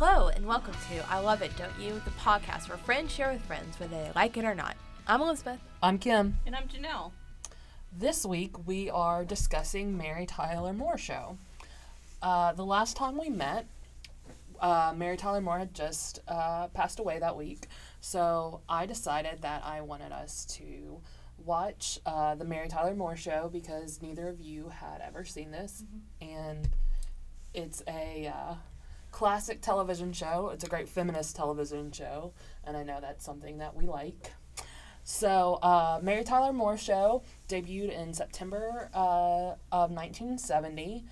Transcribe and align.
Hello, 0.00 0.28
and 0.28 0.46
welcome 0.46 0.74
to 0.74 1.10
I 1.10 1.18
Love 1.18 1.42
It, 1.42 1.56
Don't 1.56 1.76
You? 1.76 2.00
The 2.04 2.12
podcast 2.12 2.68
where 2.68 2.78
friends 2.78 3.12
share 3.12 3.32
with 3.32 3.42
friends 3.42 3.80
whether 3.80 3.96
they 3.96 4.12
like 4.14 4.36
it 4.36 4.44
or 4.44 4.54
not. 4.54 4.76
I'm 5.08 5.20
Elizabeth. 5.20 5.58
I'm 5.82 5.98
Kim. 5.98 6.38
And 6.46 6.54
I'm 6.54 6.68
Janelle. 6.68 7.10
This 7.98 8.24
week 8.24 8.64
we 8.64 8.88
are 8.90 9.24
discussing 9.24 9.96
Mary 9.98 10.24
Tyler 10.24 10.72
Moore 10.72 10.98
show. 10.98 11.36
Uh, 12.22 12.52
the 12.52 12.64
last 12.64 12.96
time 12.96 13.18
we 13.18 13.28
met, 13.28 13.66
uh, 14.60 14.94
Mary 14.96 15.16
Tyler 15.16 15.40
Moore 15.40 15.58
had 15.58 15.74
just 15.74 16.20
uh, 16.28 16.68
passed 16.68 17.00
away 17.00 17.18
that 17.18 17.36
week, 17.36 17.66
so 18.00 18.60
I 18.68 18.86
decided 18.86 19.42
that 19.42 19.64
I 19.64 19.80
wanted 19.80 20.12
us 20.12 20.44
to 20.58 21.00
watch 21.44 21.98
uh, 22.06 22.36
the 22.36 22.44
Mary 22.44 22.68
Tyler 22.68 22.94
Moore 22.94 23.16
show 23.16 23.50
because 23.52 24.00
neither 24.00 24.28
of 24.28 24.40
you 24.40 24.68
had 24.68 25.00
ever 25.00 25.24
seen 25.24 25.50
this, 25.50 25.82
and 26.20 26.68
it's 27.52 27.82
a 27.88 28.32
uh, 28.32 28.54
classic 29.10 29.60
television 29.60 30.12
show. 30.12 30.50
It's 30.52 30.64
a 30.64 30.68
great 30.68 30.88
feminist 30.88 31.36
television 31.36 31.92
show, 31.92 32.32
and 32.64 32.76
I 32.76 32.82
know 32.82 32.98
that's 33.00 33.24
something 33.24 33.58
that 33.58 33.74
we 33.74 33.86
like. 33.86 34.32
So, 35.10 35.54
uh, 35.62 36.00
Mary 36.02 36.22
Tyler 36.22 36.52
Moore 36.52 36.76
Show 36.76 37.22
debuted 37.48 37.98
in 37.98 38.12
September 38.12 38.90
uh, 38.92 39.54
of 39.72 39.90
1970, 39.90 41.04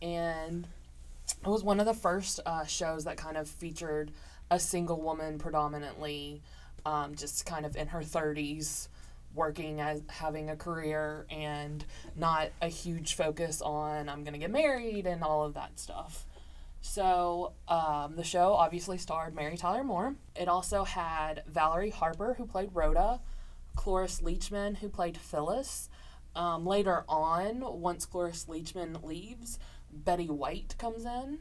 and 0.00 0.66
it 1.44 1.46
was 1.46 1.62
one 1.62 1.78
of 1.78 1.84
the 1.84 1.92
first 1.92 2.40
uh, 2.46 2.64
shows 2.64 3.04
that 3.04 3.18
kind 3.18 3.36
of 3.36 3.46
featured 3.48 4.10
a 4.50 4.58
single 4.58 5.02
woman 5.02 5.38
predominantly, 5.38 6.40
um, 6.86 7.14
just 7.14 7.44
kind 7.44 7.66
of 7.66 7.76
in 7.76 7.88
her 7.88 8.00
30s, 8.00 8.88
working 9.34 9.80
as 9.80 10.02
having 10.08 10.48
a 10.48 10.56
career, 10.56 11.26
and 11.30 11.84
not 12.16 12.48
a 12.62 12.68
huge 12.68 13.14
focus 13.14 13.60
on 13.60 14.08
I'm 14.08 14.24
to 14.24 14.38
get 14.38 14.50
married 14.50 15.06
and 15.06 15.22
all 15.22 15.44
of 15.44 15.52
that 15.54 15.78
stuff. 15.78 16.24
So, 16.82 17.52
um, 17.68 18.16
the 18.16 18.24
show 18.24 18.54
obviously 18.54 18.98
starred 18.98 19.34
Mary 19.34 19.56
Tyler 19.56 19.84
Moore. 19.84 20.16
It 20.34 20.48
also 20.48 20.82
had 20.82 21.44
Valerie 21.46 21.90
Harper, 21.90 22.34
who 22.34 22.44
played 22.44 22.70
Rhoda, 22.74 23.20
Cloris 23.76 24.20
Leachman, 24.20 24.76
who 24.78 24.88
played 24.88 25.16
Phyllis. 25.16 25.88
Um, 26.34 26.66
later 26.66 27.04
on, 27.08 27.60
once 27.80 28.04
Cloris 28.04 28.46
Leachman 28.46 29.04
leaves, 29.04 29.60
Betty 29.92 30.26
White 30.26 30.74
comes 30.76 31.04
in. 31.04 31.38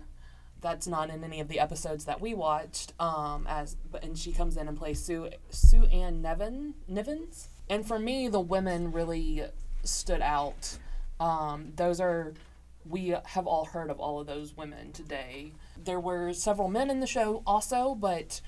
That's 0.62 0.86
not 0.86 1.10
in 1.10 1.24
any 1.24 1.40
of 1.40 1.48
the 1.48 1.60
episodes 1.60 2.06
that 2.06 2.22
we 2.22 2.36
watched. 2.36 2.94
Um, 3.00 3.48
as 3.50 3.78
and 4.04 4.16
she 4.16 4.32
comes 4.32 4.58
in 4.58 4.68
and 4.68 4.78
plays 4.78 5.04
Sue 5.04 5.30
Sue 5.50 5.86
Ann 5.86 6.22
Nevin 6.22 6.76
Nivens. 6.90 7.48
And 7.68 7.86
for 7.86 7.98
me, 7.98 8.28
the 8.28 8.40
women 8.40 8.92
really 8.92 9.44
stood 9.84 10.22
out. 10.22 10.78
Um, 11.20 11.74
those 11.78 12.00
are 12.00 12.34
we 12.88 13.16
have 13.26 13.48
all 13.48 13.66
heard 13.66 13.90
of 13.90 14.00
all 14.00 14.20
of 14.20 14.28
those 14.28 14.56
women 14.56 14.92
today. 14.92 15.54
There 15.82 16.00
were 16.00 16.34
several 16.34 16.68
men 16.68 16.90
in 16.90 17.00
the 17.00 17.08
show 17.08 17.44
also, 17.46 17.96
but 17.96 18.42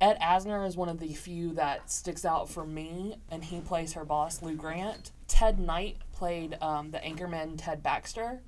Ed 0.00 0.18
Asner 0.20 0.66
is 0.66 0.76
one 0.76 0.88
of 0.88 1.00
the 1.00 1.14
few 1.14 1.54
that 1.54 1.90
sticks 1.90 2.24
out 2.24 2.48
for 2.48 2.64
me, 2.64 3.16
and 3.30 3.44
he 3.44 3.60
plays 3.60 3.94
her 3.94 4.04
boss, 4.04 4.42
Lou 4.42 4.54
Grant. 4.54 5.10
Ted 5.26 5.58
Knight 5.58 5.96
played 6.12 6.56
um, 6.60 6.92
the 6.92 6.98
anchorman 6.98 7.54
Ted 7.56 7.82
Baxter, 7.82 8.40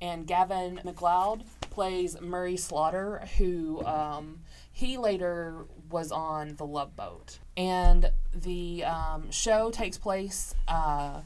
and 0.00 0.26
Gavin 0.26 0.80
MacLeod 0.84 1.44
plays 1.70 2.20
Murray 2.20 2.56
Slaughter, 2.56 3.26
who 3.36 3.84
um, 3.84 4.40
he 4.72 4.96
later 4.96 5.66
was 5.90 6.10
on 6.10 6.56
The 6.56 6.66
Love 6.66 6.96
Boat. 6.96 7.38
And 7.56 8.10
the 8.32 8.84
um, 8.84 9.30
show 9.30 9.70
takes 9.70 9.98
place 9.98 10.54
uh, 10.66 11.20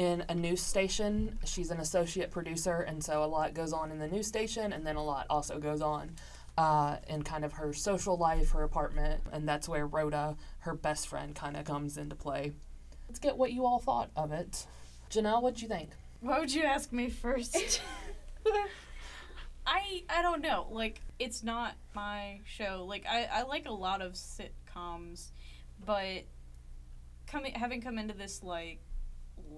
in 0.00 0.24
a 0.30 0.34
news 0.34 0.62
station. 0.62 1.38
She's 1.44 1.70
an 1.70 1.78
associate 1.78 2.30
producer, 2.30 2.80
and 2.80 3.04
so 3.04 3.22
a 3.22 3.26
lot 3.26 3.52
goes 3.52 3.74
on 3.74 3.92
in 3.92 3.98
the 3.98 4.08
news 4.08 4.26
station, 4.26 4.72
and 4.72 4.86
then 4.86 4.96
a 4.96 5.04
lot 5.04 5.26
also 5.28 5.58
goes 5.58 5.82
on 5.82 6.12
uh, 6.56 6.96
in 7.06 7.22
kind 7.22 7.44
of 7.44 7.52
her 7.52 7.74
social 7.74 8.16
life, 8.16 8.52
her 8.52 8.62
apartment, 8.62 9.20
and 9.30 9.46
that's 9.46 9.68
where 9.68 9.86
Rhoda, 9.86 10.38
her 10.60 10.74
best 10.74 11.06
friend, 11.06 11.34
kind 11.34 11.54
of 11.54 11.66
comes 11.66 11.98
into 11.98 12.16
play. 12.16 12.52
Let's 13.08 13.18
get 13.18 13.36
what 13.36 13.52
you 13.52 13.66
all 13.66 13.78
thought 13.78 14.10
of 14.16 14.32
it. 14.32 14.64
Janelle, 15.10 15.42
what'd 15.42 15.60
you 15.60 15.68
think? 15.68 15.90
Why 16.20 16.38
would 16.38 16.54
you 16.54 16.62
ask 16.62 16.90
me 16.92 17.10
first? 17.10 17.82
I 19.66 20.02
I 20.08 20.22
don't 20.22 20.40
know. 20.40 20.66
Like 20.70 21.02
it's 21.18 21.42
not 21.42 21.74
my 21.94 22.40
show. 22.46 22.86
Like 22.88 23.04
I, 23.06 23.28
I 23.30 23.42
like 23.42 23.66
a 23.66 23.72
lot 23.72 24.00
of 24.00 24.14
sitcoms, 24.14 25.28
but 25.84 26.24
coming 27.26 27.52
having 27.52 27.82
come 27.82 27.98
into 27.98 28.14
this 28.14 28.42
like 28.42 28.80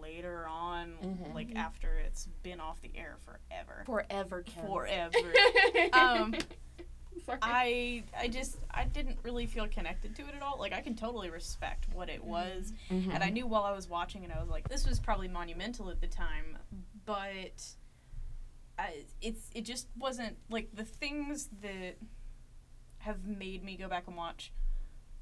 later 0.01 0.47
on, 0.49 0.95
Mhm. 1.03 1.35
like 1.35 1.55
after 1.57 1.99
it's 1.99 2.27
been 2.43 2.61
off 2.61 2.81
the 2.81 2.91
air 2.97 3.17
forever. 3.25 3.83
Forever. 3.87 4.45
Forever. 4.67 5.33
um 5.93 6.35
I 7.41 8.03
I 8.19 8.29
just 8.29 8.57
I 8.71 8.85
didn't 8.85 9.19
really 9.23 9.47
feel 9.47 9.69
connected 9.69 10.17
to 10.17 10.23
it 10.23 10.35
at 10.35 10.43
all. 10.43 10.59
Like 10.59 10.73
I 10.73 10.81
can 10.81 10.97
totally 10.97 11.31
respect 11.31 11.87
what 11.93 12.09
it 12.09 12.23
was, 12.25 12.73
Mm-hmm. 12.91 13.11
and 13.13 13.23
I 13.23 13.31
knew 13.31 13.47
while 13.47 13.65
I 13.65 13.73
was 13.73 13.89
watching 13.89 14.25
it, 14.25 14.31
I 14.35 14.41
was 14.41 14.49
like, 14.49 14.69
this 14.69 14.87
was 14.87 14.99
probably 14.99 15.29
monumental 15.29 15.89
at 15.91 16.01
the 16.01 16.07
time, 16.09 16.59
but 17.05 17.65
I, 18.79 19.05
it's 19.21 19.51
it 19.55 19.65
just 19.65 19.87
wasn't 19.99 20.37
like 20.51 20.75
the 20.75 20.85
things 20.85 21.49
that 21.63 21.97
have 22.99 23.27
made 23.27 23.63
me 23.63 23.77
go 23.77 23.89
back 23.89 24.05
and 24.07 24.17
watch. 24.17 24.53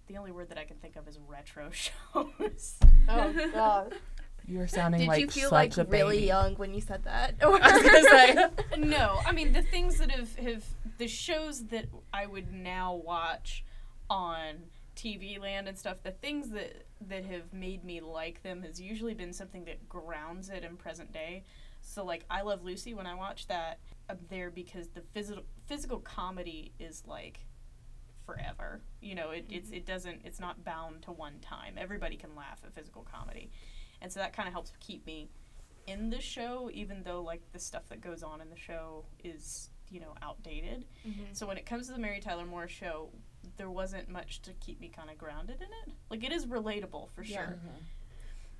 The 0.06 0.16
only 0.16 0.32
word 0.32 0.48
that 0.48 0.58
I 0.58 0.64
can 0.64 0.76
think 0.76 0.96
of 0.96 1.06
is 1.06 1.18
retro 1.26 1.70
shows. 1.72 2.78
Oh, 3.08 3.32
God. 3.52 3.94
You 4.50 4.58
were 4.58 4.66
sounding 4.66 5.02
Did 5.02 5.08
like 5.08 5.20
you 5.20 5.28
feel 5.28 5.50
like 5.50 5.76
really 5.76 6.16
baby. 6.16 6.26
young 6.26 6.56
when 6.56 6.74
you 6.74 6.80
said 6.80 7.04
that? 7.04 7.36
Or- 7.40 7.58
I 7.62 7.72
was 7.72 7.82
gonna 7.82 8.02
say. 8.76 8.78
no, 8.78 9.20
I 9.24 9.30
mean 9.30 9.52
the 9.52 9.62
things 9.62 9.98
that 9.98 10.10
have 10.10 10.34
have 10.36 10.64
the 10.98 11.06
shows 11.06 11.66
that 11.66 11.86
I 12.12 12.26
would 12.26 12.52
now 12.52 12.94
watch 12.94 13.64
on 14.08 14.56
TV 14.96 15.40
land 15.40 15.68
and 15.68 15.78
stuff. 15.78 16.02
The 16.02 16.10
things 16.10 16.50
that 16.50 16.84
that 17.08 17.24
have 17.26 17.52
made 17.52 17.84
me 17.84 18.00
like 18.00 18.42
them 18.42 18.62
has 18.62 18.80
usually 18.80 19.14
been 19.14 19.32
something 19.32 19.64
that 19.66 19.88
grounds 19.88 20.50
it 20.50 20.64
in 20.64 20.76
present 20.76 21.12
day. 21.12 21.44
So 21.80 22.04
like 22.04 22.24
I 22.28 22.42
Love 22.42 22.64
Lucy 22.64 22.92
when 22.92 23.06
I 23.06 23.14
watch 23.14 23.46
that 23.46 23.78
I'm 24.08 24.18
there 24.28 24.50
because 24.50 24.88
the 24.88 25.02
physical 25.14 25.44
physical 25.66 26.00
comedy 26.00 26.72
is 26.80 27.04
like 27.06 27.46
forever. 28.26 28.80
You 29.00 29.14
know, 29.14 29.30
it, 29.30 29.46
it's 29.48 29.68
mm-hmm. 29.68 29.76
it 29.76 29.86
doesn't 29.86 30.22
it's 30.24 30.40
not 30.40 30.64
bound 30.64 31.02
to 31.02 31.12
one 31.12 31.38
time. 31.40 31.74
Everybody 31.78 32.16
can 32.16 32.34
laugh 32.34 32.58
at 32.64 32.74
physical 32.74 33.06
comedy. 33.10 33.50
And 34.02 34.12
so 34.12 34.20
that 34.20 34.32
kind 34.32 34.46
of 34.48 34.52
helps 34.54 34.72
keep 34.80 35.04
me 35.06 35.28
in 35.86 36.10
the 36.10 36.20
show 36.20 36.70
even 36.72 37.02
though 37.02 37.22
like 37.22 37.42
the 37.52 37.58
stuff 37.58 37.88
that 37.88 38.00
goes 38.00 38.22
on 38.22 38.40
in 38.40 38.48
the 38.50 38.56
show 38.56 39.04
is, 39.24 39.70
you 39.90 40.00
know, 40.00 40.14
outdated. 40.22 40.86
Mhm. 41.06 41.34
So 41.36 41.46
when 41.46 41.56
it 41.58 41.66
comes 41.66 41.86
to 41.88 41.92
the 41.92 41.98
Mary 41.98 42.20
Tyler 42.20 42.46
Moore 42.46 42.68
show, 42.68 43.10
there 43.56 43.70
wasn't 43.70 44.08
much 44.08 44.42
to 44.42 44.52
keep 44.54 44.80
me 44.80 44.88
kind 44.88 45.10
of 45.10 45.18
grounded 45.18 45.56
in 45.60 45.68
it. 45.90 45.94
Like 46.10 46.22
it 46.24 46.32
is 46.32 46.46
relatable 46.46 47.10
for 47.10 47.22
Yeah. 47.22 47.36
sure, 47.48 47.58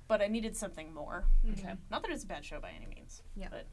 but 0.07 0.21
I 0.21 0.27
needed 0.27 0.57
something 0.57 0.93
more. 0.93 1.25
Okay. 1.51 1.75
Not 1.89 2.01
that 2.01 2.11
it's 2.11 2.23
a 2.23 2.27
bad 2.27 2.43
show 2.43 2.59
by 2.59 2.71
any 2.71 2.87
means. 2.87 3.21
Yeah. 3.35 3.47
But 3.49 3.67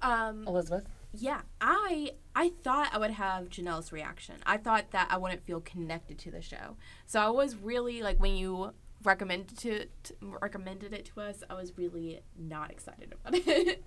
Um, 0.00 0.46
Elizabeth. 0.46 0.88
yeah, 1.12 1.42
I 1.60 2.12
I 2.36 2.50
thought 2.62 2.90
I 2.94 2.98
would 2.98 3.10
have 3.10 3.48
Janelle's 3.48 3.90
reaction. 3.90 4.36
I 4.46 4.58
thought 4.58 4.92
that 4.92 5.08
I 5.10 5.16
wouldn't 5.16 5.42
feel 5.44 5.60
connected 5.60 6.18
to 6.20 6.30
the 6.30 6.40
show. 6.40 6.76
So 7.06 7.20
I 7.20 7.30
was 7.30 7.56
really 7.56 8.00
like 8.02 8.20
when 8.20 8.36
you 8.36 8.74
recommended 9.04 9.56
to, 9.58 9.86
to 10.04 10.14
recommended 10.20 10.92
it 10.92 11.04
to 11.14 11.20
us, 11.20 11.42
I 11.48 11.54
was 11.54 11.76
really 11.76 12.20
not 12.38 12.70
excited 12.70 13.12
about 13.14 13.34
it. 13.46 13.84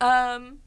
um 0.00 0.58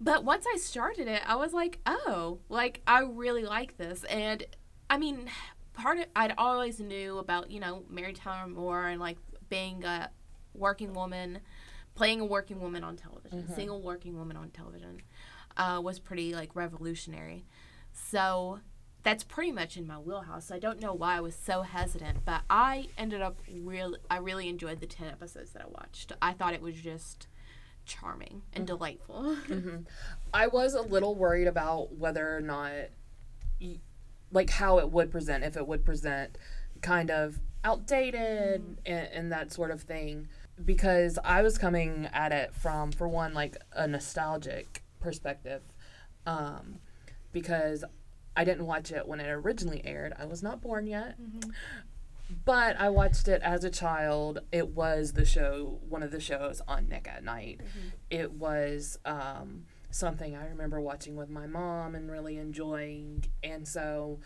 but 0.00 0.24
once 0.24 0.44
I 0.52 0.58
started 0.58 1.06
it, 1.08 1.22
I 1.24 1.36
was 1.36 1.52
like, 1.52 1.78
"Oh, 1.86 2.40
like 2.48 2.82
I 2.86 3.00
really 3.00 3.44
like 3.44 3.76
this." 3.78 4.02
And 4.04 4.42
I 4.90 4.98
mean, 4.98 5.30
part 5.72 5.98
of 5.98 6.06
I'd 6.16 6.34
always 6.36 6.80
knew 6.80 7.18
about, 7.18 7.50
you 7.50 7.60
know, 7.60 7.84
Mary 7.88 8.12
Tyler 8.12 8.48
Moore 8.48 8.88
and 8.88 9.00
like 9.00 9.18
being 9.48 9.84
a 9.84 10.10
working 10.52 10.92
woman, 10.94 11.38
playing 11.94 12.20
a 12.20 12.24
working 12.24 12.60
woman 12.60 12.82
on 12.84 12.96
television, 12.96 13.44
Mhm. 13.44 13.54
single 13.54 13.80
working 13.82 14.16
woman 14.18 14.36
on 14.36 14.50
television, 14.50 15.00
uh, 15.56 15.80
was 15.82 15.98
pretty 16.00 16.34
like 16.34 16.54
revolutionary. 16.56 17.46
So 17.92 18.58
that's 19.04 19.22
pretty 19.22 19.52
much 19.52 19.76
in 19.76 19.86
my 19.86 19.98
wheelhouse. 19.98 20.50
I 20.50 20.58
don't 20.58 20.80
know 20.80 20.92
why 20.92 21.18
I 21.18 21.20
was 21.20 21.36
so 21.36 21.62
hesitant, 21.62 22.24
but 22.24 22.40
I 22.50 22.88
ended 22.98 23.22
up 23.22 23.36
really, 23.48 23.98
I 24.10 24.16
really 24.16 24.48
enjoyed 24.48 24.80
the 24.80 24.86
ten 24.86 25.06
episodes 25.08 25.52
that 25.52 25.62
I 25.62 25.68
watched. 25.68 26.12
I 26.20 26.32
thought 26.32 26.54
it 26.54 26.62
was 26.62 26.74
just 26.74 27.28
charming 27.84 28.42
and 28.54 28.66
delightful. 28.66 29.36
hmm 29.36 29.76
I 30.32 30.46
was 30.46 30.74
a 30.74 30.80
little 30.80 31.14
worried 31.14 31.46
about 31.46 31.94
whether 31.94 32.36
or 32.36 32.40
not, 32.40 32.72
like, 34.32 34.50
how 34.50 34.78
it 34.78 34.90
would 34.90 35.10
present, 35.10 35.44
if 35.44 35.56
it 35.56 35.68
would 35.68 35.84
present 35.84 36.38
kind 36.80 37.10
of 37.10 37.40
outdated 37.62 38.78
and, 38.84 39.08
and 39.12 39.32
that 39.32 39.52
sort 39.52 39.70
of 39.70 39.82
thing, 39.82 40.28
because 40.64 41.18
I 41.24 41.42
was 41.42 41.58
coming 41.58 42.08
at 42.12 42.32
it 42.32 42.54
from, 42.54 42.90
for 42.90 43.06
one, 43.06 43.34
like 43.34 43.56
a 43.72 43.86
nostalgic 43.86 44.82
perspective, 45.00 45.62
um, 46.26 46.76
because 47.32 47.84
I 48.36 48.44
didn't 48.44 48.66
watch 48.66 48.90
it 48.90 49.06
when 49.06 49.20
it 49.20 49.28
originally 49.30 49.82
aired. 49.84 50.12
I 50.18 50.24
was 50.26 50.42
not 50.42 50.60
born 50.60 50.86
yet. 50.86 51.16
But 52.44 52.80
I 52.80 52.88
watched 52.88 53.28
it 53.28 53.42
as 53.42 53.64
a 53.64 53.70
child. 53.70 54.40
It 54.50 54.68
was 54.70 55.12
the 55.12 55.24
show, 55.26 55.78
one 55.88 56.02
of 56.02 56.10
the 56.10 56.20
shows 56.20 56.60
on 56.66 56.88
Nick 56.88 57.06
at 57.06 57.22
Night. 57.22 57.60
It 58.10 58.32
was 58.32 58.98
um, 59.04 59.66
something 59.90 60.34
I 60.34 60.46
remember 60.48 60.80
watching 60.80 61.16
with 61.16 61.28
my 61.28 61.46
mom 61.46 61.94
and 61.94 62.10
really 62.10 62.38
enjoying. 62.38 63.24
And 63.42 63.68
so 63.68 64.20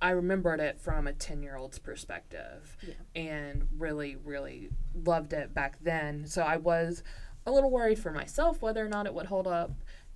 I 0.00 0.10
remembered 0.10 0.60
it 0.60 0.80
from 0.80 1.06
a 1.06 1.12
10 1.12 1.42
year 1.42 1.56
old's 1.56 1.78
perspective 1.78 2.76
Yeah. 2.82 2.94
and 3.14 3.68
really, 3.76 4.16
really 4.16 4.70
loved 4.94 5.32
it 5.34 5.52
back 5.54 5.76
then. 5.82 6.26
So 6.26 6.42
I 6.42 6.56
was 6.56 7.02
a 7.46 7.52
little 7.52 7.70
worried 7.70 7.98
for 7.98 8.10
myself 8.12 8.62
whether 8.62 8.84
or 8.84 8.88
not 8.88 9.06
it 9.06 9.14
would 9.14 9.26
hold 9.26 9.46
up, 9.46 9.72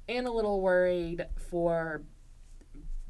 and 0.08 0.26
a 0.26 0.30
little 0.32 0.60
worried 0.60 1.26
for 1.36 2.02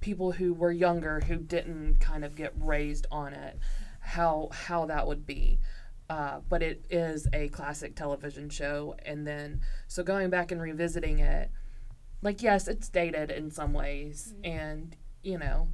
people 0.07 0.31
who 0.31 0.55
were 0.55 0.71
younger 0.71 1.19
who 1.19 1.35
didn't 1.35 1.99
kind 1.99 2.25
of 2.25 2.37
get 2.37 2.53
raised 2.61 3.09
on 3.11 3.33
it, 3.33 3.59
how 3.99 4.49
how 4.53 4.87
that 4.87 5.05
would 5.05 5.27
be. 5.27 5.59
Uh, 6.09 6.39
but 6.49 6.63
it 6.63 6.85
is 6.89 7.27
a 7.33 7.49
classic 7.49 7.97
television 7.97 8.49
show, 8.49 8.95
and 9.05 9.27
then 9.27 9.61
so 9.89 10.05
going 10.05 10.31
back 10.31 10.53
and 10.53 10.63
revisiting 10.63 11.19
it, 11.19 11.51
like 12.23 12.41
yes, 12.41 12.69
it's 12.69 12.89
dated 12.89 13.33
in 13.33 13.51
some 13.51 13.73
ways, 13.73 14.33
and 14.45 14.95
you 15.25 15.39
know, 15.39 15.71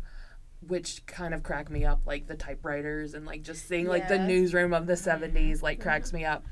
which 0.66 1.04
kind 1.04 1.34
of 1.34 1.42
crack 1.42 1.68
me 1.68 1.84
up, 1.84 2.00
like 2.06 2.26
the 2.26 2.34
typewriters 2.34 3.12
and 3.12 3.26
like 3.26 3.42
just 3.42 3.68
seeing 3.68 3.86
like 3.86 4.08
the 4.08 4.18
newsroom 4.18 4.72
of 4.72 4.86
the 4.86 4.94
'70s, 4.94 5.60
like 5.60 5.78
cracks 5.78 6.10
me 6.10 6.24
up. 6.24 6.42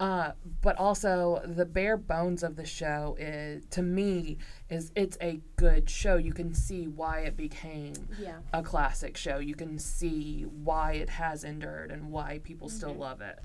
Uh, 0.00 0.30
but 0.62 0.76
also 0.78 1.42
the 1.44 1.64
bare 1.64 1.96
bones 1.96 2.44
of 2.44 2.54
the 2.54 2.64
show 2.64 3.16
is 3.18 3.64
to 3.70 3.82
me 3.82 4.38
is 4.70 4.92
it's 4.94 5.18
a 5.20 5.40
good 5.56 5.90
show. 5.90 6.16
You 6.16 6.32
can 6.32 6.54
see 6.54 6.86
why 6.86 7.20
it 7.20 7.36
became 7.36 7.94
Yeah. 8.20 8.38
a 8.52 8.62
classic 8.62 9.16
show. 9.16 9.38
You 9.38 9.56
can 9.56 9.76
see 9.78 10.42
why 10.42 10.92
it 10.92 11.10
has 11.10 11.42
endured 11.42 11.90
and 11.90 12.12
why 12.12 12.38
people 12.44 12.68
still 12.68 12.94
love 12.94 13.20
it. 13.20 13.40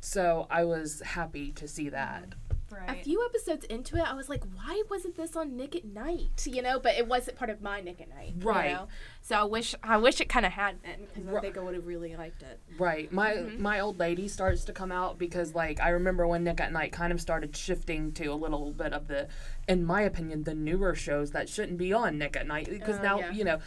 So 0.00 0.46
I 0.50 0.64
was 0.64 1.00
happy 1.00 1.52
to 1.52 1.68
see 1.68 1.88
that. 1.90 2.34
Right. 2.70 3.00
A 3.00 3.04
few 3.04 3.24
episodes 3.24 3.64
into 3.66 3.96
it, 3.96 4.02
I 4.02 4.14
was 4.14 4.28
like, 4.28 4.42
why 4.54 4.82
wasn't 4.90 5.16
this 5.16 5.36
on 5.36 5.56
Nick 5.56 5.76
at 5.76 5.84
Night? 5.84 6.46
You 6.46 6.62
know, 6.62 6.78
but 6.78 6.94
it 6.94 7.06
wasn't 7.06 7.36
part 7.36 7.50
of 7.50 7.60
my 7.60 7.80
Nick 7.80 8.00
at 8.00 8.08
Night. 8.08 8.34
you 8.38 8.46
Right. 8.46 8.72
know? 8.72 8.88
So 9.22 9.36
I 9.36 9.44
wish 9.44 9.74
I 9.82 9.96
wish 9.96 10.20
it 10.20 10.28
kind 10.28 10.44
of 10.44 10.52
had 10.52 10.82
been 10.82 11.06
because 11.06 11.34
I 11.34 11.40
think 11.40 11.56
I 11.56 11.60
would 11.60 11.74
have 11.74 11.86
really 11.86 12.16
liked 12.16 12.42
it. 12.42 12.60
Right. 12.78 13.10
My 13.12 13.32
mm-hmm. 13.32 13.62
my 13.62 13.80
old 13.80 13.98
lady 13.98 14.28
starts 14.28 14.64
to 14.64 14.72
come 14.72 14.92
out 14.92 15.18
because 15.18 15.54
like 15.54 15.80
I 15.80 15.90
remember 15.90 16.26
when 16.26 16.44
Nick 16.44 16.60
at 16.60 16.72
Night 16.72 16.92
kind 16.92 17.12
of 17.12 17.20
started 17.20 17.56
shifting 17.56 18.12
to 18.12 18.26
a 18.26 18.34
little 18.34 18.72
bit 18.72 18.92
of 18.92 19.08
the 19.08 19.28
in 19.68 19.84
my 19.84 20.02
opinion 20.02 20.44
the 20.44 20.54
newer 20.54 20.94
shows 20.94 21.30
that 21.32 21.48
shouldn't 21.48 21.78
be 21.78 21.92
on 21.92 22.18
Nick 22.18 22.36
at 22.36 22.46
Night 22.46 22.68
because 22.68 22.98
Oh, 22.98 23.02
now, 23.02 23.18
yeah. 23.18 23.32
you 23.32 23.44
know, 23.44 23.58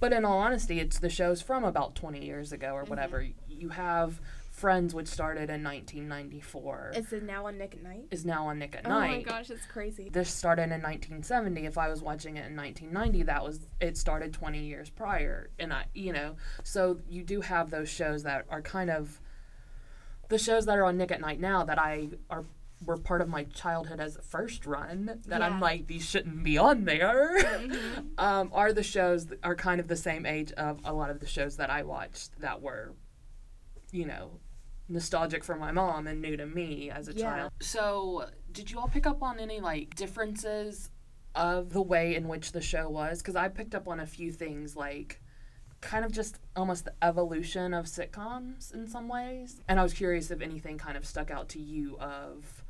but 0.00 0.12
in 0.12 0.24
all 0.24 0.38
honesty 0.38 0.80
it's 0.80 0.98
the 0.98 1.08
shows 1.10 1.42
from 1.42 1.64
about 1.64 1.94
20 1.94 2.24
years 2.24 2.52
ago 2.52 2.72
or 2.72 2.82
mm-hmm. 2.82 2.90
whatever. 2.90 3.26
You 3.48 3.70
have 3.70 4.20
Friends 4.56 4.94
which 4.94 5.06
started 5.08 5.50
in 5.50 5.62
1994 5.62 6.92
Is 6.96 7.12
it 7.12 7.22
now 7.24 7.46
on 7.46 7.58
Nick 7.58 7.74
at 7.74 7.82
Night? 7.82 8.06
is 8.10 8.24
now 8.24 8.46
on 8.46 8.58
Nick 8.58 8.74
at 8.74 8.86
Oh 8.86 8.88
Night. 8.88 9.10
Oh 9.12 9.16
my 9.16 9.22
gosh, 9.22 9.50
it's 9.50 9.66
crazy. 9.66 10.08
this 10.10 10.30
started 10.30 10.62
in 10.64 10.80
1970 10.82 11.66
if 11.66 11.76
i 11.76 11.88
was 11.88 12.00
watching 12.00 12.38
it 12.38 12.46
in 12.46 12.56
1990 12.56 13.24
that 13.24 13.44
was 13.44 13.60
it 13.82 13.98
started 13.98 14.32
20 14.32 14.58
years 14.60 14.88
prior 14.88 15.50
and 15.58 15.74
i 15.74 15.84
you 15.94 16.10
know 16.10 16.36
so 16.64 16.98
you 17.06 17.22
do 17.22 17.42
have 17.42 17.68
those 17.70 17.90
shows 17.90 18.22
that 18.22 18.46
are 18.48 18.62
kind 18.62 18.88
of 18.88 19.20
the 20.30 20.38
shows 20.38 20.64
that 20.64 20.78
are 20.78 20.84
on 20.86 20.96
nick 20.96 21.10
at 21.12 21.20
night 21.20 21.38
now 21.38 21.62
that 21.62 21.78
i 21.78 22.08
are 22.30 22.46
were 22.86 22.96
part 22.96 23.20
of 23.20 23.28
my 23.28 23.44
childhood 23.44 24.00
as 24.00 24.16
a 24.16 24.22
first 24.22 24.64
run 24.64 25.20
that 25.26 25.42
i'm 25.42 25.54
Yeah. 25.54 25.60
like 25.60 25.86
these 25.86 26.04
shouldn't 26.08 26.42
be 26.42 26.56
on 26.56 26.86
there 26.86 27.36
Mhm. 27.42 28.06
um, 28.18 28.50
are 28.54 28.72
the 28.72 28.82
shows 28.82 29.26
that 29.26 29.38
are 29.44 29.54
kind 29.54 29.80
of 29.80 29.88
the 29.88 29.96
same 29.96 30.24
age 30.24 30.52
of 30.52 30.80
a 30.84 30.94
lot 30.94 31.10
of 31.10 31.20
the 31.20 31.26
shows 31.26 31.58
that 31.58 31.68
i 31.68 31.82
watched 31.82 32.38
that 32.40 32.62
were 32.62 32.94
you 33.92 34.06
know 34.06 34.30
nostalgic 34.88 35.42
for 35.44 35.56
my 35.56 35.72
mom 35.72 36.06
and 36.06 36.20
new 36.20 36.36
to 36.36 36.46
me 36.46 36.90
as 36.90 37.08
a 37.08 37.12
Yeah. 37.12 37.22
child. 37.22 37.52
So, 37.60 38.28
did 38.52 38.70
you 38.70 38.78
all 38.78 38.88
pick 38.88 39.06
up 39.06 39.22
on 39.22 39.38
any 39.40 39.60
like 39.60 39.94
differences 39.94 40.90
of 41.34 41.70
the 41.72 41.82
way 41.82 42.14
in 42.14 42.28
which 42.28 42.52
the 42.52 42.60
show 42.60 42.88
was? 42.88 43.18
Because 43.18 43.36
I 43.36 43.48
picked 43.48 43.74
up 43.74 43.88
on 43.88 44.00
a 44.00 44.06
few 44.06 44.30
things 44.32 44.76
like 44.76 45.20
kind 45.80 46.04
of 46.04 46.12
just 46.12 46.38
almost 46.56 46.84
the 46.86 46.94
evolution 47.02 47.74
of 47.74 47.84
sitcoms 47.86 48.72
in 48.72 48.86
some 48.88 49.08
ways. 49.08 49.60
And 49.68 49.78
I 49.78 49.82
was 49.82 49.92
curious 49.92 50.30
if 50.30 50.40
anything 50.40 50.78
kind 50.78 50.96
of 50.96 51.04
stuck 51.04 51.30
out 51.30 51.48
to 51.50 51.60
you 51.60 51.98
of 51.98 52.64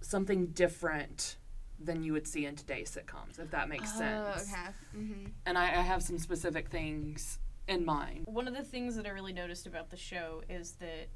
something 0.00 0.48
different 0.48 1.36
than 1.80 2.02
you 2.02 2.12
would 2.12 2.26
see 2.26 2.44
in 2.44 2.56
today's 2.56 2.90
sitcoms, 2.90 3.38
if 3.38 3.50
that 3.52 3.68
makes 3.68 3.92
sense. 3.92 4.26
Oh, 4.26 4.42
okay. 4.42 4.70
Mm-hmm. 4.96 5.26
And 5.46 5.56
I, 5.56 5.64
I 5.66 5.82
have 5.82 6.02
some 6.02 6.18
specific 6.18 6.70
things 6.70 7.38
in 7.68 7.84
mind. 7.84 8.22
One 8.26 8.48
of 8.48 8.54
the 8.54 8.64
things 8.64 8.96
that 8.96 9.06
I 9.06 9.10
really 9.10 9.32
noticed 9.32 9.66
about 9.66 9.90
the 9.90 9.96
show 9.96 10.42
is 10.48 10.72
that 10.80 11.08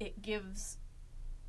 it 0.00 0.22
gives 0.22 0.78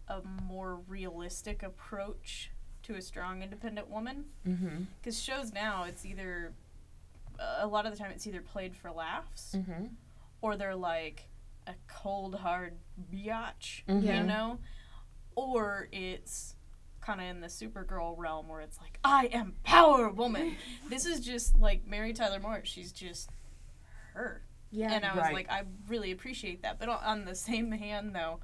a 0.07 0.21
more 0.43 0.81
realistic 0.87 1.63
approach 1.63 2.51
to 2.83 2.95
a 2.95 3.01
strong, 3.01 3.41
independent 3.41 3.89
woman. 3.89 4.25
Mm-hmm. 4.47 4.83
Because 4.99 5.21
shows 5.21 5.53
now, 5.53 5.85
it's 5.85 6.05
either 6.05 6.53
a 7.59 7.65
lot 7.65 7.85
of 7.85 7.91
the 7.93 7.97
time 7.97 8.11
it's 8.11 8.27
either 8.27 8.41
played 8.41 8.75
for 8.75 8.91
laughs 8.91 9.55
Mm-hmm. 9.57 9.85
or 10.41 10.57
they're 10.57 10.75
like 10.75 11.27
a 11.65 11.73
cold 11.87 12.35
hard 12.35 12.73
biatch, 13.13 13.83
Mhm. 13.87 14.03
You 14.17 14.23
know, 14.23 14.59
or 15.35 15.87
it's 15.91 16.55
kind 16.99 17.21
of 17.21 17.27
in 17.27 17.39
the 17.41 17.47
Supergirl 17.47 18.15
realm 18.17 18.47
where 18.47 18.61
it's 18.61 18.79
like 18.79 18.99
I 19.03 19.27
am 19.31 19.53
Power 19.63 20.09
Woman. 20.09 20.55
this 20.89 21.05
is 21.05 21.19
just 21.19 21.57
like 21.57 21.87
Mary 21.87 22.13
Tyler 22.13 22.39
Moore. 22.39 22.61
She's 22.63 22.91
just 22.91 23.29
her. 24.13 24.41
Yeah. 24.71 24.93
and 24.93 25.05
I 25.05 25.13
was 25.13 25.23
Right. 25.23 25.33
like, 25.33 25.51
I 25.51 25.63
really 25.87 26.11
appreciate 26.11 26.61
that. 26.63 26.79
But 26.79 26.89
on- 26.89 27.03
on 27.03 27.25
the 27.25 27.35
same 27.35 27.71
hand, 27.85 28.15
though, 28.15 28.39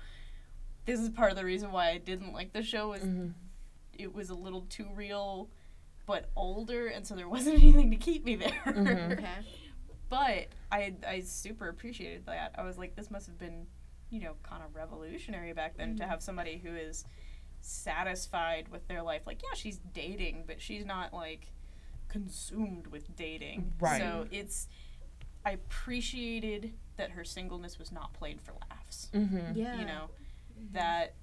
this 0.86 1.00
is 1.00 1.10
part 1.10 1.32
of 1.32 1.38
the 1.38 1.46
reason 1.46 1.72
why 1.72 1.90
I 1.90 1.98
didn't 1.98 2.34
like 2.34 2.54
the 2.54 2.64
show 2.64 2.90
was 2.90 3.02
Mm-hmm. 3.02 3.30
it 3.94 4.14
was 4.14 4.30
a 4.30 4.36
little 4.36 4.62
too 4.70 4.88
real, 4.94 5.50
but 6.06 6.30
older, 6.36 6.88
and 6.88 7.06
so 7.06 7.16
there 7.16 7.28
wasn't 7.30 7.56
anything 7.62 7.90
to 7.92 7.98
keep 7.98 8.24
me 8.26 8.36
there. 8.36 8.62
Mhm. 8.66 9.12
okay. 9.14 9.46
but 10.10 10.48
I 10.72 10.96
I 11.06 11.20
super 11.22 11.68
appreciated 11.70 12.26
that. 12.28 12.56
I 12.58 12.64
was 12.64 12.78
like, 12.78 12.96
this 12.96 13.10
must 13.12 13.28
have 13.28 13.38
been, 13.38 13.68
you 14.10 14.22
know, 14.22 14.36
kind 14.44 14.64
of 14.64 14.74
revolutionary 14.76 15.52
back 15.54 15.76
then 15.78 15.98
to 15.98 16.06
have 16.08 16.22
somebody 16.22 16.58
who 16.58 16.74
is 16.76 17.04
satisfied 17.62 18.70
with 18.70 18.88
their 18.88 19.02
life. 19.02 19.24
Like, 19.28 19.42
yeah, 19.44 19.54
she's 19.56 19.78
dating, 19.94 20.46
but 20.48 20.62
she's 20.62 20.86
not 20.86 21.14
like 21.14 21.52
consumed 22.08 22.88
with 22.88 23.16
dating. 23.16 23.74
Right. 23.80 24.00
So 24.02 24.28
it's 24.32 24.68
I 25.48 25.52
appreciated 25.52 26.74
that 26.98 27.12
her 27.12 27.24
singleness 27.24 27.80
was 27.80 27.92
not 27.92 28.14
played 28.14 28.42
for 28.42 28.54
laughs. 28.70 29.10
Mm-hmm. 29.14 29.58
Yeah. 29.58 29.80
You 29.80 29.86
know, 29.86 30.10
that 30.74 31.14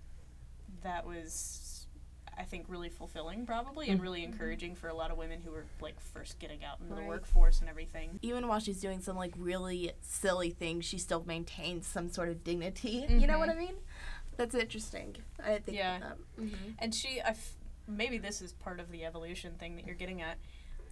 that 0.83 1.07
was 1.07 1.87
I 2.37 2.43
think 2.45 2.65
really 2.69 2.89
fulfilling 2.89 3.47
probably 3.47 3.89
and 3.89 4.01
really 4.01 4.25
encouraging 4.25 4.75
for 4.75 4.89
a 4.89 4.95
lot 4.95 5.11
of 5.11 5.19
women 5.19 5.41
who 5.41 5.51
were 5.53 5.67
like 5.81 6.01
first 6.01 6.39
getting 6.41 6.65
out 6.65 6.81
into 6.81 6.95
Right. 6.95 7.03
the 7.03 7.09
workforce 7.09 7.61
and 7.61 7.69
everything. 7.69 8.19
even 8.23 8.49
while 8.49 8.59
she's 8.61 8.81
doing 8.81 9.01
some 9.01 9.17
like 9.17 9.35
really 9.37 9.93
silly 10.01 10.51
things, 10.51 10.85
she 10.85 10.99
still 10.99 11.23
maintains 11.27 11.87
some 11.87 12.09
sort 12.09 12.29
of 12.31 12.43
dignity. 12.43 13.05
You 13.11 13.27
know 13.27 13.39
what 13.39 13.51
I 13.51 13.55
mean? 13.55 13.75
That's 14.37 14.55
interesting. 14.55 15.17
I 15.45 15.59
think. 15.59 15.77
Yeah. 15.77 15.99
That. 16.01 16.17
Mm-hmm. 16.41 16.71
And 16.81 16.93
she, 16.95 17.21
I 17.21 17.29
f- 17.31 17.53
maybe 17.87 18.19
this 18.19 18.43
is 18.43 18.53
part 18.53 18.81
of 18.81 18.91
the 18.91 19.05
evolution 19.05 19.53
thing 19.59 19.77
that 19.77 19.87
you're 19.87 19.95
getting 19.95 20.21
at. 20.23 20.39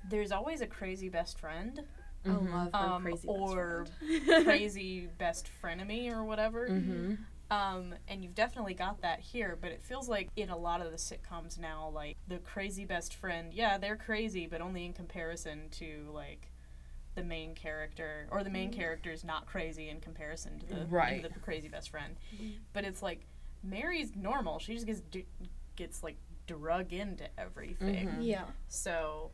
There's 0.09 0.31
always 0.31 0.61
a 0.61 0.67
crazy 0.67 1.09
best 1.09 1.39
friend, 1.41 1.81
I 2.25 2.31
love 2.31 2.71
her 2.73 2.79
Um, 2.79 3.03
crazy 3.03 3.29
or 3.29 3.85
best 3.85 3.95
friend. 4.27 4.45
crazy 4.45 5.09
best 5.19 5.51
frenemy 5.63 6.13
or 6.13 6.25
whatever. 6.25 6.69
Mm-hmm. 6.69 7.15
Um, 7.51 7.95
and 8.09 8.23
you've 8.25 8.35
definitely 8.35 8.73
got 8.75 9.03
that 9.03 9.21
here, 9.21 9.59
but 9.61 9.73
it 9.73 9.83
feels 9.83 10.09
like 10.09 10.31
in 10.37 10.49
a 10.49 10.57
lot 10.57 10.81
of 10.81 10.91
the 10.91 10.97
sitcoms 10.97 11.59
now, 11.59 11.91
like 11.95 12.17
the 12.27 12.39
crazy 12.39 12.87
best 12.87 13.15
friend, 13.15 13.53
yeah, 13.53 13.77
they're 13.77 13.97
crazy, 13.97 14.47
but 14.47 14.63
only 14.63 14.87
in 14.87 14.95
comparison 14.95 15.69
to 15.73 16.09
like 16.15 16.51
the 17.15 17.23
main 17.23 17.55
character, 17.55 18.27
or 18.31 18.43
the 18.43 18.49
main 18.49 18.73
character 18.73 19.13
is 19.13 19.23
not 19.23 19.45
crazy 19.45 19.91
in 19.91 20.01
comparison 20.01 20.59
to 20.61 20.67
the, 20.67 20.87
Right. 20.87 21.23
the 21.23 21.41
crazy 21.41 21.69
best 21.69 21.91
friend. 21.91 22.17
But 22.73 22.85
it's 22.87 23.03
like 23.03 23.27
Mary's 23.63 24.17
normal; 24.17 24.59
she 24.59 24.73
just 24.73 24.87
gets 24.87 25.01
d- 25.01 25.27
gets 25.77 26.03
like 26.03 26.17
drug 26.47 26.95
into 26.95 27.29
everything. 27.39 28.09
Mhm. 28.09 28.17
yeah. 28.21 28.45
So 28.69 29.31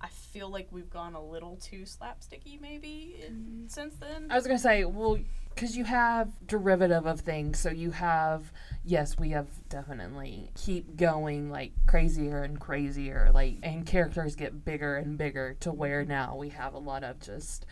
I 0.00 0.08
feel 0.08 0.50
like 0.50 0.68
we've 0.70 0.90
gone 0.90 1.14
a 1.14 1.24
little 1.24 1.56
too 1.56 1.82
slapsticky, 1.82 2.60
maybe 2.60 3.24
in, 3.26 3.34
mm. 3.34 3.70
since 3.70 3.94
then. 3.96 4.26
I 4.30 4.34
was 4.34 4.46
gonna 4.46 4.58
say, 4.58 4.84
well, 4.84 5.18
because 5.54 5.76
you 5.76 5.84
have 5.84 6.30
derivative 6.46 7.06
of 7.06 7.20
things, 7.20 7.58
so 7.58 7.70
you 7.70 7.92
have 7.92 8.52
yes, 8.84 9.18
we 9.18 9.30
have 9.30 9.46
definitely 9.68 10.50
keep 10.54 10.96
going 10.96 11.50
like 11.50 11.72
crazier 11.86 12.42
and 12.42 12.60
crazier, 12.60 13.30
like 13.32 13.58
and 13.62 13.86
characters 13.86 14.34
get 14.36 14.64
bigger 14.64 14.96
and 14.96 15.16
bigger 15.16 15.56
to 15.60 15.72
where 15.72 16.02
mm-hmm. 16.02 16.10
now 16.10 16.36
we 16.36 16.50
have 16.50 16.74
a 16.74 16.78
lot 16.78 17.04
of 17.04 17.20
just 17.20 17.64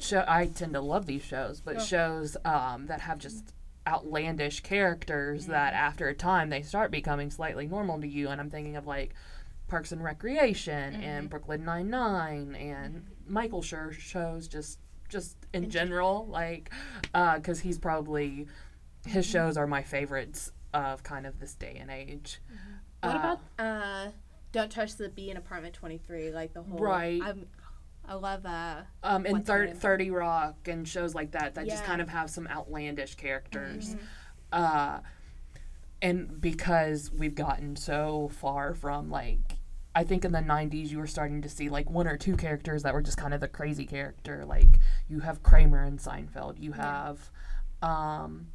show. 0.00 0.24
I 0.26 0.46
tend 0.46 0.72
to 0.74 0.80
love 0.80 1.06
these 1.06 1.22
shows, 1.24 1.60
but 1.60 1.74
Yeah. 1.74 1.82
shows 1.82 2.36
um, 2.44 2.86
that 2.86 3.02
have 3.02 3.18
just 3.18 3.54
outlandish 3.86 4.60
characters 4.60 5.46
that 5.46 5.74
mm-hmm. 5.74 5.84
after 5.84 6.08
a 6.08 6.14
time 6.14 6.50
they 6.50 6.62
start 6.62 6.90
becoming 6.90 7.30
slightly 7.30 7.66
normal 7.66 8.00
to 8.00 8.08
you, 8.08 8.28
and 8.28 8.40
I'm 8.40 8.50
thinking 8.50 8.76
of 8.76 8.86
like. 8.86 9.14
Parks 9.72 9.90
and 9.90 10.04
Recreation 10.04 10.96
and 10.96 11.30
Brooklyn 11.30 11.64
Nine 11.64 11.88
Nine 11.88 12.54
and 12.56 13.06
Michael 13.26 13.62
Schur 13.62 13.90
shows 13.90 14.46
just 14.46 14.78
just 15.08 15.34
in 15.54 15.70
general 15.70 16.26
like 16.26 16.70
because 17.36 17.58
he's 17.60 17.78
probably 17.78 18.48
his 19.06 19.24
shows 19.24 19.56
are 19.56 19.66
my 19.66 19.82
favorites 19.82 20.52
of 20.74 21.02
kind 21.02 21.26
of 21.26 21.40
this 21.40 21.54
day 21.54 21.78
and 21.80 21.90
age. 21.90 22.42
What 23.00 23.14
Uh, 23.14 23.18
about 23.18 23.40
uh, 23.58 24.10
Don't 24.52 24.70
touch 24.70 24.96
the 24.96 25.08
bee 25.08 25.30
in 25.30 25.38
apartment 25.38 25.72
23. 25.72 26.32
Like 26.32 26.52
the 26.52 26.62
whole. 26.62 26.78
Right. 26.78 27.22
I'm, 27.24 27.46
I 28.06 28.12
love 28.12 28.44
uh 28.44 28.82
um, 29.02 29.24
and 29.24 29.46
thir- 29.46 29.72
30 29.72 30.10
Rock 30.10 30.68
and 30.68 30.86
shows 30.86 31.14
like 31.14 31.30
that 31.30 31.54
that 31.54 31.66
just 31.66 31.84
kind 31.84 32.02
of 32.02 32.10
have 32.10 32.28
some 32.28 32.46
outlandish 32.46 33.14
characters. 33.14 33.94
Mm-hmm. 33.94 34.04
Uh, 34.52 34.98
and 36.02 36.42
because 36.42 37.10
we've 37.10 37.34
gotten 37.34 37.74
so 37.74 38.30
far 38.34 38.74
from 38.74 39.08
like, 39.08 39.56
I 39.94 40.04
think 40.04 40.24
in 40.24 40.32
the 40.32 40.38
90s 40.38 40.88
you 40.90 40.98
were 40.98 41.06
starting 41.06 41.42
to 41.42 41.48
see 41.48 41.68
like 41.68 41.90
one 41.90 42.06
or 42.06 42.16
two 42.16 42.36
characters 42.36 42.82
that 42.82 42.94
were 42.94 43.02
just 43.02 43.18
kind 43.18 43.34
of 43.34 43.40
the 43.40 43.48
crazy 43.48 43.84
character. 43.84 44.44
Like 44.46 44.78
you 45.08 45.20
have 45.20 45.42
Kramer 45.42 45.82
and 45.82 45.98
Seinfeld, 45.98 46.60
you 46.60 46.72
have 46.72 47.30
um, 47.82 48.46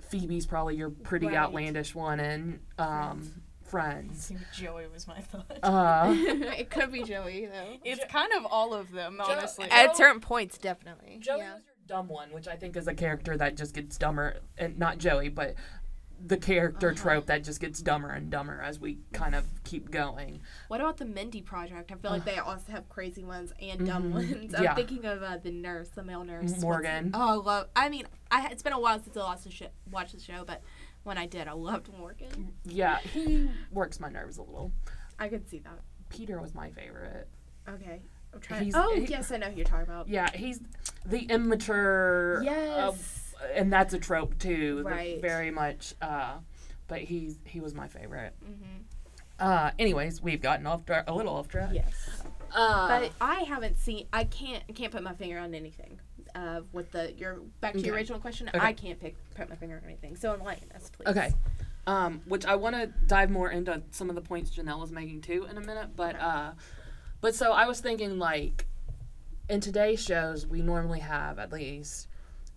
Phoebe's 0.00 0.46
probably 0.46 0.76
your 0.76 0.90
pretty 0.90 1.26
Right. 1.26 1.36
outlandish 1.36 1.94
one, 1.94 2.20
and 2.20 2.60
um, 2.78 3.42
Friends. 3.62 4.26
See, 4.26 4.36
Joey 4.54 4.86
was 4.92 5.08
my 5.08 5.20
thought. 5.20 5.58
Uh, 5.62 6.14
it 6.16 6.68
could 6.70 6.92
be 6.92 7.02
Joey 7.02 7.46
though. 7.46 7.78
it's 7.82 8.04
kind 8.12 8.30
of 8.34 8.44
all 8.46 8.74
of 8.74 8.92
them, 8.92 9.20
honestly. 9.20 9.66
At 9.70 9.96
certain 9.96 10.20
points, 10.20 10.58
definitely. 10.58 11.18
Joey 11.20 11.38
yeah. 11.38 11.54
was 11.54 11.62
your 11.64 11.74
dumb 11.98 12.08
one, 12.08 12.30
which 12.30 12.46
I 12.46 12.56
think 12.56 12.76
is 12.76 12.86
a 12.86 12.94
character 12.94 13.36
that 13.38 13.56
just 13.56 13.74
gets 13.74 13.96
dumber, 13.96 14.36
and 14.58 14.78
not 14.78 14.98
Joey, 14.98 15.30
but 15.30 15.54
the 16.26 16.36
character 16.36 16.88
Uh-huh. 16.90 16.96
trope 17.02 17.26
that 17.26 17.44
just 17.44 17.60
gets 17.60 17.80
dumber 17.80 18.08
and 18.10 18.30
dumber 18.30 18.60
as 18.60 18.78
we 18.80 18.98
kind 19.12 19.34
of 19.34 19.46
keep 19.64 19.90
going. 19.90 20.40
What 20.68 20.80
about 20.80 20.96
the 20.96 21.04
Mindy 21.04 21.42
Project? 21.42 21.92
I 21.92 21.96
feel 21.96 22.10
like 22.10 22.24
they 22.24 22.38
also 22.38 22.72
have 22.72 22.88
crazy 22.88 23.24
ones 23.24 23.52
and 23.60 23.86
dumb 23.86 24.04
Mhm. 24.10 24.12
ones. 24.12 24.54
I'm 24.54 24.62
Yeah. 24.62 24.74
thinking 24.74 25.04
of 25.04 25.22
uh, 25.22 25.36
the 25.38 25.50
nurse, 25.50 25.88
the 25.90 26.02
male 26.02 26.24
nurse. 26.24 26.60
Morgan. 26.60 27.10
Oh, 27.14 27.28
I 27.40 27.44
love. 27.44 27.68
I 27.76 27.88
mean, 27.88 28.06
I 28.30 28.48
it's 28.50 28.62
been 28.62 28.72
a 28.72 28.80
while 28.80 29.02
since 29.02 29.16
I 29.16 29.20
watched 29.20 29.44
the 29.44 29.50
show, 29.50 29.68
watched 29.90 30.14
the 30.14 30.20
show, 30.20 30.44
but 30.46 30.62
when 31.02 31.18
I 31.18 31.26
did, 31.26 31.46
I 31.48 31.52
loved 31.52 31.90
Morgan. 31.96 32.54
Yeah, 32.64 32.98
he 32.98 33.50
works 33.70 34.00
my 34.00 34.08
nerves 34.08 34.38
a 34.38 34.42
little. 34.42 34.72
I 35.18 35.28
could 35.28 35.48
see 35.48 35.58
that. 35.60 35.80
Peter 36.08 36.40
was 36.40 36.54
my 36.54 36.70
favorite. 36.70 37.28
Okay, 37.68 38.00
I'm 38.32 38.40
trying. 38.40 38.64
He's- 38.64 38.74
oh 38.76 38.94
he- 38.94 39.04
yes, 39.06 39.30
I 39.30 39.36
know 39.36 39.50
who 39.50 39.56
you're 39.56 39.64
talking 39.64 39.84
about. 39.88 40.08
Yeah, 40.08 40.30
he's 40.30 40.60
the 41.04 41.20
immature. 41.30 42.42
Yes. 42.42 42.78
uh, 42.78 42.92
and 43.54 43.72
that's 43.72 43.94
a 43.94 43.98
trope 43.98 44.38
too. 44.38 44.82
Right. 44.84 45.20
very 45.20 45.50
much. 45.50 45.94
Uh, 46.00 46.38
but 46.88 47.00
he's 47.00 47.38
he 47.44 47.60
was 47.60 47.74
my 47.74 47.88
favorite. 47.88 48.34
Mm-hmm. 48.44 48.82
Uh, 49.38 49.70
anyways, 49.78 50.22
we've 50.22 50.40
gotten 50.42 50.66
off 50.66 50.84
tra- 50.86 51.04
a 51.06 51.14
little 51.14 51.34
off 51.34 51.48
track. 51.48 51.70
Yes. 51.72 51.92
Uh, 52.54 52.88
But 53.00 53.12
I 53.20 53.40
haven't 53.42 53.78
seen. 53.78 54.06
I 54.12 54.24
can't. 54.24 54.62
Can't 54.74 54.92
put 54.92 55.02
my 55.02 55.14
finger 55.14 55.38
on 55.38 55.54
anything. 55.54 55.98
Uh, 56.34 56.60
with 56.72 56.90
the 56.92 57.12
your 57.12 57.40
back 57.60 57.74
to 57.74 57.80
your 57.80 57.94
original 57.94 58.18
question, 58.18 58.48
Okay. 58.48 58.58
I 58.58 58.72
can't 58.72 58.98
pick 59.00 59.16
put 59.34 59.48
my 59.48 59.56
finger 59.56 59.76
on 59.76 59.84
anything. 59.84 60.16
So 60.16 60.34
enlighten 60.34 60.70
us, 60.72 60.90
please. 60.90 61.06
Okay. 61.08 61.32
Um, 61.86 62.22
which 62.26 62.46
I 62.46 62.56
want 62.56 62.74
to 62.76 62.86
dive 63.06 63.30
more 63.30 63.50
into 63.50 63.82
some 63.90 64.08
of 64.08 64.14
the 64.16 64.22
points 64.22 64.50
Janelle 64.50 64.80
was 64.80 64.90
making 64.90 65.20
too 65.20 65.46
in 65.50 65.56
a 65.58 65.60
minute, 65.60 65.90
but 65.96 66.18
uh, 66.18 66.52
but 67.20 67.34
so 67.34 67.52
I 67.52 67.66
was 67.66 67.80
thinking 67.80 68.18
like 68.18 68.66
in 69.48 69.60
today's 69.60 70.02
shows 70.02 70.46
we 70.46 70.62
normally 70.62 71.00
have 71.00 71.38
at 71.38 71.52
least 71.52 72.08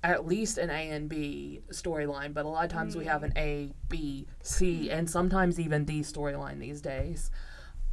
at 0.04 0.25
least 0.25 0.58
an 0.58 0.70
A 0.70 0.89
and 0.92 1.10
B 1.10 1.62
storyline, 1.72 2.34
but 2.34 2.46
a 2.46 2.48
lot 2.48 2.66
of 2.66 2.72
times 2.72 2.96
we 2.96 3.06
have 3.06 3.24
an 3.24 3.34
A, 3.38 3.72
B, 3.89 4.27
C, 4.42 4.89
and 4.89 5.10
sometimes 5.10 5.60
even 5.60 5.86
D 5.86 6.01
storyline 6.01 6.60
these 6.60 6.82
days. 6.82 7.32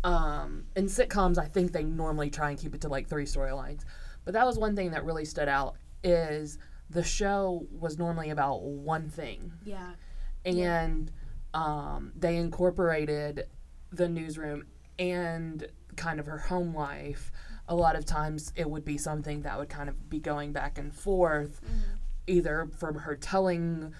Um, 0.05 0.65
in 0.77 0.85
sitcoms, 0.87 1.39
I 1.39 1.47
think 1.47 1.73
they 1.73 1.83
normally 1.83 2.29
try 2.31 2.51
and 2.51 2.59
keep 2.59 2.75
it 2.75 2.83
to 2.83 2.89
like 2.89 3.09
three 3.09 3.25
storylines, 3.25 3.85
but 4.25 4.35
that 4.35 4.45
was 4.47 4.59
one 4.59 4.77
thing 4.77 4.91
that 4.91 5.05
really 5.05 5.25
stood 5.25 5.49
out 5.49 5.77
is 6.03 6.59
the 6.91 7.03
show 7.03 7.67
was 7.71 7.99
normally 7.99 8.29
about 8.29 8.63
one 8.63 9.09
thing 9.09 9.51
Yeah. 9.65 9.93
and 10.45 11.11
um, 11.55 12.13
they 12.15 12.37
incorporated 12.37 13.47
the 13.93 14.09
newsroom 14.09 14.67
and 14.99 15.67
kind 15.97 16.21
of 16.21 16.27
her 16.27 16.37
home 16.39 16.75
life. 16.75 17.33
A 17.68 17.75
lot 17.75 17.97
of 17.97 18.04
times 18.04 18.52
it 18.56 18.68
would 18.68 18.85
be 18.85 18.99
something 18.99 19.42
that 19.42 19.59
would 19.59 19.68
kind 19.68 19.88
of 19.88 20.11
be 20.11 20.18
going 20.18 20.52
back 20.52 20.78
and 20.78 20.94
forth, 20.94 21.61
either 22.26 22.68
from 22.76 22.97
her 22.97 23.16
telling 23.16 23.94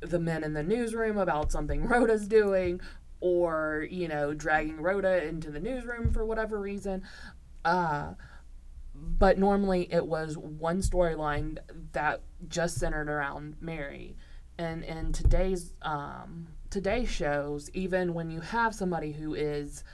the 0.00 0.18
men 0.18 0.44
in 0.44 0.54
the 0.54 0.62
newsroom 0.62 1.16
about 1.18 1.52
something 1.52 1.84
Rhoda's 1.88 2.26
doing, 2.26 2.80
or, 3.20 3.86
you 3.90 4.08
know, 4.08 4.34
dragging 4.34 4.80
Rhoda 4.80 5.24
into 5.24 5.50
the 5.50 5.60
newsroom 5.60 6.12
for 6.12 6.24
whatever 6.24 6.60
reason. 6.60 7.02
Uh, 7.64 8.14
but 8.94 9.38
normally 9.38 9.88
it 9.92 10.06
was 10.06 10.36
one 10.36 10.80
storyline 10.80 11.58
that 11.92 12.20
just 12.48 12.78
centered 12.78 13.08
around 13.08 13.56
Mary. 13.60 14.16
And 14.58 14.84
in 14.84 15.12
today's 15.12 15.74
um, 15.82 16.48
today's 16.70 17.10
shows, 17.10 17.70
even 17.74 18.14
when 18.14 18.30
you 18.30 18.40
have 18.40 18.74
somebody 18.74 19.12
who 19.12 19.34
is 19.34 19.84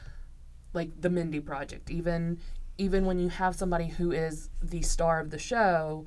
like 0.72 1.00
the 1.00 1.10
Mindy 1.10 1.40
Project, 1.40 1.90
even 1.90 2.38
even 2.82 3.04
when 3.06 3.18
you 3.18 3.28
have 3.28 3.54
somebody 3.54 3.86
who 3.88 4.10
is 4.12 4.50
the 4.62 4.82
star 4.82 5.20
of 5.20 5.30
the 5.30 5.38
show, 5.38 6.04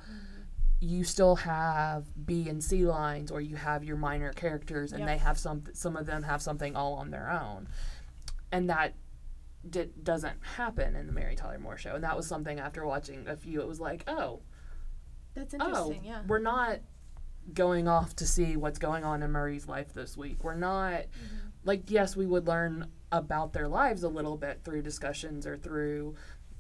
you 0.82 1.03
still 1.03 1.36
have 1.38 2.05
B 2.25 2.50
and 2.50 2.62
C 2.63 2.86
lines, 2.86 3.32
or 3.32 3.39
you 3.41 3.55
have 3.55 3.84
your 3.84 3.96
minor 3.98 4.34
characters, 4.34 4.91
and 4.91 5.00
Yep. 5.00 5.08
they 5.08 5.17
have 5.17 5.38
some. 5.39 5.63
Some 5.74 5.96
of 5.96 6.05
them 6.05 6.24
have 6.24 6.41
something 6.41 6.75
all 6.75 6.94
on 6.96 7.12
their 7.12 7.29
own, 7.32 7.67
and 8.51 8.70
that 8.70 8.94
di- 9.70 9.89
doesn't 10.03 10.38
happen 10.58 10.96
in 10.96 11.08
the 11.08 11.13
Mary 11.13 11.36
Tyler 11.36 11.60
Moore 11.60 11.77
show. 11.77 11.96
And 11.96 12.03
that 12.03 12.17
was 12.17 12.27
something 12.27 12.60
after 12.60 12.86
watching 12.86 13.27
a 13.27 13.36
few, 13.38 13.62
it 13.62 13.67
was 13.67 13.79
like, 13.79 14.03
oh, 14.08 14.41
That's 15.34 15.55
oh, 15.60 15.65
interesting. 15.91 16.03
yeah. 16.03 16.22
we're 16.27 16.39
not 16.39 16.79
going 17.53 17.88
off 17.88 18.15
to 18.17 18.25
see 18.27 18.55
what's 18.58 18.79
going 18.79 19.03
on 19.05 19.22
in 19.24 19.32
Murray's 19.32 19.67
life 19.67 19.94
this 19.94 20.17
week. 20.17 20.44
We're 20.44 20.55
not 20.55 20.91
Mm-hmm. 21.03 21.48
like 21.63 21.89
yes, 21.89 22.15
we 22.15 22.25
would 22.25 22.48
learn 22.48 22.91
about 23.12 23.53
their 23.53 23.67
lives 23.67 24.03
a 24.03 24.10
little 24.10 24.36
bit 24.36 24.62
through 24.65 24.82
discussions 24.82 25.48
or 25.48 25.55
through 25.55 26.15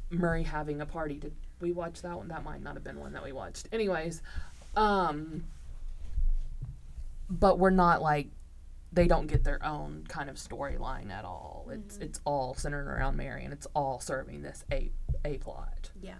Murray 0.09 0.43
having 0.43 0.81
a 0.81 0.85
party. 0.85 1.15
Did 1.15 1.33
we 1.59 1.71
watch 1.71 2.01
that 2.01 2.17
one? 2.17 2.27
That 2.27 2.43
might 2.43 2.61
not 2.61 2.75
have 2.75 2.83
been 2.83 2.99
one 2.99 3.13
that 3.13 3.23
we 3.23 3.31
watched. 3.31 3.67
Anyways, 3.71 4.21
um 4.75 5.43
but 7.29 7.57
we're 7.57 7.71
not 7.71 8.01
like 8.01 8.27
they 8.93 9.07
don't 9.07 9.27
get 9.27 9.43
their 9.43 9.63
own 9.65 10.05
kind 10.07 10.29
of 10.29 10.37
storyline 10.37 11.11
at 11.11 11.25
all. 11.25 11.67
It's 11.71 11.97
it's 11.97 12.19
all 12.23 12.53
centered 12.55 12.87
around 12.87 13.17
Mary 13.17 13.43
and 13.43 13.53
it's 13.53 13.67
all 13.73 13.99
serving 13.99 14.41
this 14.41 14.63
a 14.71 14.91
a 15.23 15.37
plot. 15.37 15.91
Yeah. 16.01 16.15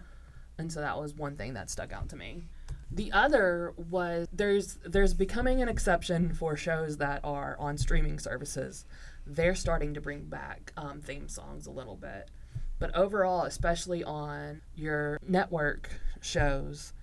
And 0.58 0.72
so 0.72 0.82
that 0.82 0.98
was 1.00 1.14
one 1.14 1.36
thing 1.36 1.54
that 1.54 1.70
stuck 1.70 1.92
out 1.92 2.10
to 2.10 2.16
me. 2.16 2.46
The 2.92 3.12
other 3.12 3.74
was 3.90 4.28
there's 4.32 4.78
there's 4.86 5.14
becoming 5.14 5.62
an 5.62 5.70
exception 5.70 6.34
for 6.34 6.56
shows 6.56 6.98
that 6.98 7.22
are 7.24 7.56
on 7.60 7.78
streaming 7.78 8.20
services. 8.20 8.86
They're 9.26 9.56
starting 9.56 9.94
to 9.96 10.02
bring 10.02 10.26
back 10.26 10.72
um, 10.78 11.02
theme 11.02 11.28
songs 11.28 11.66
a 11.66 11.72
little 11.72 11.96
bit, 11.96 12.30
but 12.80 12.94
overall, 12.96 13.44
especially 13.44 14.04
on 14.04 14.62
your 14.76 15.18
network 15.28 15.90
shows, 16.22 16.94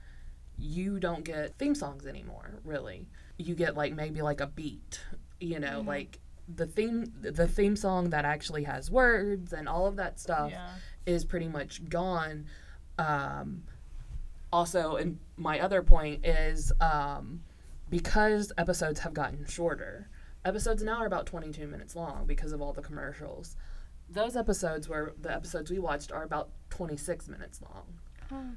you 0.59 0.99
don't 1.01 1.25
get 1.25 1.57
theme 1.59 1.75
songs 1.75 2.07
anymore. 2.07 2.61
Really, 2.65 3.09
you 3.39 3.55
get 3.55 3.77
like 3.77 3.95
maybe 3.95 4.23
like 4.23 4.41
a 4.41 4.47
beat, 4.47 5.01
you 5.41 5.59
know, 5.59 5.81
like 5.81 6.19
the 6.55 6.67
theme 6.67 7.13
the 7.21 7.47
theme 7.49 7.77
song 7.77 8.11
that 8.11 8.25
actually 8.25 8.65
has 8.65 8.91
words 8.91 9.53
and 9.53 9.69
all 9.69 9.87
of 9.87 9.97
that 9.97 10.19
stuff 10.21 10.51
Yeah. 10.51 10.71
is 11.07 11.25
pretty 11.25 11.49
much 11.49 11.89
gone. 11.89 12.47
Um, 12.99 13.63
also, 14.53 14.97
and 14.97 15.19
my 15.37 15.61
other 15.61 15.83
point 15.83 16.27
is 16.27 16.73
um, 16.81 17.41
because 17.89 18.53
episodes 18.59 19.01
have 19.01 19.15
gotten 19.15 19.47
shorter, 19.47 20.09
episodes 20.45 20.83
now 20.83 20.99
are 20.99 21.07
about 21.07 21.25
22 21.27 21.67
minutes 21.67 21.97
long 21.97 22.27
because 22.27 22.53
of 22.53 22.61
all 22.61 22.73
the 22.75 22.83
commercials. 22.83 23.57
Those 24.09 24.37
episodes 24.37 24.89
where 24.89 25.13
the 25.21 25.33
episodes 25.33 25.71
we 25.71 25.79
watched 25.79 26.13
are 26.13 26.23
about 26.23 26.51
26 26.71 27.29
minutes 27.29 27.61
long. 27.63 27.99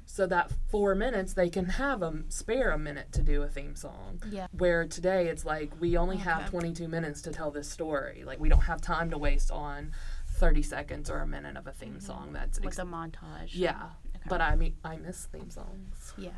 So 0.06 0.26
that 0.28 0.50
four 0.70 0.94
minutes, 0.94 1.34
they 1.34 1.50
can 1.50 1.66
have 1.66 2.00
a 2.02 2.22
spare 2.30 2.70
a 2.70 2.78
minute 2.78 3.12
to 3.12 3.22
do 3.22 3.42
a 3.42 3.46
theme 3.46 3.76
song. 3.76 4.22
Yeah. 4.30 4.46
Where 4.52 4.86
today 4.86 5.28
it's 5.28 5.44
like 5.44 5.70
we 5.78 5.98
only 5.98 6.16
have 6.16 6.48
22 6.48 6.88
minutes 6.88 7.20
to 7.22 7.30
tell 7.30 7.50
this 7.50 7.68
story. 7.70 8.24
Like 8.24 8.40
we 8.40 8.48
don't 8.48 8.62
have 8.62 8.80
time 8.80 9.10
to 9.10 9.18
waste 9.18 9.50
on 9.50 9.92
30 10.36 10.62
seconds 10.62 11.10
or 11.10 11.18
a 11.18 11.26
minute 11.26 11.58
of 11.58 11.66
a 11.66 11.72
theme 11.72 12.00
song. 12.00 12.30
That's 12.32 12.58
ex- 12.64 12.78
a 12.78 12.84
montage. 12.84 13.50
yeah. 13.52 13.88
But 14.28 14.40
I 14.40 14.56
mean, 14.56 14.76
I 14.82 14.96
miss 14.96 15.26
theme 15.26 15.50
songs. 15.50 16.14
Yeah. 16.16 16.30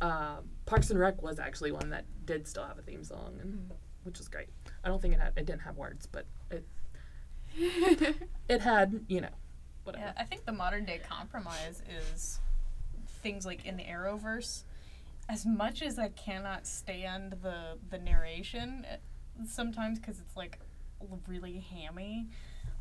Um, 0.00 0.48
Parks 0.64 0.88
and 0.88 0.98
Rec 0.98 1.20
was 1.22 1.38
actually 1.38 1.72
one 1.72 1.90
that 1.90 2.06
did 2.24 2.48
still 2.48 2.64
have 2.64 2.78
a 2.78 2.82
theme 2.82 3.04
song, 3.04 3.34
and 3.42 3.52
Mm-hmm. 3.52 3.74
which 4.04 4.16
was 4.16 4.28
great. 4.28 4.48
I 4.82 4.88
don't 4.88 5.02
think 5.02 5.12
it 5.12 5.20
had 5.20 5.34
it 5.36 5.44
didn't 5.44 5.60
have 5.62 5.76
words, 5.76 6.06
but 6.06 6.24
it 7.56 8.60
had 8.60 9.04
you 9.08 9.20
know 9.20 9.28
whatever. 9.84 10.04
Yeah, 10.06 10.12
I 10.16 10.24
think 10.24 10.44
the 10.44 10.52
modern 10.52 10.84
day 10.84 11.00
compromise 11.08 11.82
is 11.88 12.40
things 13.22 13.46
like 13.46 13.64
in 13.64 13.76
the 13.76 13.84
Arrowverse. 13.84 14.64
As 15.28 15.44
much 15.44 15.82
as 15.82 15.98
I 15.98 16.08
cannot 16.08 16.66
stand 16.66 17.36
the 17.42 17.78
the 17.90 17.98
narration 17.98 18.86
uh, 18.90 18.96
sometimes 19.46 19.98
because 19.98 20.18
it's 20.20 20.36
like 20.36 20.58
really 21.26 21.64
hammy, 21.70 22.26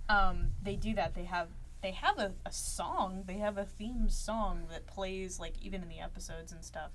um, 0.10 0.48
they 0.64 0.76
do 0.76 0.94
that. 0.96 1.16
They 1.16 1.26
have 1.26 1.50
they 1.82 1.92
have 1.92 2.18
a, 2.18 2.34
a 2.46 2.52
song. 2.52 3.24
They 3.28 3.38
have 3.38 3.58
a 3.58 3.66
theme 3.66 4.10
song 4.10 4.64
that 4.72 4.88
plays 4.88 5.40
like 5.40 5.54
even 5.62 5.82
in 5.82 5.90
the 5.90 6.00
episodes 6.00 6.52
and 6.52 6.64
stuff. 6.64 6.92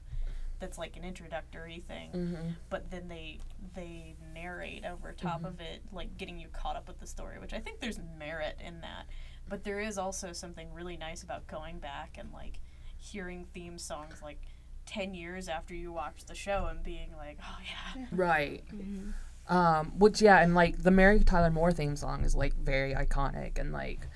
That's 0.62 0.78
like 0.78 0.97
an 0.97 1.04
introductory 1.04 1.83
thing 1.87 2.11
Mm-hmm. 2.14 2.49
but 2.71 2.90
then 2.90 3.09
they 3.09 3.40
they 3.75 4.14
narrate 4.33 4.85
over 4.90 5.12
top 5.12 5.45
of 5.45 5.61
it 5.61 5.83
like 5.92 6.16
getting 6.16 6.38
you 6.38 6.49
caught 6.52 6.76
up 6.76 6.87
with 6.88 6.99
the 7.00 7.07
story 7.07 7.38
which 7.40 7.52
i 7.52 7.59
think 7.59 7.81
there's 7.81 7.99
merit 8.19 8.57
in 8.64 8.81
that 8.81 9.04
But 9.49 9.64
there 9.64 9.81
is 9.81 9.99
also 9.99 10.33
something 10.33 10.73
really 10.73 10.97
nice 10.97 11.23
about 11.25 11.47
going 11.49 11.78
back 11.81 12.16
and 12.19 12.33
like 12.33 12.61
hearing 12.97 13.47
theme 13.52 13.76
songs 13.78 14.23
like 14.23 14.40
10 14.87 15.14
years 15.14 15.49
after 15.49 15.75
you 15.75 15.92
watch 15.92 16.25
the 16.26 16.35
show 16.35 16.66
and 16.71 16.83
being 16.83 17.11
like, 17.16 17.38
oh 17.42 17.59
yeah. 17.73 18.07
Right. 18.12 18.62
Mm-hmm. 18.75 19.11
Um, 19.57 19.92
which 19.99 20.23
yeah, 20.23 20.38
and 20.40 20.54
like 20.54 20.83
the 20.83 20.90
Mary 20.90 21.21
Tyler 21.21 21.50
Moore 21.50 21.73
theme 21.73 21.97
song 21.97 22.25
is 22.25 22.35
like 22.37 22.54
very 22.57 22.95
iconic 22.95 23.59
and 23.59 23.73
like 23.73 24.07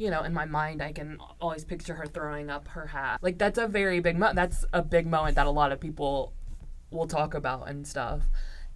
you 0.00 0.10
know, 0.10 0.22
in 0.22 0.32
my 0.32 0.46
mind 0.46 0.80
I 0.82 0.92
can 0.92 1.18
always 1.42 1.62
picture 1.62 1.94
her 1.94 2.06
throwing 2.06 2.48
up 2.48 2.68
her 2.68 2.86
hat. 2.86 3.18
Like 3.20 3.36
that's 3.36 3.58
a 3.58 3.66
very 3.66 4.00
big 4.00 4.18
mo- 4.18 4.32
that's 4.32 4.64
a 4.72 4.82
big 4.82 5.06
moment 5.06 5.34
that 5.36 5.46
a 5.46 5.50
lot 5.50 5.72
of 5.72 5.80
people 5.80 6.32
will 6.90 7.06
talk 7.06 7.34
about 7.34 7.68
and 7.68 7.86
stuff. 7.86 8.22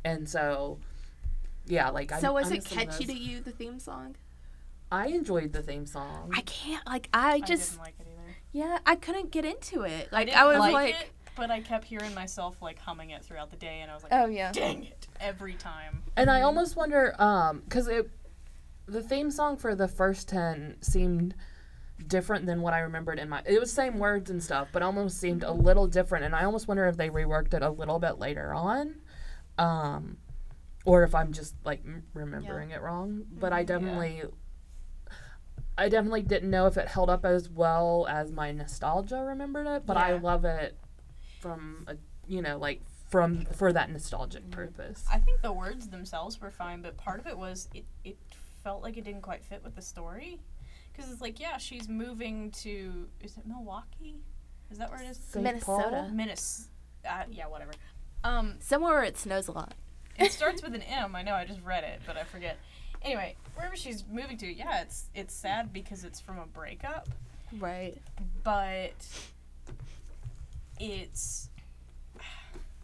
And 0.04 0.28
so 0.28 0.78
yeah, 1.66 1.88
like 1.88 2.12
I 2.12 2.20
So 2.20 2.34
was 2.34 2.48
I'm 2.48 2.58
it 2.58 2.66
assuming 2.66 2.86
catchy 2.88 3.06
to 3.06 3.14
you, 3.14 3.40
the 3.40 3.52
theme 3.52 3.78
song? 3.80 4.16
I 4.92 5.06
enjoyed 5.06 5.54
the 5.54 5.62
theme 5.62 5.86
song. 5.86 6.30
I 6.36 6.42
can't 6.42 6.86
like 6.86 7.08
I 7.14 7.32
I 7.36 7.40
just 7.40 7.70
didn't 7.70 7.84
like 7.84 7.94
it 7.98 8.06
either. 8.06 8.36
yeah 8.52 8.78
I 8.84 8.94
couldn't 8.94 9.30
get 9.30 9.46
into 9.46 9.82
it. 9.82 10.12
Like 10.12 10.26
didn't 10.26 10.40
I, 10.40 10.44
was 10.44 10.58
like, 10.58 10.72
like, 10.74 10.94
it, 10.94 11.10
but 11.36 11.50
I 11.50 11.62
kept 11.62 11.86
hearing 11.86 12.12
myself 12.14 12.60
like 12.60 12.78
humming 12.78 13.10
it 13.10 13.24
throughout 13.24 13.50
the 13.50 13.56
day 13.56 13.80
and 13.80 13.90
I 13.90 13.94
was 13.94 14.02
like, 14.02 14.12
oh 14.12 14.26
yeah. 14.26 14.52
dang 14.52 14.84
it, 14.84 15.08
every 15.20 15.54
time. 15.54 16.02
And 16.18 16.30
I 16.30 16.42
almost 16.42 16.76
wonder, 16.76 17.14
um, 17.18 17.62
because 17.64 17.88
it, 17.88 18.10
the 18.86 19.02
theme 19.02 19.30
song 19.30 19.56
for 19.56 19.74
the 19.74 19.88
first 19.88 20.28
ten 20.28 20.76
seemed 20.80 21.34
different 22.06 22.46
than 22.46 22.60
what 22.60 22.74
I 22.74 22.80
remembered 22.80 23.18
in 23.18 23.28
my. 23.28 23.42
It 23.46 23.60
was 23.60 23.72
same 23.72 23.98
words 23.98 24.30
and 24.30 24.42
stuff, 24.42 24.68
but 24.72 24.82
almost 24.82 25.18
seemed 25.18 25.42
a 25.42 25.52
little 25.52 25.86
different. 25.86 26.24
And 26.24 26.34
I 26.34 26.44
almost 26.44 26.68
wonder 26.68 26.86
if 26.86 26.96
they 26.96 27.08
reworked 27.08 27.54
it 27.54 27.62
a 27.62 27.70
little 27.70 27.98
bit 27.98 28.18
later 28.18 28.52
on, 28.52 28.96
um, 29.58 30.16
or 30.84 31.04
if 31.04 31.14
I'm 31.14 31.32
just 31.32 31.54
like 31.64 31.80
m- 31.84 32.04
remembering 32.14 32.70
it 32.70 32.82
wrong. 32.82 33.24
But 33.30 33.52
I 33.52 33.62
definitely. 33.62 34.22
I 35.76 35.88
definitely 35.88 36.22
didn't 36.22 36.50
know 36.50 36.66
if 36.66 36.76
it 36.76 36.86
held 36.86 37.10
up 37.10 37.24
as 37.24 37.50
well 37.50 38.06
as 38.08 38.30
my 38.30 38.52
nostalgia 38.52 39.18
remembered 39.18 39.66
it, 39.66 39.84
but 39.84 39.96
I 39.96 40.16
love 40.18 40.44
it 40.44 40.78
from 41.40 41.84
a 41.88 41.96
you 42.28 42.40
know 42.40 42.58
like 42.58 42.80
from 43.08 43.44
for 43.46 43.72
that 43.72 43.90
nostalgic 43.90 44.50
purpose. 44.50 45.04
I 45.10 45.18
think 45.18 45.42
the 45.42 45.52
words 45.52 45.88
themselves 45.88 46.40
were 46.40 46.50
fine, 46.50 46.80
but 46.80 46.96
part 46.96 47.18
of 47.18 47.26
it 47.26 47.36
was 47.36 47.68
it, 47.74 47.84
it 48.04 48.16
felt 48.64 48.82
like 48.82 48.96
it 48.96 49.04
didn't 49.04 49.22
quite 49.22 49.44
fit 49.44 49.62
with 49.62 49.76
the 49.76 49.82
story. 49.82 50.40
Because 50.92 51.10
it's 51.10 51.20
like, 51.20 51.38
yeah, 51.38 51.58
she's 51.58 51.88
moving 51.88 52.50
to, 52.62 53.06
is 53.20 53.36
it 53.36 53.46
Milwaukee? 53.46 54.16
Is 54.70 54.78
that 54.78 54.90
where 54.90 55.00
it 55.02 55.06
is? 55.08 55.18
St. 55.18 55.42
Minnesota. 55.44 56.10
Paul? 56.10 56.10
Uh, 57.08 57.24
yeah, 57.30 57.46
whatever. 57.46 57.72
Um, 58.24 58.54
Somewhere 58.60 58.94
where 58.94 59.02
it 59.04 59.18
snows 59.18 59.46
a 59.48 59.52
lot. 59.52 59.74
it 60.18 60.32
starts 60.38 60.62
with 60.62 60.74
an 60.74 60.82
M. 60.82 61.14
I 61.14 61.22
know, 61.22 61.34
I 61.34 61.44
just 61.44 61.60
read 61.62 61.84
it, 61.84 62.00
but 62.06 62.16
I 62.16 62.24
forget. 62.24 62.56
Anyway, 63.02 63.36
wherever 63.54 63.76
she's 63.76 64.02
moving 64.10 64.38
to, 64.38 64.46
yeah, 64.50 64.80
it's 64.80 65.10
it's 65.14 65.34
sad 65.34 65.72
because 65.74 66.04
it's 66.04 66.20
from 66.20 66.38
a 66.38 66.46
breakup, 66.46 67.06
Right. 67.58 67.98
but 68.42 68.94
it's. 70.80 71.50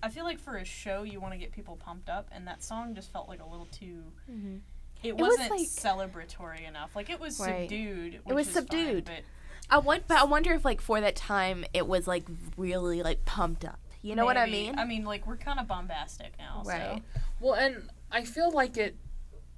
I 0.02 0.08
feel 0.08 0.24
like 0.24 0.38
for 0.38 0.56
a 0.56 0.64
show, 0.64 1.02
you 1.02 1.20
want 1.20 1.32
to 1.34 1.38
get 1.38 1.52
people 1.52 1.76
pumped 1.76 2.08
up, 2.10 2.28
and 2.32 2.46
that 2.46 2.62
song 2.62 2.94
just 2.94 3.12
felt 3.12 3.28
like 3.28 3.40
a 3.40 3.46
little 3.46 3.66
too. 3.66 4.02
Mm-hmm. 4.30 4.56
It, 5.02 5.16
was 5.16 5.30
wasn't 5.38 5.50
like- 5.50 5.60
celebratory 5.68 6.66
enough. 6.68 6.94
Like 6.94 7.10
it 7.10 7.18
was 7.20 7.38
Right. 7.40 7.62
subdued. 7.68 8.20
Which 8.24 8.34
was 8.34 8.48
is 8.48 8.54
fine, 8.54 8.62
subdued. 8.66 9.04
but 9.06 9.22
I 9.70 9.78
want, 9.78 10.06
but 10.08 10.18
I 10.18 10.24
wonder 10.24 10.52
if 10.52 10.64
like 10.64 10.80
for 10.80 11.00
that 11.00 11.16
time 11.16 11.64
it 11.72 11.86
was 11.86 12.06
like 12.06 12.24
really 12.56 13.02
like 13.02 13.24
pumped 13.24 13.64
up. 13.64 13.78
You 14.02 14.14
know 14.16 14.24
what 14.24 14.36
I 14.36 14.46
mean? 14.46 14.78
I 14.78 14.84
mean, 14.84 15.04
like 15.04 15.26
we're 15.26 15.36
kind 15.36 15.60
of 15.60 15.68
bombastic 15.68 16.32
now. 16.38 16.62
Right. 16.64 17.02
So. 17.14 17.20
Well, 17.40 17.54
and 17.54 17.88
I 18.10 18.24
feel 18.24 18.50
like 18.50 18.76
it. 18.76 18.96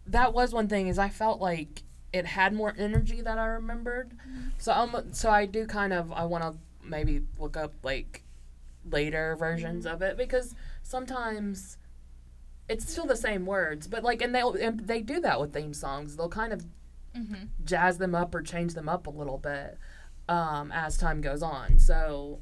That 0.07 0.35
was 0.35 0.53
one 0.53 0.67
thing 0.69 0.89
is 0.89 0.99
I 0.99 1.09
felt 1.09 1.41
like 1.41 1.83
it 2.13 2.27
had 2.27 2.53
more 2.53 2.75
energy 2.77 3.21
than 3.23 3.39
I 3.39 3.47
remembered. 3.47 4.13
So 4.59 4.73
um, 4.73 4.97
so 5.13 5.31
I 5.31 5.47
do 5.47 5.65
kind 5.67 5.93
of 5.93 6.13
I 6.13 6.25
want 6.25 6.43
to 6.45 6.59
maybe 6.87 7.23
look 7.39 7.57
up 7.57 7.73
like 7.85 8.25
later 8.91 9.37
versions 9.37 9.87
of 9.87 10.03
it 10.03 10.17
because 10.17 10.55
sometimes 10.83 11.79
it's 12.69 12.91
still 12.91 13.07
the 13.07 13.17
same 13.17 13.45
words, 13.47 13.87
but 13.87 14.03
like 14.03 14.23
and 14.23 14.35
they 14.35 14.41
and 14.41 14.81
they 14.81 15.01
do 15.03 15.21
that 15.21 15.41
with 15.41 15.53
theme 15.53 15.75
songs. 15.75 16.17
They'll 16.17 16.29
kind 16.29 16.53
of 16.53 16.65
Mm-hmm. 17.15 17.45
jazz 17.67 17.99
them 17.99 18.15
up 18.15 18.35
or 18.35 18.41
change 18.41 18.73
them 18.73 18.89
up 18.89 19.07
a 19.07 19.11
little 19.11 19.37
bit 19.37 19.77
um, 20.31 20.73
as 20.73 20.97
time 20.97 21.21
goes 21.21 21.43
on. 21.43 21.79
So 21.79 22.39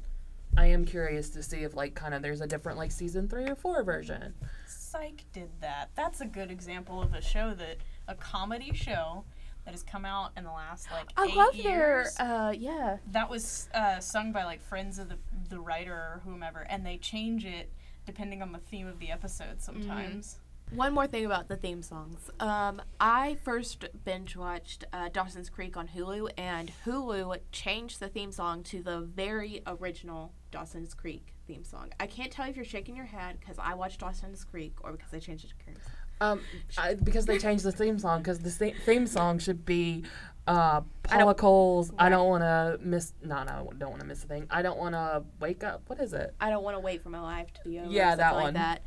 I 0.55 0.67
am 0.67 0.85
curious 0.85 1.29
to 1.31 1.43
see 1.43 1.63
if 1.63 1.75
like 1.75 1.93
kind 1.93 2.13
of 2.13 2.21
there's 2.21 2.39
a 2.39 2.47
different 2.47 2.77
like 2.77 2.93
season 2.93 3.27
three 3.27 3.49
or 3.49 3.55
four 3.55 3.83
version. 3.83 4.33
Psych 4.67 5.25
did 5.33 5.49
that. 5.59 5.89
That's 5.95 6.21
a 6.21 6.25
good 6.25 6.49
example 6.51 7.01
of 7.01 7.13
a 7.13 7.21
show 7.21 7.53
that 7.55 7.79
a 8.07 8.15
comedy 8.15 8.71
show 8.73 9.25
that 9.65 9.71
has 9.71 9.83
come 9.83 10.05
out 10.05 10.31
in 10.37 10.45
the 10.45 10.51
last 10.51 10.87
like 10.89 11.09
I 11.17 11.25
eight 11.25 11.35
love 11.35 11.53
years. 11.53 12.15
their 12.15 12.27
uh 12.47 12.51
yeah. 12.51 12.97
that 13.11 13.29
was 13.29 13.67
uh, 13.73 13.99
sung 13.99 14.31
by 14.31 14.45
like 14.45 14.61
friends 14.61 14.99
of 14.99 15.09
the 15.09 15.17
the 15.49 15.59
writer 15.59 15.93
or 15.93 16.21
whomever, 16.23 16.59
and 16.69 16.85
they 16.85 16.95
change 16.95 17.43
it 17.43 17.69
depending 18.05 18.41
on 18.41 18.51
the 18.51 18.59
theme 18.59 18.87
of 18.87 18.99
the 18.99 19.11
episode 19.11 19.61
sometimes. 19.61 20.39
One 20.73 20.93
more 20.93 21.05
thing 21.05 21.25
about 21.25 21.49
the 21.49 21.57
theme 21.57 21.81
songs. 21.81 22.29
Um, 22.39 22.81
I 22.97 23.37
first 23.43 23.85
binge 24.05 24.37
watched 24.37 24.85
uh, 24.93 25.09
Dawson's 25.09 25.49
Creek 25.49 25.75
on 25.75 25.89
Hulu, 25.89 26.29
and 26.37 26.71
Hulu 26.85 27.37
changed 27.51 27.99
the 27.99 28.07
theme 28.07 28.31
song 28.31 28.63
to 28.63 28.81
the 28.81 29.01
very 29.01 29.61
original 29.67 30.31
Dawson's 30.49 30.93
Creek 30.93 31.33
theme 31.45 31.65
song. 31.65 31.89
I 31.99 32.07
can't 32.07 32.31
tell 32.31 32.47
if 32.47 32.55
you're 32.55 32.63
shaking 32.63 32.95
your 32.95 33.05
head 33.05 33.37
because 33.39 33.57
I 33.59 33.73
watched 33.73 33.99
Dawson's 33.99 34.45
Creek 34.45 34.75
or 34.81 34.93
because 34.93 35.11
they 35.11 35.19
changed 35.19 35.43
it 35.43 35.49
to 35.49 35.55
Curious. 35.55 35.83
Um, 36.21 36.41
I, 36.77 36.93
because 36.93 37.25
they 37.25 37.37
changed 37.37 37.63
the 37.63 37.71
theme 37.71 37.97
song 37.99 38.21
because 38.21 38.39
the 38.39 38.49
theme 38.51 39.07
song 39.07 39.39
should 39.39 39.65
be 39.65 40.05
uh, 40.47 40.81
I 41.09 41.17
Paula 41.17 41.35
Cole's 41.35 41.91
I 41.97 42.09
don't 42.09 42.29
want 42.29 42.43
to 42.43 42.79
miss 42.81 43.13
no 43.23 43.43
no 43.43 43.71
don't 43.77 43.89
want 43.89 44.01
to 44.01 44.07
miss 44.07 44.23
a 44.23 44.27
thing 44.27 44.47
I 44.49 44.61
don't 44.61 44.77
want 44.77 44.93
to 44.93 45.23
wake 45.39 45.63
up 45.63 45.81
what 45.87 45.99
is 45.99 46.13
it 46.13 46.33
I 46.39 46.49
don't 46.49 46.63
want 46.63 46.75
to 46.75 46.79
wait 46.79 47.01
for 47.03 47.09
my 47.09 47.19
life 47.19 47.51
to 47.53 47.69
be 47.69 47.79
over. 47.79 47.89
Yeah, 47.91 48.15
that 48.15 48.35
one. 48.35 48.43
Like 48.45 48.53
that. 48.53 48.83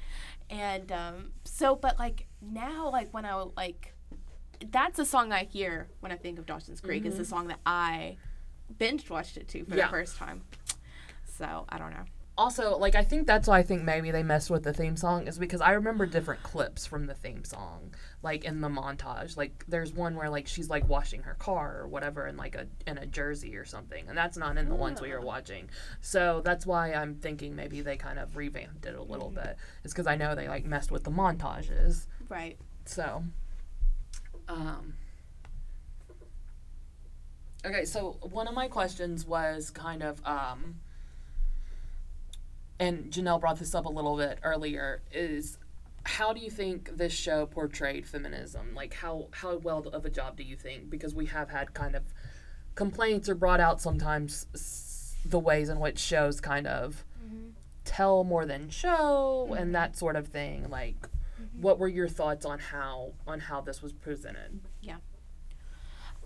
And 0.50 0.92
um, 0.92 1.30
so, 1.44 1.74
but 1.74 1.98
like 1.98 2.26
now, 2.42 2.90
like 2.90 3.12
when 3.14 3.24
I 3.24 3.44
like, 3.56 3.94
that's 4.70 4.98
a 4.98 5.04
song 5.04 5.32
I 5.32 5.44
hear 5.44 5.88
when 6.00 6.12
I 6.12 6.16
think 6.16 6.38
of 6.38 6.46
Dawson's 6.46 6.80
Creek. 6.80 7.06
Is 7.06 7.16
the 7.16 7.24
song 7.24 7.48
that 7.48 7.60
I 7.64 8.16
binge 8.78 9.08
watched 9.08 9.36
it 9.38 9.48
to 9.48 9.64
for 9.64 9.74
Yeah. 9.76 9.86
the 9.86 9.90
first 9.90 10.16
time. 10.16 10.42
So 11.24 11.64
I 11.68 11.78
don't 11.78 11.90
know. 11.92 12.04
Also 12.36 12.76
like 12.78 12.94
I 12.94 13.04
think 13.04 13.26
that's 13.26 13.46
why 13.46 13.58
I 13.58 13.62
think 13.62 13.82
maybe 13.84 14.10
they 14.10 14.22
messed 14.22 14.50
with 14.50 14.64
the 14.64 14.72
theme 14.72 14.96
song 14.96 15.26
is 15.26 15.38
because 15.38 15.60
I 15.60 15.72
remember 15.72 16.06
different 16.06 16.42
clips 16.42 16.86
from 16.86 17.06
the 17.06 17.14
theme 17.14 17.44
song 17.44 17.94
like 18.22 18.44
in 18.44 18.60
the 18.60 18.68
montage. 18.68 19.36
Like 19.36 19.64
there's 19.68 19.92
one 19.92 20.16
where 20.16 20.28
like 20.28 20.46
she's 20.46 20.68
like 20.68 20.88
washing 20.88 21.22
her 21.22 21.34
car 21.34 21.78
or 21.80 21.86
whatever 21.86 22.26
in 22.26 22.36
like 22.36 22.54
a 22.54 22.66
in 22.86 22.98
a 22.98 23.06
jersey 23.06 23.56
or 23.56 23.64
something 23.64 24.04
and 24.08 24.16
that's 24.18 24.36
not 24.36 24.56
in 24.56 24.68
the 24.68 24.74
ones 24.74 25.00
we 25.00 25.12
were 25.12 25.20
watching. 25.20 25.70
So 26.00 26.42
that's 26.44 26.66
why 26.66 26.92
I'm 26.92 27.14
thinking 27.14 27.54
maybe 27.54 27.80
they 27.80 27.96
kind 27.96 28.18
of 28.18 28.36
revamped 28.36 28.86
it 28.86 28.96
a 28.96 29.02
little 29.02 29.30
bit 29.30 29.56
it's 29.84 29.92
because 29.92 30.06
I 30.06 30.16
know 30.16 30.34
they 30.34 30.48
like 30.48 30.64
messed 30.64 30.90
with 30.90 31.04
the 31.04 31.10
montages. 31.10 32.06
Right. 32.28 32.58
So, 32.86 33.24
um, 34.48 34.94
okay, 37.64 37.84
so 37.84 38.18
one 38.22 38.46
of 38.46 38.54
my 38.54 38.68
questions 38.68 39.26
was 39.26 39.70
kind 39.70 40.02
of, 40.02 40.24
um, 40.26 40.80
and 42.78 43.10
Janelle 43.10 43.40
brought 43.40 43.58
this 43.58 43.74
up 43.74 43.86
a 43.86 43.90
little 43.90 44.16
bit 44.16 44.38
earlier, 44.42 45.02
is 45.12 45.58
how 46.04 46.32
do 46.32 46.40
you 46.40 46.50
think 46.50 46.96
this 46.96 47.12
show 47.12 47.46
portrayed 47.46 48.06
feminism? 48.06 48.74
Like, 48.74 48.94
how, 48.94 49.28
how 49.30 49.56
well 49.56 49.78
of 49.78 50.04
a 50.04 50.10
job 50.10 50.36
do 50.36 50.42
you 50.42 50.56
think? 50.56 50.90
Because 50.90 51.14
we 51.14 51.26
have 51.26 51.50
had 51.50 51.72
kind 51.74 51.94
of 51.94 52.02
complaints 52.74 53.28
or 53.28 53.34
brought 53.34 53.60
out 53.60 53.80
sometimes 53.80 54.46
s- 54.54 55.14
the 55.24 55.38
ways 55.38 55.68
in 55.68 55.78
which 55.80 55.98
shows 55.98 56.40
kind 56.40 56.66
of 56.66 57.04
mm-hmm. 57.24 57.50
tell 57.84 58.24
more 58.24 58.44
than 58.44 58.68
show 58.68 59.46
and 59.50 59.66
mm-hmm. 59.66 59.72
that 59.72 59.96
sort 59.96 60.16
of 60.16 60.28
thing. 60.28 60.68
Like, 60.68 61.00
mm-hmm. 61.00 61.62
what 61.62 61.78
were 61.78 61.88
your 61.88 62.08
thoughts 62.08 62.44
on 62.44 62.58
how 62.58 63.12
on 63.26 63.40
how 63.40 63.60
this 63.60 63.80
was 63.80 63.92
presented? 63.92 64.60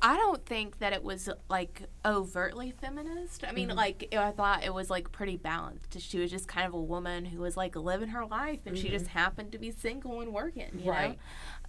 I 0.02 0.16
don't 0.16 0.44
think 0.44 0.78
that 0.78 0.92
it 0.92 1.02
was 1.02 1.28
like 1.48 1.82
overtly 2.04 2.72
feminist. 2.72 3.44
I 3.46 3.52
mean, 3.52 3.68
mm-hmm. 3.68 3.76
like 3.76 4.08
I 4.16 4.30
thought 4.30 4.64
it 4.64 4.72
was 4.72 4.90
like 4.90 5.12
pretty 5.12 5.36
balanced. 5.36 6.00
She 6.00 6.18
was 6.18 6.30
just 6.30 6.48
kind 6.48 6.66
of 6.66 6.74
a 6.74 6.80
woman 6.80 7.24
who 7.24 7.40
was 7.40 7.56
like 7.56 7.76
living 7.76 8.10
her 8.10 8.26
life, 8.26 8.60
and 8.66 8.76
she 8.76 8.84
mm-hmm. 8.84 8.94
just 8.94 9.08
happened 9.08 9.52
to 9.52 9.58
be 9.58 9.70
single 9.70 10.20
and 10.20 10.32
working. 10.32 10.80
You 10.82 10.90
Right. 10.90 11.18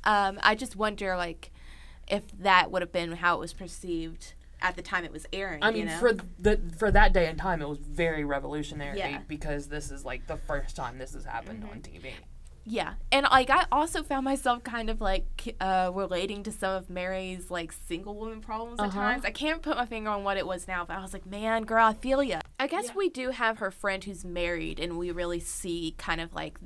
know, 0.06 0.12
um, 0.12 0.40
I 0.44 0.56
just 0.56 0.76
wonder 0.76 1.16
like 1.16 1.52
if 2.08 2.24
that 2.40 2.72
would 2.72 2.82
have 2.82 2.92
been 2.92 3.12
how 3.14 3.36
it 3.36 3.40
was 3.40 3.54
perceived 3.54 4.34
at 4.62 4.76
the 4.76 4.82
time 4.82 5.06
it 5.06 5.12
was 5.12 5.26
airing. 5.32 5.64
I 5.64 5.70
you 5.70 5.78
mean, 5.78 5.86
know? 5.86 5.98
for 5.98 6.14
the 6.38 6.60
for 6.78 6.92
that 6.92 7.14
day 7.14 7.28
and 7.28 7.38
time, 7.38 7.62
it 7.62 7.70
was 7.70 7.80
very 7.80 8.24
revolutionary 8.26 8.98
Yeah. 8.98 9.20
because 9.28 9.68
this 9.68 9.92
is 9.92 10.04
like 10.06 10.28
the 10.28 10.38
first 10.38 10.76
time 10.76 10.98
this 10.98 11.14
has 11.14 11.26
happened 11.26 11.64
on 11.64 11.80
mm-hmm. 11.80 12.08
TV. 12.08 12.12
Yeah, 12.72 12.94
and 13.12 13.26
like 13.32 13.50
I 13.50 13.66
also 13.72 14.04
found 14.04 14.26
myself 14.26 14.64
kind 14.64 14.92
of 14.92 15.02
like 15.02 15.56
uh, 15.60 15.90
relating 15.92 16.44
to 16.44 16.52
some 16.52 16.76
of 16.76 16.88
Mary's 16.90 17.50
like 17.50 17.72
single 17.72 18.16
woman 18.16 18.42
problems 18.42 18.80
at 18.80 18.90
Uh-huh. 18.90 19.00
times. 19.00 19.26
I 19.26 19.32
can't 19.32 19.64
put 19.64 19.76
my 19.76 19.88
finger 19.88 20.12
on 20.12 20.24
what 20.24 20.38
it 20.38 20.46
was 20.46 20.68
now, 20.68 20.86
but 20.86 20.96
I 20.98 21.02
was 21.02 21.12
like, 21.12 21.26
man, 21.26 21.64
girl, 21.64 21.86
I 21.88 21.94
feel 21.94 22.22
ya. 22.22 22.42
I 22.60 22.68
guess 22.68 22.86
Yeah. 22.90 22.94
we 22.96 23.10
do 23.10 23.32
have 23.32 23.58
her 23.58 23.72
friend 23.72 24.04
who's 24.04 24.24
married, 24.24 24.80
and 24.80 25.00
we 25.00 25.10
really 25.10 25.40
see 25.40 25.96
kind 25.98 26.22
of 26.22 26.34
like 26.36 26.60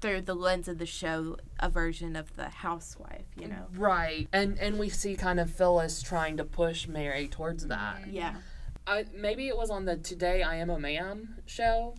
through 0.00 0.22
the 0.22 0.34
lens 0.34 0.68
of 0.68 0.78
the 0.78 0.86
show 0.86 1.36
a 1.58 1.68
version 1.68 2.16
of 2.16 2.34
the 2.36 2.48
housewife, 2.48 3.26
you 3.36 3.48
know. 3.48 3.66
Right. 3.76 4.26
And 4.32 4.58
and 4.58 4.78
we 4.78 4.88
see 4.88 5.16
kind 5.16 5.38
of 5.38 5.50
Phyllis 5.50 6.02
trying 6.02 6.38
to 6.38 6.44
push 6.44 6.88
Mary 6.88 7.28
towards 7.28 7.66
that. 7.66 8.06
Yeah. 8.08 8.36
I, 8.86 9.04
maybe 9.14 9.48
it 9.48 9.56
was 9.56 9.70
on 9.70 9.84
the 9.86 9.96
Today 9.96 10.42
I 10.42 10.56
Am 10.56 10.68
a 10.70 10.78
Man 10.78 11.36
show. 11.46 11.94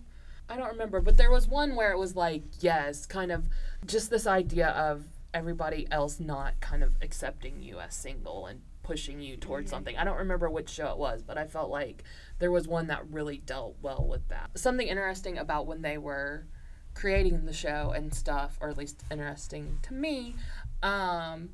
I 0.49 0.57
don't 0.57 0.69
remember, 0.69 1.01
but 1.01 1.17
there 1.17 1.31
was 1.31 1.47
one 1.47 1.75
where 1.75 1.91
it 1.91 1.97
was 1.97 2.15
like, 2.15 2.43
yes, 2.59 3.05
kind 3.05 3.31
of 3.31 3.47
just 3.85 4.09
this 4.09 4.27
idea 4.27 4.67
of 4.69 5.03
everybody 5.33 5.87
else 5.91 6.19
not 6.19 6.59
kind 6.59 6.83
of 6.83 6.95
accepting 7.01 7.61
you 7.61 7.79
as 7.79 7.93
single 7.95 8.45
and 8.45 8.61
pushing 8.83 9.19
you 9.19 9.35
towards 9.37 9.71
something. 9.71 9.97
I 9.97 10.03
don't 10.03 10.17
remember 10.17 10.49
which 10.49 10.69
show 10.69 10.91
it 10.91 10.97
was, 10.97 11.23
but 11.23 11.37
I 11.37 11.45
felt 11.47 11.71
like 11.71 12.03
there 12.39 12.51
was 12.51 12.67
one 12.67 12.87
that 12.87 13.09
really 13.09 13.37
dealt 13.39 13.75
well 13.81 14.05
with 14.07 14.27
that. 14.29 14.51
Something 14.55 14.87
interesting 14.87 15.37
about 15.39 15.65
when 15.65 15.81
they 15.81 15.97
were 15.97 16.45
creating 16.93 17.45
the 17.45 17.53
show 17.53 17.91
and 17.95 18.13
stuff, 18.13 18.57
or 18.61 18.69
at 18.69 18.77
least 18.77 19.03
interesting 19.11 19.79
to 19.81 19.93
me, 19.93 20.35
um, 20.83 21.49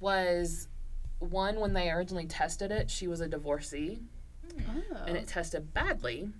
was 0.00 0.66
one 1.20 1.60
when 1.60 1.72
they 1.72 1.88
originally 1.90 2.26
tested 2.26 2.70
it, 2.72 2.90
she 2.90 3.06
was 3.06 3.20
a 3.20 3.28
divorcee 3.28 4.00
Oh. 4.58 5.04
and 5.06 5.16
it 5.16 5.26
tested 5.26 5.72
badly 5.74 6.30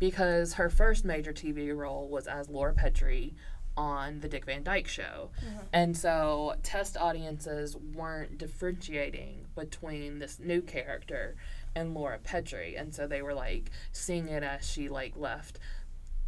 because 0.00 0.54
her 0.54 0.68
first 0.68 1.04
major 1.04 1.32
TV 1.32 1.76
role 1.76 2.08
was 2.08 2.26
as 2.26 2.48
Laura 2.48 2.74
Petrie 2.74 3.36
on 3.76 4.20
the 4.20 4.28
Dick 4.28 4.46
Van 4.46 4.64
Dyke 4.64 4.88
Show. 4.88 5.30
Mm-hmm. 5.38 5.58
And 5.72 5.96
so 5.96 6.54
test 6.64 6.96
audiences 6.96 7.76
weren't 7.76 8.36
differentiating 8.38 9.46
between 9.54 10.18
this 10.18 10.40
new 10.40 10.60
character 10.62 11.36
and 11.76 11.94
Laura 11.94 12.18
Petrie. 12.18 12.74
And 12.74 12.92
so 12.92 13.06
they 13.06 13.22
were 13.22 13.34
like 13.34 13.70
seeing 13.92 14.28
it 14.28 14.42
as 14.42 14.68
she 14.68 14.88
like 14.88 15.12
left 15.16 15.60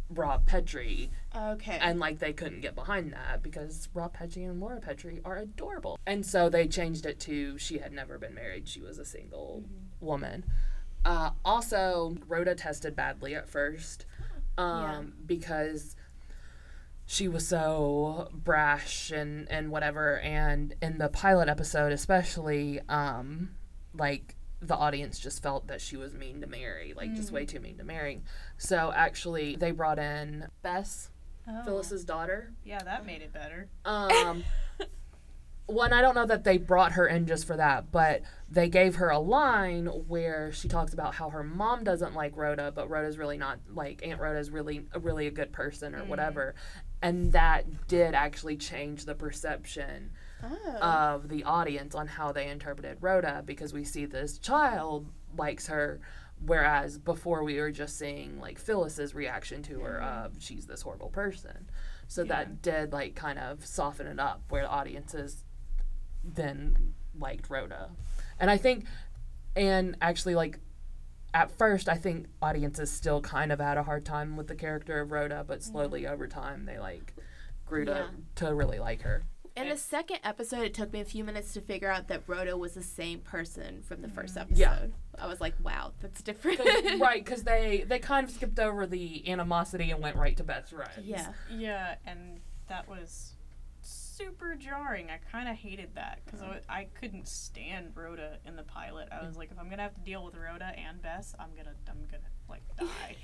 Rob 0.09 0.45
Petrie 0.45 1.09
okay. 1.35 1.79
and 1.81 1.99
like 1.99 2.19
they 2.19 2.33
couldn't 2.33 2.61
get 2.61 2.75
behind 2.75 3.13
that 3.13 3.41
because 3.41 3.89
Rob 3.93 4.13
Petrie 4.13 4.43
and 4.43 4.59
Laura 4.59 4.79
Petrie 4.79 5.21
are 5.25 5.37
adorable. 5.37 5.97
And 6.05 6.25
so 6.25 6.49
they 6.49 6.67
changed 6.67 7.05
it 7.05 7.19
to 7.21 7.57
she 7.57 7.79
had 7.79 7.91
never 7.91 8.17
been 8.17 8.35
married, 8.35 8.67
she 8.67 8.81
was 8.81 8.99
a 8.99 9.05
single 9.05 9.63
mm-hmm. 9.65 10.05
woman. 10.05 10.43
Uh, 11.05 11.31
also, 11.43 12.15
Rhoda 12.27 12.55
tested 12.55 12.95
badly 12.95 13.35
at 13.35 13.49
first 13.49 14.05
um, 14.57 15.13
because 15.25 15.95
she 17.05 17.27
was 17.27 17.47
so 17.47 18.29
brash 18.33 19.11
and, 19.11 19.49
and 19.51 19.69
whatever. 19.71 20.19
And 20.19 20.75
in 20.81 20.97
the 20.97 21.09
pilot 21.09 21.49
episode, 21.49 21.91
especially, 21.91 22.79
um, 22.87 23.49
like 23.97 24.35
the 24.61 24.75
audience 24.75 25.19
just 25.19 25.43
felt 25.43 25.67
that 25.67 25.81
she 25.81 25.97
was 25.97 26.13
mean 26.13 26.39
to 26.39 26.47
Mary, 26.47 26.93
like 26.95 27.13
just 27.15 27.31
way 27.31 27.45
too 27.45 27.59
mean 27.59 27.77
to 27.77 27.83
Mary. 27.83 28.21
So 28.57 28.93
actually, 28.95 29.57
they 29.57 29.71
brought 29.71 29.99
in 29.99 30.47
Bess, 30.61 31.09
Oh. 31.45 31.61
Phyllis's 31.65 32.05
daughter. 32.05 32.53
Yeah, 32.63 32.81
that 32.83 33.05
made 33.05 33.21
it 33.21 33.33
better. 33.33 33.67
Um, 33.83 34.45
one, 35.65 35.93
I 35.93 36.01
don't 36.01 36.15
know 36.15 36.25
that 36.25 36.43
they 36.43 36.57
brought 36.57 36.93
her 36.93 37.07
in 37.07 37.25
just 37.25 37.47
for 37.47 37.55
that, 37.55 37.91
but 37.91 38.21
they 38.49 38.67
gave 38.67 38.95
her 38.95 39.09
a 39.09 39.19
line 39.19 39.85
where 39.85 40.51
she 40.51 40.67
talks 40.67 40.93
about 40.93 41.15
how 41.15 41.29
her 41.29 41.43
mom 41.43 41.83
doesn't 41.83 42.13
like 42.13 42.35
Rhoda, 42.35 42.71
but 42.73 42.89
Rhoda's 42.89 43.17
really 43.17 43.37
not 43.37 43.59
like 43.73 44.05
Aunt 44.05 44.19
Rhoda's 44.19 44.51
really 44.51 44.85
really 44.99 45.27
a 45.27 45.31
good 45.31 45.53
person 45.53 45.95
or 45.95 46.03
mm. 46.03 46.07
whatever, 46.07 46.55
and 47.01 47.31
that 47.31 47.87
did 47.87 48.13
actually 48.13 48.57
change 48.57 49.05
the 49.05 49.15
perception 49.15 50.11
oh. 50.43 50.77
of 50.81 51.29
the 51.29 51.45
audience 51.45 51.95
on 51.95 52.07
how 52.07 52.33
they 52.33 52.49
interpreted 52.49 52.97
Rhoda 52.99 53.41
because 53.45 53.73
we 53.73 53.85
see 53.85 54.05
this 54.05 54.37
child 54.39 55.07
likes 55.37 55.67
her, 55.67 56.01
whereas 56.45 56.97
before 56.97 57.43
we 57.43 57.57
were 57.57 57.71
just 57.71 57.97
seeing 57.97 58.37
like 58.37 58.59
Phyllis's 58.59 59.15
reaction 59.15 59.63
to 59.63 59.79
her 59.79 60.01
mm. 60.03 60.25
of 60.25 60.35
she's 60.39 60.65
this 60.65 60.81
horrible 60.81 61.09
person. 61.09 61.69
So 62.09 62.23
that 62.25 62.61
did 62.61 62.91
like 62.93 63.15
kind 63.15 63.39
of 63.39 63.65
soften 63.65 64.05
it 64.05 64.19
up 64.19 64.43
where 64.49 64.63
the 64.63 64.69
audiences 64.69 65.45
then 66.23 66.93
liked 67.17 67.49
Rhoda. 67.49 67.91
And 68.39 68.49
I 68.49 68.57
think 68.57 68.85
and 69.55 69.95
actually 70.01 70.35
like 70.35 70.59
at 71.33 71.51
first 71.57 71.87
I 71.89 71.95
think 71.95 72.27
audiences 72.41 72.91
still 72.91 73.21
kind 73.21 73.51
of 73.51 73.59
had 73.59 73.77
a 73.77 73.83
hard 73.83 74.05
time 74.05 74.35
with 74.37 74.47
the 74.47 74.55
character 74.55 75.01
of 75.01 75.11
Rhoda, 75.11 75.43
but 75.47 75.59
mm-hmm. 75.59 75.71
slowly 75.71 76.07
over 76.07 76.27
time 76.27 76.65
they 76.65 76.79
like 76.79 77.13
grew 77.65 77.85
to, 77.85 77.91
Yeah. 77.91 78.07
to 78.35 78.53
really 78.53 78.79
like 78.79 79.01
her. 79.01 79.23
In 79.55 79.69
the 79.69 79.77
second 79.77 80.17
episode, 80.23 80.63
it 80.63 80.73
took 80.73 80.91
me 80.91 80.99
a 80.99 81.05
few 81.05 81.23
minutes 81.23 81.53
to 81.53 81.61
figure 81.61 81.87
out 81.89 82.07
that 82.07 82.23
Rhoda 82.25 82.57
was 82.57 82.73
the 82.73 82.81
same 82.81 83.19
person 83.19 83.83
from 83.83 84.01
the 84.01 84.09
first 84.09 84.33
mm-hmm. 84.33 84.51
episode. 84.51 84.59
Yeah. 84.59 84.85
I 85.19 85.27
was 85.27 85.39
like, 85.39 85.53
wow, 85.63 85.93
that's 86.01 86.23
different. 86.23 86.57
'Cause- 86.57 86.99
right, 86.99 87.23
because 87.23 87.43
they 87.43 87.85
they 87.87 87.99
kind 87.99 88.27
of 88.27 88.33
skipped 88.33 88.57
over 88.57 88.87
the 88.87 89.29
animosity 89.29 89.91
and 89.91 90.01
went 90.01 90.15
right 90.15 90.35
to 90.37 90.43
best 90.43 90.71
friends. 90.71 90.97
Yeah. 91.03 91.33
Yeah, 91.51 91.95
and 92.05 92.39
that 92.67 92.89
was 92.89 93.33
super 94.25 94.55
jarring. 94.55 95.09
I 95.09 95.17
kind 95.31 95.47
of 95.49 95.55
hated 95.55 95.95
that 95.95 96.19
because 96.25 96.41
I, 96.41 96.59
I 96.69 96.87
couldn't 96.99 97.27
stand 97.27 97.91
Rhoda 97.95 98.37
in 98.45 98.55
the 98.55 98.63
pilot. 98.63 99.09
I 99.11 99.25
was 99.25 99.37
like, 99.37 99.51
if 99.51 99.59
I'm 99.59 99.69
gonna 99.69 99.83
have 99.83 99.95
to 99.95 100.01
deal 100.01 100.23
with 100.23 100.35
Rhoda 100.35 100.73
and 100.77 101.01
Bess, 101.01 101.35
I'm 101.39 101.49
gonna 101.55 101.75
I'm 101.89 102.05
gonna 102.09 102.23
like 102.49 102.63
die. 102.77 103.15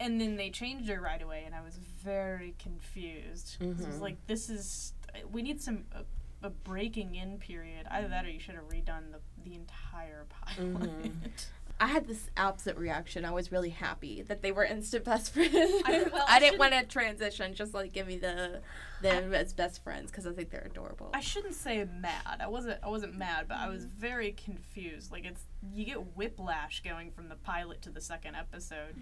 And 0.00 0.20
then 0.20 0.36
they 0.36 0.50
changed 0.50 0.88
her 0.88 1.00
right 1.00 1.20
away, 1.20 1.42
and 1.44 1.54
I 1.54 1.60
was 1.62 1.76
very 2.02 2.54
confused. 2.58 3.56
'Cause 3.58 3.84
I 3.84 3.88
was 3.88 3.96
Mhm. 3.98 4.00
like, 4.00 4.26
this 4.26 4.48
is 4.48 4.94
we 5.30 5.42
need 5.42 5.60
some 5.60 5.84
a, 5.92 6.46
a 6.46 6.50
breaking 6.50 7.14
in 7.14 7.38
period. 7.38 7.86
Either 7.90 8.08
that, 8.08 8.24
or 8.24 8.30
you 8.30 8.40
should 8.40 8.54
have 8.54 8.68
redone 8.68 9.12
the 9.12 9.20
the 9.44 9.54
entire 9.54 10.24
pilot. 10.30 10.74
Mhm. 10.74 11.12
I 11.78 11.88
had 11.88 12.06
this 12.06 12.30
opposite 12.38 12.78
reaction. 12.78 13.24
I 13.26 13.32
was 13.32 13.52
really 13.52 13.68
happy 13.68 14.22
that 14.22 14.40
they 14.40 14.50
were 14.50 14.64
instant 14.64 15.04
best 15.04 15.32
friends. 15.34 15.54
I- 15.84 16.06
well, 16.10 16.24
I 16.26 16.36
I 16.36 16.38
didn't 16.40 16.58
want 16.58 16.72
to 16.72 16.84
transition. 16.84 17.54
Just 17.54 17.74
like 17.74 17.92
give 17.92 18.06
me 18.06 18.16
the 18.16 18.60
them 19.02 19.34
as 19.34 19.52
best 19.52 19.84
friends 19.84 20.10
because 20.10 20.26
I 20.26 20.32
think 20.32 20.48
they're 20.50 20.66
adorable. 20.70 21.10
I 21.12 21.20
shouldn't 21.20 21.54
say 21.54 21.84
mad. 22.00 22.38
I 22.40 22.46
wasn't. 22.48 22.78
I 22.82 22.88
wasn't 22.88 23.14
mad, 23.18 23.46
but 23.48 23.58
I 23.58 23.68
was 23.68 23.84
very 23.84 24.32
confused. 24.32 25.12
Like 25.12 25.26
it's 25.26 25.42
you 25.74 25.84
get 25.84 26.16
whiplash 26.16 26.82
going 26.82 27.10
from 27.10 27.28
the 27.28 27.36
pilot 27.36 27.82
to 27.82 27.90
the 27.90 28.00
second 28.00 28.36
episode 28.36 28.94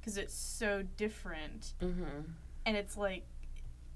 because 0.00 0.16
it's 0.16 0.34
so 0.34 0.82
different, 0.96 1.74
Mm-hmm. 1.80 2.22
and 2.64 2.76
it's 2.76 2.96
like 2.96 3.24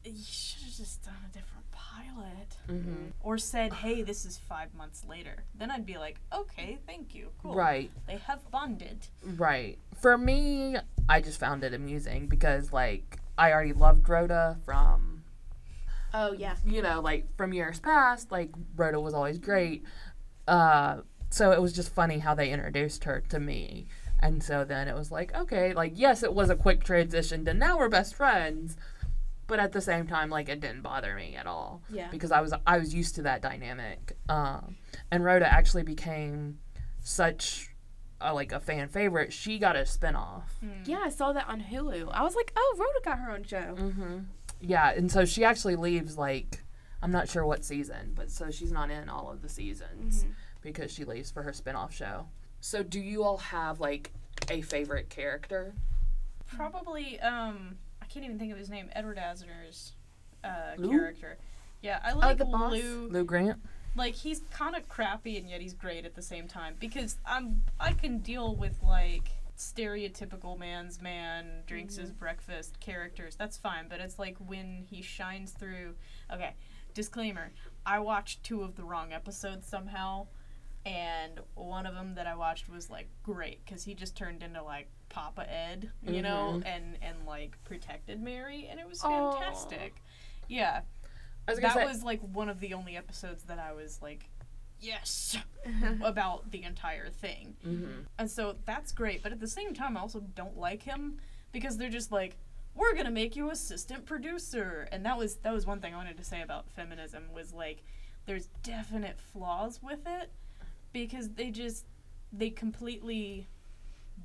you 0.05 0.15
should 0.25 0.63
have 0.63 0.77
just 0.77 1.03
done 1.05 1.15
a 1.29 1.33
different 1.33 1.70
pilot 1.73 2.57
Mm-hmm. 2.69 3.07
or 3.23 3.37
said, 3.39 3.73
"Hey, 3.73 4.03
this 4.03 4.25
is 4.25 4.39
five 4.39 4.73
months 4.75 5.05
later." 5.09 5.43
Then 5.59 5.71
I'd 5.73 5.87
be 5.87 5.99
like, 5.99 6.21
"Okay, 6.33 6.79
thank 6.87 7.15
you, 7.15 7.31
cool." 7.43 7.55
Right, 7.55 7.91
They 8.07 8.17
have 8.19 8.49
bonded. 8.51 9.09
right. 9.25 9.77
For 10.01 10.17
me, 10.17 10.77
I 11.09 11.21
just 11.21 11.41
found 11.41 11.65
it 11.65 11.75
amusing 11.75 12.27
because 12.29 12.73
like 12.73 13.19
I 13.37 13.53
already 13.53 13.73
loved 13.73 14.09
Rhoda 14.09 14.59
from 14.65 15.25
oh 16.15 16.33
yeah. 16.33 16.57
you 16.65 16.81
know 16.83 17.01
like 17.01 17.35
from 17.37 17.53
years 17.53 17.81
past. 17.81 18.31
Like 18.31 18.51
Rhoda 18.77 19.01
was 19.01 19.15
always 19.15 19.39
great. 19.39 19.83
Uh, 20.47 20.99
so 21.31 21.51
it 21.53 21.61
was 21.61 21.73
just 21.73 21.93
funny 21.93 22.19
how 22.19 22.35
they 22.35 22.51
introduced 22.51 23.05
her 23.05 23.21
to 23.31 23.41
me. 23.41 23.87
And 24.21 24.43
so 24.43 24.65
then 24.65 24.87
it 24.87 24.95
was 24.95 25.11
like, 25.11 25.35
okay, 25.35 25.73
like 25.73 25.93
yes, 25.97 26.23
it 26.23 26.35
was 26.35 26.51
a 26.51 26.57
quick 26.57 26.85
transition 26.85 27.45
to 27.47 27.55
now 27.55 27.79
we're 27.79 27.89
best 27.89 28.15
friends, 28.15 28.77
but 29.51 29.59
at 29.59 29.73
the 29.73 29.81
same 29.81 30.07
time, 30.07 30.31
like 30.31 30.49
it 30.49 30.61
didn't 30.61 30.83
bother 30.83 31.15
me 31.15 31.35
at 31.35 31.47
all. 31.47 31.83
Yeah. 31.91 32.09
because 32.11 32.31
I 32.31 32.41
was 32.41 32.55
I 32.67 32.79
was 32.79 32.95
used 32.95 33.17
to 33.17 33.23
that 33.23 33.43
dynamic. 33.43 34.17
Um, 34.29 34.77
and 35.11 35.25
Rhoda 35.25 35.53
actually 35.53 35.83
became 35.83 36.61
such 37.01 37.75
a, 38.21 38.33
like 38.33 38.53
a 38.53 38.61
fan 38.61 38.89
favorite. 38.89 39.33
She 39.33 39.59
got 39.59 39.77
a 39.77 39.81
spinoff. 39.81 40.45
Yeah, 40.85 41.01
I 41.05 41.09
saw 41.11 41.33
that 41.33 41.49
on 41.49 41.61
Hulu. 41.61 42.11
I 42.13 42.23
was 42.23 42.37
like, 42.37 42.53
oh, 42.57 42.77
Rhoda 42.79 43.05
got 43.05 43.19
her 43.19 43.33
own 43.33 43.43
show. 43.43 43.75
Mm-hmm. 43.77 44.19
Yeah, 44.61 44.91
and 44.93 45.11
so 45.11 45.25
she 45.25 45.45
actually 45.45 45.77
leaves 45.77 46.17
like 46.17 46.63
I'm 47.03 47.11
not 47.11 47.29
sure 47.29 47.45
what 47.45 47.65
season, 47.65 48.13
but 48.15 48.31
so 48.31 48.51
she's 48.51 48.71
not 48.73 48.91
in 48.91 49.09
all 49.09 49.31
of 49.33 49.43
the 49.43 49.49
seasons 49.49 50.25
because 50.63 50.93
she 50.93 51.05
leaves 51.05 51.31
for 51.31 51.43
her 51.43 51.53
spinoff 51.53 51.91
show. 51.91 52.27
So 52.61 52.85
do 52.85 53.01
you 53.01 53.25
all 53.25 53.39
have 53.39 53.81
like 53.81 54.13
a 54.49 54.61
favorite 54.63 55.11
character? 55.11 55.75
Probably. 56.47 57.19
Um, 57.21 57.79
I 57.79 57.90
can't 58.13 58.25
even 58.25 58.39
think 58.39 58.53
of 58.53 58.59
his 58.59 58.69
name. 58.71 58.89
Edward 58.95 59.19
Asner's 59.19 59.93
uh, 60.45 60.73
Lou? 60.77 60.91
character. 60.91 61.39
Yeah, 61.83 62.01
I 62.05 62.13
like 62.13 62.39
the 62.39 62.45
boss? 62.45 62.73
Lou. 62.73 63.09
Lou 63.09 63.25
Grant. 63.25 63.61
like 63.97 64.15
he's 64.15 64.43
kind 64.51 64.77
of 64.77 64.89
crappy 64.89 65.37
and 65.39 65.49
yet 65.49 65.61
he's 65.61 65.75
great 65.75 66.05
at 66.05 66.15
the 66.15 66.23
same 66.23 66.47
time 66.47 66.75
because 66.79 67.17
I'm 67.27 67.63
I 67.81 67.93
can 67.93 68.19
deal 68.19 68.55
with 68.55 68.81
like 68.83 69.31
stereotypical 69.57 70.59
man's 70.59 71.03
man 71.03 71.63
drinks 71.67 71.97
his 71.97 72.11
breakfast 72.13 72.81
characters 72.81 73.37
that's 73.37 73.59
fine 73.59 73.87
but 73.91 74.01
it's 74.01 74.19
like 74.19 74.37
when 74.39 74.87
he 74.89 75.03
shines 75.03 75.51
through 75.53 75.95
okay 76.33 76.55
disclaimer 76.95 77.51
I 77.85 77.99
watched 77.99 78.43
two 78.43 78.63
of 78.63 78.77
the 78.77 78.85
wrong 78.85 79.13
episodes 79.13 79.67
somehow 79.67 80.29
and 80.87 81.41
one 81.55 81.85
of 81.85 81.95
them 81.95 82.15
that 82.15 82.27
I 82.27 82.37
watched 82.37 82.71
was 82.71 82.89
like 82.89 83.09
great 83.23 83.65
because 83.65 83.85
he 83.85 83.95
just 83.95 84.17
turned 84.17 84.43
into 84.43 84.63
like 84.63 84.89
Papa 85.11 85.47
Ed 85.53 85.91
you 86.03 86.23
know 86.23 86.63
and 86.65 86.97
and 87.03 87.17
like 87.27 87.63
protected 87.65 88.23
Mary 88.23 88.69
and 88.71 88.81
it 88.81 88.89
was 88.89 89.03
fantastic 89.03 90.03
yeah 90.49 90.81
I 91.47 91.53
was 91.53 91.61
that 91.61 91.75
say, 91.75 91.87
was 91.87 92.03
like 92.03 92.21
one 92.21 92.49
of 92.49 92.61
the 92.61 92.75
only 92.75 92.97
episodes 92.97 93.45
that 93.45 93.59
I 93.59 93.73
was 93.73 94.01
like, 94.01 94.29
yes, 94.79 95.37
about 96.03 96.51
the 96.51 96.63
entire 96.63 97.09
thing. 97.09 97.57
Mhm. 97.67 98.05
And 98.19 98.31
so 98.31 98.57
that's 98.67 98.93
great. 98.93 99.23
But 99.23 99.33
at 99.33 99.41
the 99.41 99.49
same 99.49 99.75
time, 99.75 99.97
I 99.97 100.01
also 100.01 100.21
don't 100.21 100.57
like 100.57 100.83
him 100.83 101.19
because 101.53 101.77
they're 101.77 101.91
just 101.91 102.13
like, 102.13 102.37
we're 102.75 102.95
gonna 102.95 103.11
make 103.11 103.35
you 103.35 103.51
assistant 103.51 104.07
producer 104.07 104.89
and 104.93 105.05
that 105.05 105.19
was 105.19 105.37
that 105.37 105.53
was 105.53 105.67
one 105.67 105.81
thing 105.81 105.93
i 105.93 105.97
wanted 105.97 106.17
to 106.17 106.25
say 106.25 106.41
about 106.41 106.71
feminism 106.71 107.25
was 107.35 107.53
like 107.53 107.83
there's 108.27 108.47
definite 108.63 109.19
flaws 109.19 109.81
with 109.83 110.07
it 110.07 110.31
because 110.93 111.31
they 111.31 111.51
just 111.51 111.85
they 112.33 112.49
completely 112.49 113.49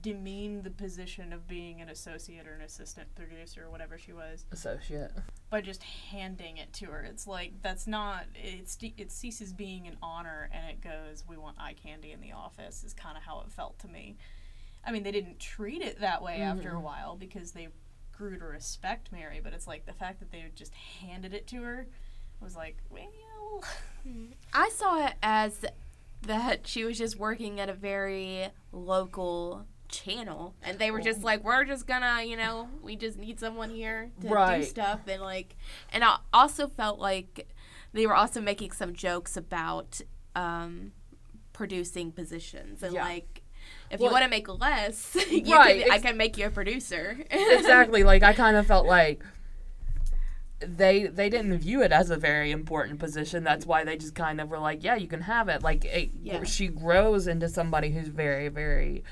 demean 0.02 0.64
the 0.64 0.70
position 0.70 1.34
of 1.34 1.48
being 1.48 1.82
an 1.82 1.90
associate 1.90 2.48
or 2.48 2.54
an 2.54 2.62
assistant 2.62 3.14
producer 3.16 3.66
or 3.66 3.70
whatever 3.70 3.98
she 3.98 4.14
was 4.14 4.46
Associate. 4.52 5.12
by 5.50 5.62
just 5.62 5.84
handing 5.84 6.58
it 6.58 6.72
to 6.74 6.86
her. 6.86 7.02
It's 7.02 7.28
like 7.28 7.54
that's 7.62 7.88
not 7.88 8.26
it's 8.36 8.78
it 8.82 9.12
ceases 9.12 9.54
being 9.54 9.88
an 9.88 9.98
honor 10.02 10.50
and 10.52 10.70
it 10.70 10.82
goes 10.82 11.24
we 11.28 11.38
want 11.38 11.58
eye 11.60 11.74
candy 11.74 12.12
in 12.12 12.22
the 12.22 12.32
office 12.32 12.84
is 12.84 12.94
kind 12.94 13.18
of 13.18 13.24
how 13.24 13.42
it 13.42 13.52
felt 13.52 13.80
to 13.80 13.88
me. 13.88 14.18
I 14.86 14.92
mean, 14.92 15.04
they 15.04 15.12
didn't 15.12 15.40
treat 15.40 15.82
it 15.82 16.02
that 16.02 16.22
way 16.22 16.42
after 16.42 16.70
a 16.70 16.74
mm-hmm. 16.74 16.84
while 16.84 17.16
because 17.16 17.52
they 17.52 17.70
grew 18.12 18.38
to 18.38 18.46
respect 18.46 19.12
Mary, 19.12 19.42
but 19.44 19.54
it's 19.54 19.68
like 19.68 19.86
the 19.86 19.94
fact 19.94 20.20
that 20.20 20.32
they 20.32 20.46
just 20.56 20.74
handed 21.02 21.34
it 21.34 21.48
to 21.48 21.64
her 21.64 21.88
was 22.40 22.56
like, 22.56 22.78
well, 22.90 23.64
hmm. 24.04 24.26
I 24.54 24.70
saw 24.70 25.08
it 25.08 25.14
as 25.24 25.66
that 26.22 26.68
she 26.68 26.84
was 26.84 26.98
just 26.98 27.18
working 27.18 27.60
at 27.60 27.70
a 27.70 27.74
very 27.74 28.48
local 28.72 29.66
channel 29.88 30.54
and 30.64 30.80
they 30.80 30.90
were 30.92 31.00
just 31.00 31.24
like 31.24 31.44
we're 31.44 31.64
just 31.64 31.86
gonna 31.88 32.24
you 32.24 32.36
know 32.36 32.68
we 32.82 32.96
just 32.96 33.18
need 33.18 33.40
someone 33.40 33.70
here 33.70 34.10
to 34.22 34.28
do 34.58 34.64
stuff 34.64 35.00
and 35.08 35.22
like 35.22 35.56
and 35.94 36.04
i 36.04 36.18
also 36.34 36.68
felt 36.68 37.00
like 37.00 37.48
they 37.94 38.06
were 38.08 38.16
also 38.16 38.42
making 38.42 38.72
some 38.72 38.94
jokes 38.94 39.38
about 39.38 40.02
um 40.36 40.92
producing 41.54 42.12
positions 42.12 42.84
and 42.84 42.94
Yeah. 42.94 43.04
like 43.04 43.42
if 43.92 44.00
Well- 44.00 44.10
you 44.10 44.14
want 44.14 44.24
to 44.24 44.30
make 44.30 44.48
less 44.50 45.16
you 45.30 45.54
Right, 45.56 45.84
can, 45.84 45.92
i 45.92 46.00
can 46.00 46.18
make 46.18 46.38
you 46.38 46.48
a 46.48 46.50
producer 46.50 47.18
exactly. 47.30 48.04
Like 48.12 48.24
I 48.24 48.34
kind 48.34 48.58
of 48.58 48.66
felt 48.68 48.86
like 48.88 49.22
they 50.60 51.08
they 51.08 51.30
didn't 51.30 51.58
view 51.60 51.82
it 51.84 51.92
as 51.92 52.10
a 52.10 52.16
very 52.18 52.52
important 52.52 52.98
position. 53.00 53.44
That's 53.44 53.66
why 53.66 53.84
they 53.84 53.98
just 53.98 54.16
kind 54.16 54.40
of 54.40 54.50
were 54.50 54.58
like, 54.58 54.84
yeah, 54.84 54.96
you 54.96 55.08
can 55.08 55.22
have 55.22 55.50
it. 55.50 55.62
Like 55.62 55.84
it, 55.86 56.12
Yeah. 56.22 56.44
she 56.44 56.68
grows 56.70 57.28
into 57.28 57.50
somebody 57.50 57.92
who's 57.92 58.08
very 58.08 58.48
very 58.48 59.04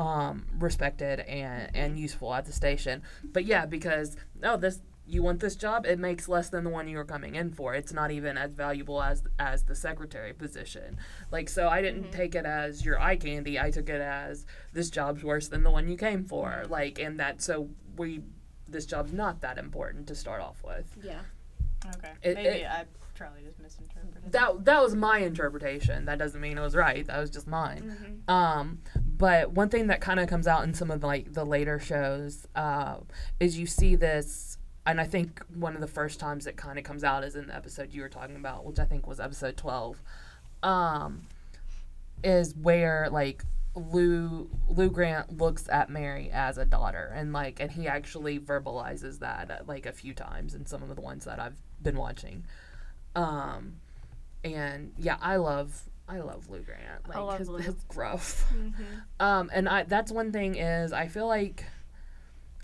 um, 0.00 0.46
respected 0.58 1.20
and 1.20 1.70
and 1.74 1.98
useful 1.98 2.32
at 2.34 2.46
the 2.46 2.52
station. 2.52 3.02
But 3.24 3.44
yeah, 3.44 3.66
because 3.66 4.16
oh 4.42 4.56
this. 4.56 4.80
You 5.06 5.24
want 5.24 5.40
this 5.40 5.56
job? 5.56 5.86
It 5.86 5.98
makes 5.98 6.28
less 6.28 6.50
than 6.50 6.62
the 6.62 6.70
one 6.70 6.86
you 6.86 6.96
were 6.96 7.04
coming 7.04 7.34
in 7.34 7.50
for. 7.50 7.74
It's 7.74 7.92
not 7.92 8.12
even 8.12 8.38
as 8.38 8.52
valuable 8.52 9.02
as 9.02 9.24
as 9.40 9.64
the 9.64 9.74
secretary 9.74 10.32
position. 10.32 10.98
Like 11.32 11.48
so, 11.48 11.68
I 11.68 11.82
didn't 11.82 12.12
take 12.12 12.36
it 12.36 12.44
as 12.46 12.84
your 12.84 13.00
eye 13.00 13.16
candy. 13.16 13.58
I 13.58 13.72
took 13.72 13.88
it 13.88 14.00
as 14.00 14.46
this 14.72 14.88
job's 14.88 15.24
worse 15.24 15.48
than 15.48 15.64
the 15.64 15.70
one 15.70 15.88
you 15.88 15.96
came 15.96 16.24
for. 16.24 16.64
Like, 16.68 17.00
and 17.00 17.18
that 17.18 17.42
so 17.42 17.70
we 17.96 18.20
this 18.68 18.86
job's 18.86 19.12
not 19.12 19.40
that 19.40 19.58
important 19.58 20.06
to 20.08 20.14
start 20.14 20.42
off 20.42 20.62
with. 20.64 20.86
yeah 21.02 21.22
okay, 21.96 22.12
It- 22.22 22.34
maybe 22.36 22.48
it- 22.60 22.70
I 22.70 22.84
probably 23.16 23.42
just 23.42 23.58
misinterpreted. 23.58 24.30
That 24.30 24.64
that 24.64 24.80
was 24.80 24.94
my 24.94 25.18
interpretation. 25.18 26.04
That 26.04 26.18
doesn't 26.18 26.40
mean 26.40 26.56
it 26.56 26.60
was 26.60 26.76
right. 26.76 27.04
That 27.08 27.18
was 27.18 27.30
just 27.30 27.48
mine. 27.48 28.22
Um, 28.28 28.78
but 29.20 29.52
one 29.52 29.68
thing 29.68 29.88
that 29.88 30.00
kind 30.00 30.18
of 30.18 30.30
comes 30.30 30.46
out 30.46 30.64
in 30.64 30.72
some 30.72 30.90
of 30.90 31.02
like 31.02 31.34
the 31.34 31.44
later 31.44 31.78
shows 31.78 32.46
uh, 32.56 32.96
is 33.38 33.58
you 33.58 33.66
see 33.66 33.94
this, 33.94 34.56
and 34.86 34.98
I 34.98 35.04
think 35.04 35.42
one 35.54 35.74
of 35.74 35.82
the 35.82 35.86
first 35.86 36.18
times 36.18 36.46
it 36.46 36.56
kind 36.56 36.78
of 36.78 36.84
comes 36.84 37.04
out 37.04 37.22
is 37.22 37.36
in 37.36 37.48
the 37.48 37.54
episode 37.54 37.92
you 37.92 38.00
were 38.00 38.08
talking 38.08 38.36
about, 38.36 38.64
which 38.64 38.78
I 38.78 38.86
think 38.86 39.06
was 39.06 39.20
episode 39.20 39.58
twelve. 39.58 40.02
Um, 40.62 41.26
is 42.24 42.54
where 42.56 43.08
like 43.12 43.44
Lou 43.74 44.48
Lou 44.68 44.90
Grant 44.90 45.36
looks 45.36 45.68
at 45.68 45.90
Mary 45.90 46.30
as 46.32 46.56
a 46.56 46.64
daughter 46.64 47.12
and 47.14 47.34
like 47.34 47.60
and 47.60 47.70
he 47.70 47.86
actually 47.86 48.38
verbalizes 48.38 49.18
that 49.18 49.50
uh, 49.50 49.58
like 49.66 49.84
a 49.84 49.92
few 49.92 50.14
times 50.14 50.54
in 50.54 50.64
some 50.64 50.82
of 50.82 50.94
the 50.94 51.00
ones 51.00 51.26
that 51.26 51.38
I've 51.38 51.60
been 51.82 51.96
watching. 51.96 52.44
Um 53.14 53.74
and 54.42 54.92
yeah, 54.98 55.18
I 55.20 55.36
love 55.36 55.82
I 56.10 56.18
love 56.20 56.50
Lou 56.50 56.60
Grant. 56.60 57.08
Like 57.08 57.16
love 57.18 57.38
his, 57.38 57.48
Lou. 57.50 57.58
his 57.58 57.74
growth. 57.88 58.44
Um 59.20 59.50
and 59.52 59.68
I 59.68 59.84
that's 59.84 60.10
one 60.10 60.32
thing 60.32 60.56
is 60.56 60.92
I 60.92 61.06
feel 61.08 61.26
like 61.26 61.64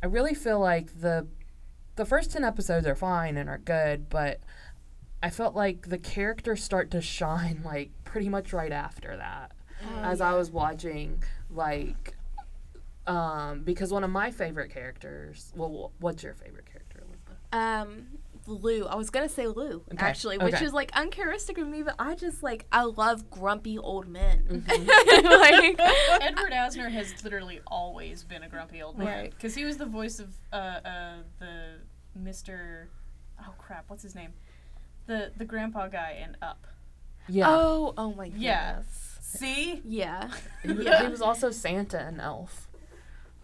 I 0.02 0.06
really 0.06 0.35
feel 0.35 0.59
like 0.61 1.00
the 1.00 1.26
the 1.96 2.04
first 2.04 2.32
10 2.32 2.44
episodes 2.44 2.87
are 2.87 2.94
fine 2.94 3.37
and 3.38 3.48
are 3.48 3.59
good, 3.59 4.09
but 4.11 4.40
I 5.22 5.30
felt 5.30 5.54
like 5.54 5.88
the 5.88 5.96
characters 5.98 6.62
start 6.62 6.90
to 6.90 7.00
shine 7.00 7.62
like 7.64 7.90
pretty 8.04 8.28
much 8.28 8.52
right 8.52 8.72
after 8.72 9.16
that. 9.16 9.52
Oh, 9.82 10.00
as 10.02 10.20
I 10.20 10.35
was 10.35 10.50
watching, 10.50 11.22
like, 11.50 12.14
um, 13.06 13.61
because 13.62 13.92
one 13.92 14.04
of 14.04 14.11
my 14.11 14.30
favorite 14.30 14.70
characters. 14.70 15.52
Well, 15.54 15.92
what's 16.00 16.22
your 16.22 16.35
favorite 16.35 16.66
character? 16.66 17.02
Elizabeth? 17.06 17.37
Um, 17.52 18.06
Lou. 18.48 18.87
I 18.87 18.94
was 18.94 19.11
gonna 19.11 19.28
say 19.28 19.46
Lou 19.46 19.82
Okay, 19.92 20.04
actually, 20.04 20.38
which 20.38 20.54
okay. 20.54 20.64
is 20.64 20.72
like 20.72 20.90
uncharacteristic 20.94 21.59
of 21.59 21.68
me, 21.68 21.82
but 21.82 21.94
I 21.98 22.14
just 22.14 22.42
like 22.42 22.66
I 22.72 22.85
love 22.85 23.30
grumpy 23.30 23.78
old 23.78 24.09
men. 24.09 24.44
Mm-hmm. 24.48 25.26
like, 25.26 25.76
Edward 26.22 26.52
Asner 26.52 26.90
has 26.90 27.22
literally 27.24 27.61
always 27.66 28.22
been 28.24 28.42
a 28.42 28.48
grumpy 28.48 28.82
old 28.82 28.98
man 28.98 29.06
Right. 29.06 29.30
because 29.30 29.54
he 29.54 29.64
was 29.64 29.76
the 29.76 29.87
voice 29.87 30.18
of 30.20 30.35
uh, 30.52 30.56
uh, 30.56 31.14
the 31.38 31.64
Mister. 32.14 32.88
Oh 33.40 33.52
crap! 33.59 33.85
What's 33.88 34.02
his 34.02 34.14
name? 34.14 34.32
The 35.06 35.32
the 35.37 35.44
grandpa 35.44 35.88
guy 35.88 36.22
in 36.24 36.37
Up. 36.42 36.66
Yeah, 37.28 37.46
oh, 37.48 37.92
oh 37.98 38.12
my 38.14 38.28
goodness. 38.28 38.42
Yeah. 38.42 38.82
See, 39.20 39.82
Yeah. 39.85 40.30
he, 40.62 40.72
yeah. 40.72 41.02
he 41.02 41.09
was 41.09 41.20
also 41.20 41.50
Santa 41.50 41.98
and 41.98 42.20
Elf. 42.20 42.68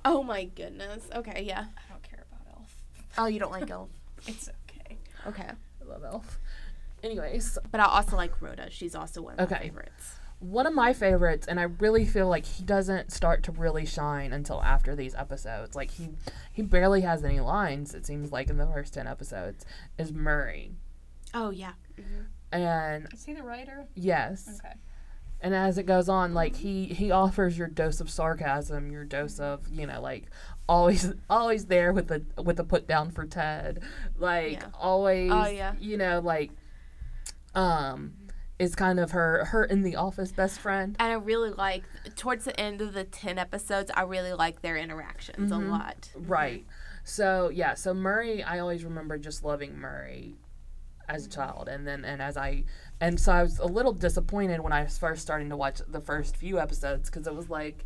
Oh 0.04 0.22
my 0.22 0.44
goodness. 0.44 1.04
Okay. 1.14 1.42
Yeah. 1.46 1.64
I 1.76 1.92
don't 1.92 2.02
care 2.02 2.24
about 2.30 2.56
Elf. 2.56 2.76
Oh, 3.18 3.26
you 3.26 3.38
don't 3.40 3.50
like 3.52 3.70
Elf. 3.70 3.90
It's 4.26 4.48
okay. 5.26 5.42
Okay. 5.42 5.50
I 5.80 5.84
love 5.90 6.04
Elf. 6.04 6.38
Anyways, 7.02 7.58
But 7.70 7.80
I 7.80 7.84
also 7.84 8.16
like 8.16 8.40
Rhoda. 8.40 8.70
She's 8.70 8.94
also 8.94 9.22
one 9.22 9.34
of 9.38 9.50
my 9.50 9.58
favorites. 9.58 10.14
one 10.38 10.66
of 10.66 10.74
my 10.74 10.92
favorites, 10.92 11.46
and 11.48 11.58
I 11.58 11.64
really 11.64 12.04
feel 12.06 12.28
like 12.28 12.44
he 12.46 12.62
doesn't 12.62 13.10
start 13.12 13.42
to 13.44 13.52
really 13.52 13.84
shine 13.84 14.32
until 14.32 14.62
after 14.62 14.94
these 14.94 15.14
episodes. 15.14 15.74
Like 15.74 15.90
he 15.90 16.10
he 16.52 16.62
barely 16.62 17.00
has 17.00 17.24
any 17.24 17.40
lines. 17.40 17.94
It 17.94 18.06
seems 18.06 18.30
like 18.30 18.48
in 18.50 18.56
the 18.58 18.66
first 18.66 18.94
ten 18.94 19.06
episodes 19.08 19.64
is 19.98 20.12
Murray, 20.12 20.72
Oh 21.34 21.50
yeah. 21.50 21.72
Mm-hmm. 21.98 22.22
and 22.52 23.08
Is 23.12 23.24
he 23.24 23.32
the 23.34 23.42
writer? 23.42 23.86
yes, 23.94 24.60
Okay. 24.64 24.74
and 25.40 25.54
as 25.54 25.78
it 25.78 25.84
goes 25.86 26.08
on 26.08 26.34
like 26.34 26.54
he 26.56 26.86
he 26.86 27.10
offers 27.10 27.58
your 27.58 27.66
dose 27.68 28.00
of 28.00 28.08
sarcasm 28.08 28.92
your 28.92 29.04
dose 29.04 29.40
of 29.40 29.66
you 29.68 29.86
know 29.86 30.00
like 30.00 30.26
always 30.72 31.12
always 31.28 31.66
there 31.66 31.92
with 31.92 32.08
the 32.08 32.22
with 32.42 32.56
the 32.56 32.64
put 32.64 32.86
down 32.88 33.10
for 33.10 33.24
ted 33.26 33.82
like 34.18 34.52
Yeah. 34.52 34.66
always 34.74 35.30
Oh, 35.32 35.46
yeah. 35.46 35.74
you 35.78 35.96
know 35.96 36.20
like 36.20 36.50
um 37.54 38.14
is 38.58 38.74
kind 38.74 39.00
of 39.00 39.10
her 39.10 39.44
her 39.46 39.64
in 39.64 39.82
the 39.82 39.96
office 39.96 40.32
best 40.32 40.58
friend 40.60 40.96
And 41.00 41.10
I 41.12 41.16
really 41.16 41.50
like 41.50 41.82
towards 42.16 42.44
the 42.44 42.58
end 42.60 42.80
of 42.80 42.92
the 42.92 43.04
ten 43.04 43.36
episodes. 43.38 43.90
I 43.94 44.02
really 44.02 44.32
like 44.32 44.62
their 44.62 44.76
interactions 44.76 45.50
a 45.50 45.58
lot. 45.58 46.10
right 46.16 46.64
so 47.04 47.50
yeah 47.52 47.74
so 47.74 47.92
murray 47.92 48.44
i 48.44 48.60
always 48.60 48.84
remember 48.84 49.18
just 49.18 49.42
loving 49.44 49.76
murray 49.76 50.36
as 51.08 51.26
a 51.26 51.28
child 51.28 51.68
and 51.68 51.84
then 51.84 52.04
and 52.04 52.22
as 52.22 52.36
i 52.36 52.62
and 53.00 53.18
so 53.18 53.32
i 53.32 53.42
was 53.42 53.58
a 53.58 53.66
little 53.66 53.92
disappointed 53.92 54.60
when 54.60 54.72
i 54.72 54.84
was 54.84 54.96
first 54.98 55.20
starting 55.20 55.48
to 55.50 55.56
watch 55.56 55.80
the 55.88 56.00
first 56.00 56.36
few 56.36 56.60
episodes 56.60 57.10
because 57.10 57.26
it 57.26 57.34
was 57.34 57.50
like 57.50 57.84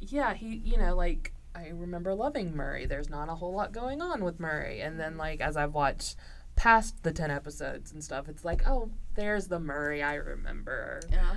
yeah 0.00 0.32
he 0.32 0.56
you 0.64 0.78
know 0.78 0.96
like 0.96 1.34
i 1.60 1.68
remember 1.72 2.14
loving 2.14 2.54
murray 2.56 2.86
there's 2.86 3.10
not 3.10 3.28
a 3.28 3.34
whole 3.34 3.52
lot 3.54 3.72
going 3.72 4.00
on 4.00 4.24
with 4.24 4.38
murray 4.40 4.80
and 4.80 4.98
then 4.98 5.16
like 5.16 5.40
as 5.40 5.56
i've 5.56 5.74
watched 5.74 6.16
past 6.56 7.02
the 7.02 7.12
10 7.12 7.30
episodes 7.30 7.92
and 7.92 8.02
stuff 8.04 8.28
it's 8.28 8.44
like 8.44 8.66
oh 8.66 8.90
there's 9.14 9.48
the 9.48 9.60
murray 9.60 10.02
i 10.02 10.14
remember 10.14 11.00
Yeah. 11.10 11.36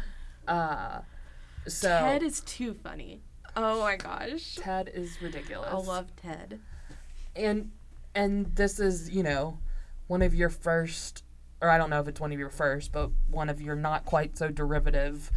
uh 0.54 1.02
so 1.68 1.88
Ted 1.88 2.24
is 2.24 2.42
too 2.42 2.74
funny. 2.74 3.22
Oh 3.56 3.80
my 3.82 3.96
gosh. 3.96 4.56
ted 4.56 4.92
is 4.94 5.22
ridiculous 5.22 5.70
I 5.72 5.78
love 5.78 6.14
Ted. 6.18 6.60
and 7.36 7.72
and 8.14 8.48
this 8.56 8.80
is 8.80 9.10
you 9.12 9.24
know 9.24 9.60
one 10.08 10.22
of 10.22 10.34
your 10.36 10.50
first 10.50 11.24
or 11.62 11.70
i 11.70 11.78
don't 11.78 11.90
know 11.90 12.00
if 12.02 12.08
it's 12.10 12.20
one 12.20 12.34
of 12.34 12.40
your 12.40 12.50
first 12.50 12.92
but 12.92 13.12
one 13.30 13.50
of 13.50 13.62
your 13.62 13.76
not 13.76 14.04
quite 14.06 14.38
so 14.38 14.50
derivative 14.50 15.32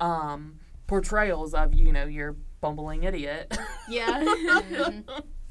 um 0.00 0.58
portrayals 0.86 1.54
of 1.54 1.72
you 1.72 1.92
know 1.92 2.04
your 2.04 2.36
bumbling 2.60 3.04
idiot 3.04 3.56
Yeah. 3.88 4.24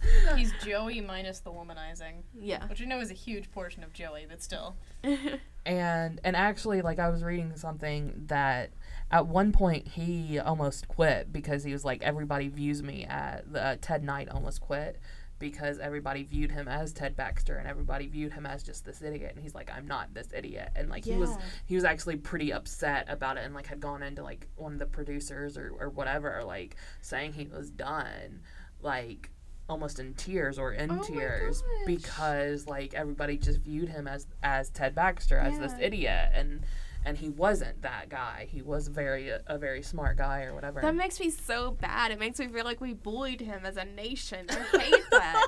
He's 0.37 0.53
Joey 0.63 1.01
minus 1.01 1.39
the 1.41 1.51
womanizing, 1.51 2.23
yeah. 2.39 2.65
which 2.67 2.81
I 2.81 2.85
know 2.85 3.01
is 3.01 3.11
a 3.11 3.15
huge 3.15 3.51
portion 3.51 3.83
of 3.83 3.91
Joey, 3.91 4.25
but 4.29 4.41
still. 4.41 4.75
and 5.65 6.21
and 6.23 6.35
actually 6.35 6.81
like 6.81 6.99
i 6.99 7.09
was 7.09 7.21
reading 7.21 7.53
something 7.55 8.13
that 8.27 8.71
at 9.11 9.27
one 9.27 9.51
point 9.51 9.85
he 9.85 10.39
almost 10.39 10.87
quit 10.87 11.31
because 11.33 11.63
he 11.65 11.73
was 11.73 11.83
like 11.83 12.01
everybody 12.01 12.47
views 12.47 12.81
me 12.81 13.05
at 13.05 13.51
the 13.51 13.77
ted 13.81 14.01
knight 14.03 14.29
almost 14.29 14.61
quit 14.61 14.97
because 15.39 15.79
everybody 15.79 16.23
viewed 16.23 16.51
him 16.51 16.67
as 16.67 16.93
ted 16.93 17.15
baxter 17.15 17.55
and 17.55 17.67
everybody 17.67 18.07
viewed 18.07 18.33
him 18.33 18.45
as 18.45 18.61
just 18.61 18.85
this 18.85 19.01
idiot. 19.01 19.31
And 19.33 19.41
he's 19.41 19.55
like 19.55 19.71
i'm 19.73 19.87
not 19.87 20.13
this 20.13 20.27
idiot. 20.33 20.69
And 20.75 20.89
like 20.89 21.05
he 21.05 21.15
was 21.15 21.37
he 21.65 21.75
was 21.75 21.83
actually 21.83 22.17
pretty 22.17 22.51
upset 22.53 23.05
about 23.09 23.37
it 23.37 23.45
and 23.45 23.53
like 23.53 23.67
had 23.67 23.79
gone 23.79 24.03
into 24.03 24.23
like 24.23 24.47
one 24.55 24.73
of 24.73 24.79
the 24.79 24.85
producers 24.85 25.57
or, 25.57 25.73
or 25.79 25.89
whatever 25.89 26.43
like 26.45 26.75
saying 27.01 27.33
he 27.33 27.47
was 27.47 27.69
done 27.69 28.41
like 28.81 29.29
almost 29.69 29.99
in 29.99 30.13
tears 30.15 30.57
or 30.57 30.73
in 30.73 30.91
Oh 30.91 31.03
tears 31.03 31.63
because 31.85 32.67
like 32.67 32.93
everybody 32.93 33.37
just 33.37 33.59
viewed 33.59 33.89
him 33.89 34.07
as 34.07 34.25
as 34.41 34.69
Ted 34.69 34.95
Baxter 34.95 35.37
as 35.37 35.59
this 35.59 35.73
idiot. 35.79 36.31
And 36.33 36.61
and 37.05 37.17
he 37.17 37.29
wasn't 37.29 37.81
that 37.81 38.09
guy. 38.09 38.47
He 38.51 38.61
was 38.61 38.87
very 38.87 39.29
a, 39.29 39.41
a 39.47 39.57
very 39.57 39.81
smart 39.81 40.17
guy 40.17 40.43
or 40.43 40.53
whatever. 40.53 40.81
That 40.81 40.95
makes 40.95 41.19
me 41.19 41.29
so 41.29 41.71
bad. 41.71 42.11
It 42.11 42.19
makes 42.19 42.39
me 42.39 42.47
feel 42.47 42.65
like 42.65 42.81
we 42.81 42.93
bullied 42.93 43.41
him 43.41 43.61
as 43.65 43.77
a 43.77 43.85
nation. 43.85 44.47
I 44.49 44.77
hate 44.77 45.03
that. 45.11 45.47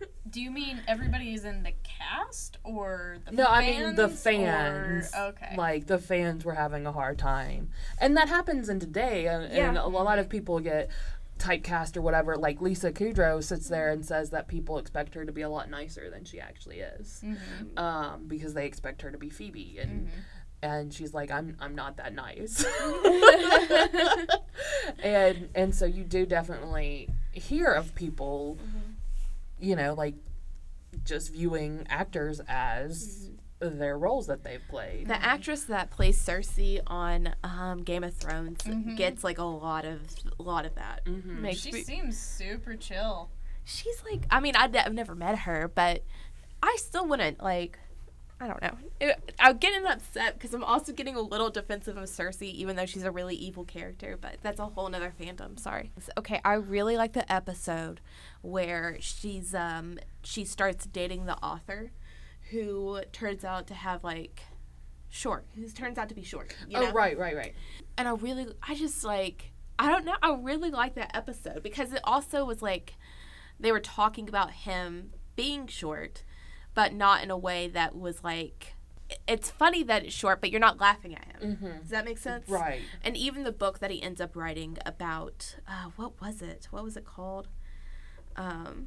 Do 0.30 0.42
you 0.42 0.50
mean 0.50 0.80
everybody 0.86 1.32
is 1.32 1.44
in 1.46 1.62
the 1.62 1.72
cast 1.82 2.58
or 2.62 3.16
the 3.24 3.32
no, 3.32 3.44
fans? 3.46 3.56
I 3.56 3.66
mean 3.86 3.94
the 3.96 4.04
or- 4.04 4.08
fans. 4.08 5.10
okay. 5.16 5.54
Like 5.56 5.86
the 5.86 5.98
fans 5.98 6.44
were 6.44 6.54
having 6.54 6.86
a 6.86 6.92
hard 6.92 7.18
time, 7.18 7.70
and 8.00 8.16
that 8.16 8.28
happens 8.28 8.68
in 8.68 8.78
today. 8.78 9.26
And, 9.26 9.44
and 9.44 9.74
Yeah. 9.76 9.82
a 9.82 9.88
lot 9.88 10.18
of 10.18 10.28
people 10.28 10.60
get 10.60 10.90
typecast 11.38 11.96
or 11.96 12.02
whatever. 12.02 12.36
Like 12.36 12.60
Lisa 12.60 12.90
Kudrow 12.92 13.42
sits 13.42 13.68
there 13.68 13.90
and 13.90 14.04
says 14.04 14.30
that 14.30 14.48
people 14.48 14.76
expect 14.78 15.14
her 15.14 15.24
to 15.24 15.32
be 15.32 15.42
a 15.42 15.48
lot 15.48 15.70
nicer 15.70 16.10
than 16.10 16.24
she 16.24 16.40
actually 16.40 16.80
is, 16.80 17.22
Mhm. 17.24 17.78
um, 17.78 18.24
because 18.26 18.54
they 18.54 18.66
expect 18.66 19.02
her 19.02 19.10
to 19.10 19.18
be 19.18 19.30
Phoebe, 19.30 19.78
and 19.80 20.08
Mhm. 20.08 20.10
And 20.62 20.92
she's 20.92 21.14
like, 21.14 21.30
I'm 21.30 21.56
I'm 21.60 21.74
not 21.74 21.96
that 21.98 22.14
nice. 22.14 22.64
and 25.02 25.48
and 25.54 25.74
so 25.74 25.84
you 25.86 26.04
do 26.04 26.26
definitely 26.26 27.08
hear 27.32 27.72
of 27.72 27.94
people, 27.94 28.58
you 29.60 29.76
know, 29.76 29.94
like 29.94 30.14
just 31.04 31.32
viewing 31.32 31.86
actors 31.88 32.40
as 32.48 33.30
their 33.60 33.98
roles 33.98 34.28
that 34.28 34.44
they've 34.44 34.62
played. 34.68 35.08
the 35.08 35.20
actress 35.20 35.64
that 35.64 35.90
plays 35.90 36.20
Cersei 36.24 36.80
on 36.86 37.34
um, 37.42 37.82
Game 37.82 38.04
of 38.04 38.14
Thrones 38.14 38.58
Mhm. 38.62 38.96
gets 38.96 39.24
like 39.24 39.38
a 39.38 39.42
lot 39.44 39.84
of 39.84 40.00
a 40.38 40.42
lot 40.42 40.64
of 40.64 40.74
that. 40.76 41.04
Mhm. 41.04 41.40
Makes 41.40 41.60
She 41.60 41.72
me- 41.72 41.82
seems 41.82 42.16
super 42.16 42.76
chill. 42.76 43.30
she's 43.64 44.02
like 44.10 44.22
I 44.30 44.40
mean 44.40 44.54
I'd, 44.56 44.76
I've 44.76 44.94
never 44.94 45.14
met 45.14 45.40
her, 45.40 45.70
but 45.74 46.04
I 46.62 46.76
still 46.78 47.06
wouldn't 47.06 47.42
like. 47.42 47.78
I 48.40 48.46
don't 48.46 48.62
know. 48.62 48.76
It, 49.00 49.34
I'm 49.40 49.58
getting 49.58 49.84
upset 49.84 50.34
because 50.34 50.54
I'm 50.54 50.62
also 50.62 50.92
getting 50.92 51.16
a 51.16 51.20
little 51.20 51.50
defensive 51.50 51.96
of 51.96 52.04
Cersei, 52.04 52.52
even 52.52 52.76
though 52.76 52.86
she's 52.86 53.02
a 53.02 53.10
really 53.10 53.34
evil 53.34 53.64
character. 53.64 54.16
But 54.20 54.36
that's 54.42 54.60
a 54.60 54.66
whole 54.66 54.88
nother 54.88 55.12
fandom. 55.20 55.58
Sorry. 55.58 55.90
Okay, 56.16 56.40
I 56.44 56.54
really 56.54 56.96
like 56.96 57.14
the 57.14 57.30
episode 57.32 58.00
where 58.42 58.96
she's 59.00 59.54
um 59.54 59.98
she 60.22 60.44
starts 60.44 60.86
dating 60.86 61.26
the 61.26 61.36
author, 61.38 61.90
who 62.50 63.00
turns 63.12 63.44
out 63.44 63.66
to 63.68 63.74
have 63.74 64.04
like 64.04 64.42
short. 65.08 65.44
Who 65.54 65.66
turns 65.68 65.98
out 65.98 66.08
to 66.08 66.14
be 66.14 66.22
short. 66.22 66.54
You 66.68 66.78
oh 66.78 66.92
right, 66.92 67.18
right, 67.18 67.36
right. 67.36 67.54
and 67.96 68.06
I 68.06 68.12
really, 68.12 68.46
I 68.62 68.74
just 68.74 69.04
like, 69.04 69.52
I 69.78 69.90
don't 69.90 70.04
know, 70.04 70.16
I 70.22 70.34
really 70.34 70.70
like 70.70 70.94
that 70.94 71.16
episode 71.16 71.62
because 71.62 71.92
it 71.92 72.00
also 72.04 72.44
was 72.44 72.62
like, 72.62 72.94
they 73.58 73.72
were 73.72 73.80
talking 73.80 74.28
about 74.28 74.52
him 74.52 75.10
being 75.34 75.66
short, 75.66 76.24
but 76.78 76.94
not 76.94 77.24
in 77.24 77.28
a 77.28 77.36
way 77.36 77.66
that 77.66 77.96
was 77.96 78.22
like, 78.22 78.76
it's 79.26 79.50
funny 79.50 79.82
that 79.82 80.04
it's 80.04 80.14
short, 80.14 80.40
but 80.40 80.48
you're 80.48 80.60
not 80.60 80.78
laughing 80.78 81.16
at 81.16 81.24
him. 81.24 81.56
Mm-hmm. 81.56 81.78
Does 81.80 81.88
that 81.88 82.04
make 82.04 82.18
sense? 82.18 82.48
Right. 82.48 82.82
And 83.02 83.16
even 83.16 83.42
the 83.42 83.50
book 83.50 83.80
that 83.80 83.90
he 83.90 84.00
ends 84.00 84.20
up 84.20 84.36
writing 84.36 84.78
about, 84.86 85.56
uh, 85.66 85.90
what 85.96 86.20
was 86.20 86.40
it? 86.40 86.68
What 86.70 86.84
was 86.84 86.96
it 86.96 87.04
called? 87.04 87.48
Um, 88.36 88.86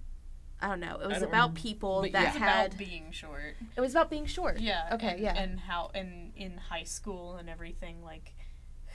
I 0.62 0.70
don't 0.70 0.80
know. 0.80 1.00
It 1.04 1.08
was 1.10 1.18
about 1.22 1.50
remember. 1.50 1.60
people 1.60 2.02
But 2.04 2.14
that 2.14 2.34
yeah. 2.36 2.40
Had. 2.40 2.66
about 2.68 2.78
being 2.78 3.12
short. 3.12 3.58
it 3.76 3.82
was 3.82 3.92
about 3.92 4.10
being 4.10 4.26
short. 4.26 4.62
Yeah. 4.62 4.88
Okay. 4.94 5.10
and, 5.10 5.20
yeah. 5.20 5.34
And 5.38 5.60
how 5.60 5.92
and 5.94 6.32
in 6.38 6.56
high 6.56 6.84
school 6.86 7.36
and 7.36 7.50
everything 7.50 8.02
like 8.02 8.36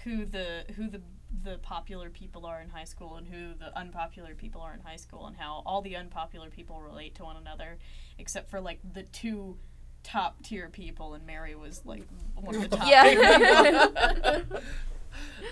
who 0.04 0.24
the 0.24 0.64
who 0.74 0.88
the 0.88 1.02
the 1.42 1.58
popular 1.58 2.08
people 2.10 2.46
are 2.46 2.60
in 2.60 2.68
high 2.68 2.84
school 2.84 3.16
and 3.16 3.26
who 3.28 3.54
the 3.58 3.76
unpopular 3.76 4.34
people 4.34 4.60
are 4.60 4.72
in 4.72 4.80
high 4.80 4.96
school 4.96 5.26
and 5.26 5.36
how 5.36 5.62
all 5.66 5.82
the 5.82 5.96
unpopular 5.96 6.48
people 6.50 6.80
relate 6.80 7.14
to 7.16 7.24
one 7.24 7.36
another 7.36 7.78
except 8.18 8.48
for 8.50 8.60
like 8.60 8.78
the 8.94 9.02
two 9.02 9.56
top 10.02 10.40
tier 10.42 10.68
people 10.68 11.14
and 11.14 11.26
Mary 11.26 11.54
was 11.56 11.82
like 11.84 12.04
one 12.36 12.54
of 12.54 12.62
the 12.70 12.76
top 12.76 12.88
Yeah. 12.88 14.42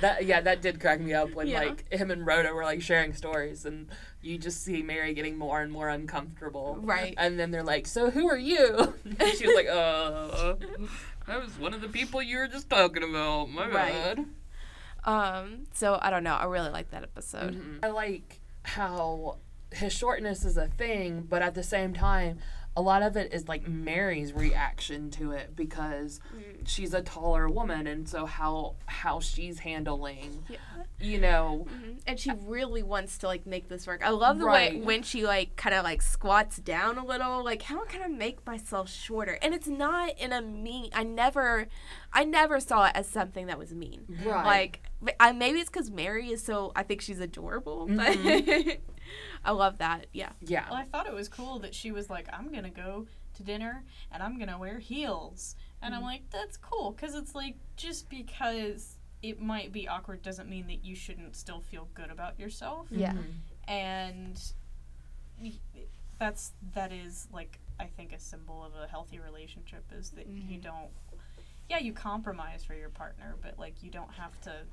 That 0.01 0.27
yeah, 0.27 0.41
that 0.43 0.61
did 0.61 0.81
crack 0.81 1.01
me 1.01 1.15
up 1.15 1.33
when 1.35 1.47
Yeah. 1.49 1.61
like 1.61 1.91
him 1.93 2.11
and 2.11 2.27
Rhoda 2.27 2.53
were 2.53 2.65
like 2.65 2.83
sharing 2.83 3.15
stories, 3.15 3.65
and 3.65 3.89
you 4.21 4.37
just 4.37 4.63
see 4.63 4.83
Mary 4.83 5.15
getting 5.15 5.39
more 5.39 5.63
and 5.63 5.73
more 5.73 5.89
uncomfortable. 5.89 6.79
Right. 6.83 7.15
And 7.17 7.39
then 7.39 7.51
they're 7.51 7.63
like, 7.63 7.87
"So 7.87 8.11
who 8.11 8.29
are 8.29 8.37
you?" 8.37 8.95
And 9.05 9.29
she 9.39 9.47
was 9.47 9.55
like, 9.55 9.69
"Uh, 9.69 10.57
I 11.27 11.39
was 11.39 11.59
one 11.59 11.73
of 11.73 11.81
the 11.81 11.89
people 11.89 12.21
you 12.21 12.39
were 12.39 12.49
just 12.49 12.69
talking 12.69 13.03
about. 13.03 13.47
My 13.51 13.67
Right. 13.69 13.93
bad." 13.93 14.27
Um. 15.05 15.65
So 15.73 15.99
I 16.01 16.11
don't 16.11 16.25
know. 16.25 16.35
I 16.35 16.45
really 16.45 16.71
like 16.71 16.91
that 16.91 17.03
episode. 17.03 17.55
Mhm. 17.55 17.79
I 17.85 17.89
like 17.89 18.41
how 18.63 19.39
his 19.73 19.93
shortness 19.93 20.45
is 20.45 20.57
a 20.57 20.69
thing, 20.69 21.23
but 21.29 21.43
at 21.43 21.55
the 21.55 21.63
same 21.63 21.93
time, 21.95 22.39
a 22.77 22.83
lot 22.83 23.03
of 23.03 23.17
it 23.17 23.33
is 23.33 23.47
like 23.47 23.69
Mary's 23.69 24.33
reaction 24.33 25.09
to 25.11 25.31
it 25.33 25.55
because 25.55 26.19
Mm. 26.35 26.67
she's 26.67 26.93
a 26.95 27.03
taller 27.03 27.49
woman, 27.49 27.87
and 27.87 28.09
so 28.09 28.27
how 28.27 28.75
how 28.87 29.21
she's 29.21 29.61
handling, 29.61 30.45
Yeah. 30.49 30.57
you 31.01 31.21
know, 31.21 31.67
Mhm. 31.71 32.01
And 32.07 32.19
she 32.19 32.31
really 32.33 32.83
wants 32.83 33.19
to 33.19 33.27
like 33.29 33.47
make 33.47 33.69
this 33.69 33.87
work. 33.87 34.05
I 34.05 34.11
love 34.11 34.39
the 34.39 34.47
Right. 34.47 34.75
way 34.75 34.81
when 34.81 35.03
she 35.05 35.25
like 35.25 35.55
kind 35.57 35.75
of 35.75 35.85
like 35.85 36.03
squats 36.03 36.57
down 36.59 36.99
a 36.99 37.05
little. 37.05 37.45
Like, 37.45 37.63
how 37.63 37.85
can 37.85 38.03
I 38.03 38.09
make 38.09 38.45
myself 38.47 38.89
shorter? 38.91 39.39
And 39.43 39.55
it's 39.55 39.69
not 39.69 40.19
in 40.19 40.33
a 40.33 40.41
mean. 40.43 40.91
I 40.95 41.05
never, 41.05 41.69
I 42.13 42.25
never 42.25 42.59
saw 42.61 42.87
it 42.87 42.93
as 42.97 43.09
something 43.09 43.47
that 43.47 43.59
was 43.59 43.73
mean. 43.73 44.05
right? 44.25 44.45
Like, 44.45 44.83
I, 45.21 45.33
maybe 45.33 45.59
it's 45.61 45.71
because 45.71 45.91
Mary 45.91 46.31
is 46.31 46.43
so. 46.43 46.73
I 46.77 46.83
think 46.83 47.01
she's 47.01 47.21
adorable, 47.21 47.87
but 47.91 48.17
I 49.45 49.51
love 49.51 49.79
that. 49.79 50.07
Yeah. 50.13 50.31
yeah, 50.41 50.65
Well, 50.71 50.79
I 50.79 50.85
thought 50.85 51.07
it 51.07 51.13
was 51.15 51.29
cool 51.29 51.59
that 51.61 51.75
she 51.75 51.93
was 51.93 52.09
like, 52.09 52.27
I'm 52.33 52.53
gonna 52.53 52.71
go 52.71 53.07
to 53.35 53.43
dinner 53.43 53.85
and 54.13 54.23
I'm 54.23 54.39
gonna 54.39 54.59
wear 54.59 54.79
heels. 54.79 55.57
And 55.83 55.95
I'm 55.95 56.03
like, 56.03 56.23
that's 56.31 56.57
cool. 56.57 56.93
Because 56.93 57.15
it's 57.15 57.35
like, 57.35 57.57
just 57.77 58.09
because 58.09 58.97
it 59.23 59.41
might 59.41 59.73
be 59.73 59.87
awkward 59.87 60.23
doesn't 60.23 60.49
mean 60.49 60.67
that 60.69 60.83
you 60.85 60.95
shouldn't 60.95 61.37
still 61.37 61.61
feel 61.61 61.89
good 61.95 62.11
about 62.11 62.39
yourself. 62.41 62.87
Yeah. 62.91 63.13
Mhm. 63.13 63.25
And 63.69 64.41
that's, 66.19 66.53
that 66.75 66.93
is 66.93 67.29
like, 67.33 67.59
I 67.79 67.85
think 67.87 68.13
a 68.13 68.19
symbol 68.19 68.65
of 68.65 68.73
a 68.83 68.87
healthy 68.87 69.19
relationship 69.19 69.85
is 69.97 70.11
that 70.11 70.27
you 70.27 70.59
Mhm. 70.59 70.63
don't, 70.63 70.91
yeah, 71.69 71.79
you 71.79 71.93
compromise 71.93 72.65
for 72.65 72.75
your 72.75 72.89
partner, 72.91 73.37
but 73.43 73.59
like, 73.59 73.83
you 73.83 73.91
don't 73.91 74.13
have 74.13 74.41
to 74.43 74.65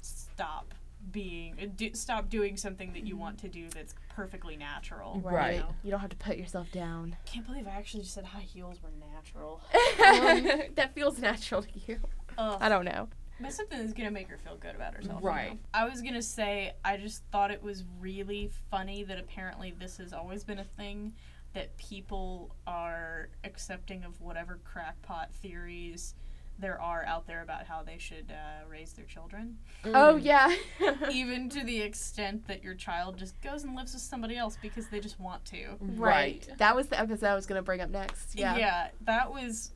stop 0.00 0.74
being, 1.12 1.54
uh, 1.62 1.66
do, 1.76 1.94
stop 1.94 2.28
doing 2.28 2.56
something 2.56 2.92
that 2.92 3.06
you 3.06 3.16
want 3.16 3.38
to 3.38 3.48
do 3.48 3.68
that's 3.70 3.94
perfectly 4.08 4.56
natural. 4.56 5.20
Right. 5.24 5.54
You 5.54 5.60
know? 5.60 5.74
You 5.84 5.90
don't 5.92 6.00
have 6.00 6.10
to 6.10 6.16
put 6.16 6.36
yourself 6.36 6.70
down. 6.72 7.16
Can't 7.24 7.46
believe 7.46 7.66
I 7.66 7.70
actually 7.70 8.02
just 8.02 8.14
said 8.14 8.24
high 8.24 8.40
heels 8.40 8.78
were 8.82 8.90
natural. 9.12 9.60
that 10.74 10.94
feels 10.94 11.18
natural 11.18 11.62
to 11.62 11.68
you. 11.86 11.98
Ugh. 12.36 12.58
I 12.60 12.68
don't 12.68 12.84
know. 12.84 13.08
But 13.40 13.52
something 13.52 13.78
that's 13.78 13.92
gonna 13.92 14.10
make 14.10 14.28
her 14.28 14.38
feel 14.38 14.56
good 14.56 14.74
about 14.74 14.94
herself. 14.94 15.22
you 15.22 15.28
Right. 15.28 15.52
know? 15.52 15.58
I 15.72 15.88
was 15.88 16.02
gonna 16.02 16.22
say 16.22 16.72
I 16.84 16.96
just 16.96 17.22
thought 17.30 17.50
it 17.52 17.62
was 17.62 17.84
really 18.00 18.50
funny 18.70 19.04
that 19.04 19.18
apparently 19.18 19.72
this 19.78 19.96
has 19.98 20.12
always 20.12 20.42
been 20.42 20.58
a 20.58 20.64
thing 20.64 21.14
that 21.54 21.76
people 21.78 22.54
are 22.66 23.28
accepting 23.44 24.02
of 24.04 24.20
whatever 24.20 24.58
crackpot 24.64 25.32
theories 25.32 26.14
there 26.58 26.80
are 26.80 27.04
out 27.06 27.26
there 27.26 27.42
about 27.42 27.66
how 27.66 27.82
they 27.82 27.98
should 27.98 28.30
uh, 28.32 28.68
raise 28.68 28.92
their 28.92 29.04
children. 29.04 29.58
Oh 29.84 30.18
Mm. 30.20 30.24
yeah. 30.24 30.54
Even 31.12 31.48
to 31.50 31.62
the 31.64 31.80
extent 31.80 32.46
that 32.48 32.62
your 32.64 32.74
child 32.74 33.16
just 33.16 33.40
goes 33.42 33.64
and 33.64 33.74
lives 33.76 33.92
with 33.92 34.02
somebody 34.02 34.36
else 34.36 34.58
because 34.60 34.88
they 34.88 35.00
just 35.00 35.20
want 35.20 35.44
to. 35.46 35.76
right. 35.80 36.48
That 36.58 36.74
was 36.74 36.88
the 36.88 36.98
episode 36.98 37.26
I 37.26 37.34
was 37.34 37.46
gonna 37.46 37.62
bring 37.62 37.80
up 37.80 37.90
next. 37.90 38.36
Yeah. 38.38 38.56
Yeah. 38.56 38.88
that 39.02 39.32
was 39.32 39.72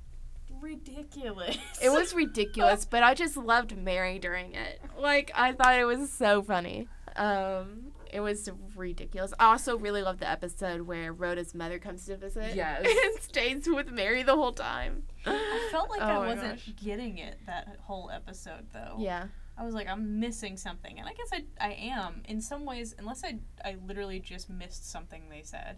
ridiculous. 0.61 1.57
It 1.83 1.90
was 1.90 2.14
ridiculous, 2.25 2.85
but 2.85 3.03
I 3.03 3.14
just 3.14 3.37
loved 3.37 3.77
Mary 3.77 4.18
during 4.18 4.55
it. 4.55 4.81
Like 4.99 5.30
I 5.35 5.53
thought 5.53 5.78
it 5.78 5.85
was 5.85 6.11
so 6.11 6.43
funny. 6.43 6.89
Um, 7.16 7.93
it 8.12 8.20
was 8.20 8.48
ridiculous. 8.76 9.32
I 9.40 9.46
also 9.46 9.76
really 9.78 10.02
loved 10.02 10.20
the 10.20 10.28
episode 10.30 10.82
where 10.82 11.12
Rhoda's 11.12 11.54
mother 11.54 11.78
comes 11.78 12.04
to 12.06 12.16
visit. 12.16 12.54
Yes. 12.54 12.84
and 12.86 13.22
stays 13.22 13.66
with 13.66 13.90
Mary 13.90 14.22
the 14.22 14.36
whole 14.36 14.52
time. 14.52 15.04
I 15.26 15.68
felt 15.70 15.88
like 15.90 16.00
Oh 16.02 16.04
I 16.04 16.18
wasn't 16.18 16.56
gosh. 16.56 16.70
getting 16.82 17.18
it 17.18 17.38
that 17.46 17.78
whole 17.82 18.10
episode 18.10 18.66
though. 18.72 18.96
Yeah. 18.98 19.28
I 19.56 19.64
was 19.64 19.74
like, 19.74 19.86
I'm 19.88 20.18
missing 20.18 20.56
something, 20.56 20.98
and 20.98 21.06
I 21.08 21.12
guess 21.12 21.28
I 21.32 21.44
I 21.60 21.72
am 21.74 22.22
in 22.24 22.40
some 22.40 22.64
ways, 22.64 22.94
unless 22.98 23.22
I 23.24 23.38
I 23.64 23.76
literally 23.86 24.18
just 24.18 24.48
missed 24.48 24.90
something 24.90 25.28
they 25.28 25.42
said. 25.42 25.76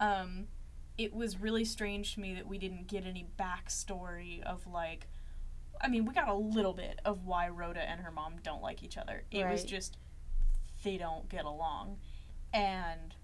Um, 0.00 0.46
it 0.96 1.12
was 1.12 1.38
really 1.40 1.64
strange 1.64 2.14
to 2.14 2.20
me 2.20 2.34
that 2.34 2.46
we 2.46 2.56
didn't 2.58 2.86
get 2.88 3.04
any 3.04 3.26
backstory 3.38 4.42
of 4.42 4.66
like, 4.66 5.06
I 5.80 5.88
mean, 5.88 6.04
we 6.06 6.14
got 6.14 6.28
a 6.28 6.34
little 6.34 6.72
bit 6.72 7.00
of 7.04 7.24
why 7.24 7.48
Rhoda 7.48 7.80
and 7.88 8.00
her 8.00 8.10
mom 8.10 8.36
don't 8.42 8.62
like 8.62 8.82
each 8.82 8.96
other. 8.96 9.24
It 9.30 9.46
was 9.48 9.64
just 9.64 9.96
they 10.84 10.96
don't 10.96 11.28
get 11.28 11.44
along, 11.44 11.96
and 12.52 13.14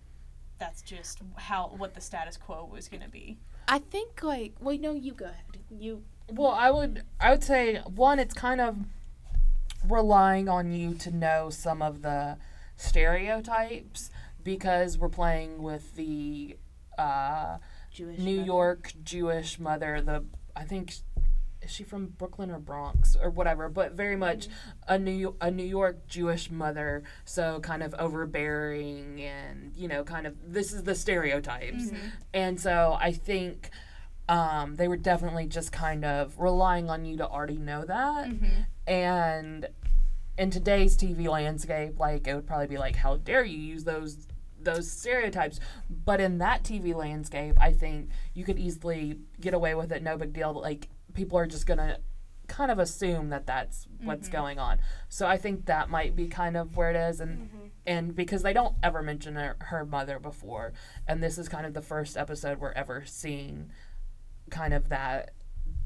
that's 0.59 0.83
just 0.83 1.21
how 1.37 1.73
what 1.77 1.95
the 1.95 2.01
status 2.01 2.37
quo 2.37 2.69
was 2.71 2.89
gonna 2.89 3.09
be. 3.09 3.39
I 3.69 3.79
think 3.79 4.23
like 4.23 4.55
well 4.61 4.77
no 4.79 4.95
you 4.95 5.13
go 5.13 5.27
ahead. 5.27 5.59
You 5.71 6.03
Well, 6.29 6.51
I 6.51 6.71
would 6.71 7.05
I 7.21 7.31
would 7.31 7.45
say 7.45 7.77
one, 7.87 8.19
it's 8.19 8.35
kind 8.35 8.61
of 8.61 8.77
relying 9.89 10.49
on 10.49 10.73
you 10.73 10.95
to 10.95 11.11
know 11.11 11.51
some 11.51 11.81
of 11.81 12.03
the 12.03 12.37
stereotypes 12.77 14.11
because 14.43 14.99
we're 14.99 15.09
playing 15.09 15.63
with 15.63 15.95
the 15.97 16.57
uh, 16.99 17.59
Jewish 17.91 18.19
New 18.19 18.37
mother. 18.39 18.47
York 18.47 18.93
Jewish 19.05 19.59
mother. 19.59 20.01
The 20.01 20.25
I 20.57 20.65
think 20.65 20.95
is 21.63 21.71
she 21.71 21.85
from 21.85 22.07
Brooklyn 22.07 22.51
or 22.51 22.59
Bronx 22.59 23.17
or 23.23 23.31
whatever, 23.31 23.69
but 23.69 23.93
very 23.93 24.17
much 24.17 24.49
a 24.89 24.99
New 24.99 25.37
a 25.41 25.51
New 25.51 25.65
York 25.65 26.07
Jewish 26.09 26.51
mother. 26.51 27.03
So 27.25 27.61
kind 27.61 27.83
of 27.83 27.95
overbearing 27.99 29.21
and 29.21 29.73
you 29.77 29.89
know 29.89 30.05
kind 30.05 30.27
of 30.27 30.35
this 30.53 30.73
is 30.73 30.85
the 30.85 30.95
stereotypes, 30.95 31.91
and 32.35 32.61
so 32.61 32.97
I 33.01 33.13
think. 33.13 33.71
Um, 34.29 34.77
they 34.77 34.87
were 34.87 34.97
definitely 34.97 35.49
just 35.49 35.73
kind 35.73 36.05
of 36.05 36.39
relying 36.39 36.89
on 36.89 37.05
you 37.05 37.17
to 37.17 37.27
already 37.27 37.59
know 37.59 37.85
that. 37.85 38.29
And 38.87 39.67
in 40.39 40.51
today's 40.51 40.97
TV 40.97 41.27
landscape, 41.29 41.99
like 41.99 42.29
it 42.29 42.35
would 42.37 42.47
probably 42.47 42.69
be 42.69 42.79
like, 42.79 42.95
how 42.95 43.17
dare 43.17 43.43
you 43.45 43.59
use 43.59 43.83
those 43.83 44.29
those 44.63 44.89
stereotypes? 44.89 45.59
But 46.05 46.21
in 46.21 46.39
that 46.39 46.63
TV 46.63 46.95
landscape, 46.95 47.57
I 47.61 47.73
think 47.73 48.11
you 48.33 48.45
could 48.45 48.57
easily 48.61 49.19
get 49.41 49.53
away 49.53 49.75
with 49.75 49.91
it, 49.91 50.01
no 50.01 50.17
big 50.17 50.33
deal. 50.33 50.53
Like 50.53 50.89
people 51.21 51.39
are 51.39 51.47
just 51.47 51.67
gonna 51.67 51.99
kind 52.49 52.71
of 52.71 52.79
assume 52.79 53.29
that 53.29 53.47
that's 53.47 53.87
what's 54.03 54.29
mm-hmm. 54.29 54.39
going 54.39 54.59
on. 54.59 54.79
So 55.11 55.27
I 55.27 55.37
think 55.37 55.67
that 55.67 55.91
might 55.91 56.17
be 56.17 56.29
kind 56.29 56.57
of 56.57 56.79
where 56.79 56.91
it 56.91 56.97
is, 56.97 57.21
and 57.21 57.39
mm-hmm. 57.39 57.67
and 57.87 58.17
because 58.17 58.43
they 58.43 58.55
don't 58.55 58.75
ever 58.83 59.03
mention 59.03 59.35
her, 59.35 59.57
her 59.61 59.85
mother 59.85 60.19
before, 60.19 60.73
and 61.07 61.23
this 61.23 61.37
is 61.37 61.47
kind 61.47 61.67
of 61.67 61.75
the 61.75 61.83
first 61.83 62.17
episode 62.17 62.59
we're 62.59 62.73
ever 62.73 63.05
seeing, 63.05 63.71
kind 64.49 64.73
of 64.73 64.89
that 64.89 65.33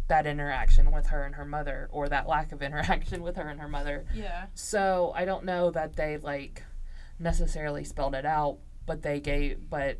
that 0.07 0.24
interaction 0.24 0.93
with 0.93 1.09
her 1.09 1.24
and 1.24 1.35
her 1.35 1.45
mother, 1.45 1.89
or 1.91 2.09
that 2.09 2.28
lack 2.28 2.53
of 2.53 2.62
interaction 2.68 3.24
with 3.24 3.37
her 3.37 3.49
and 3.49 3.61
her 3.61 3.68
mother. 3.68 4.07
Yeah. 4.14 4.47
So 4.55 5.12
I 5.16 5.24
don't 5.24 5.45
know 5.45 5.72
that 5.72 5.97
they 5.97 6.16
like 6.16 6.62
necessarily 7.18 7.82
spelled 7.82 8.14
it 8.14 8.24
out, 8.24 8.59
but 8.87 9.03
they 9.03 9.18
gave, 9.18 9.68
but 9.68 9.99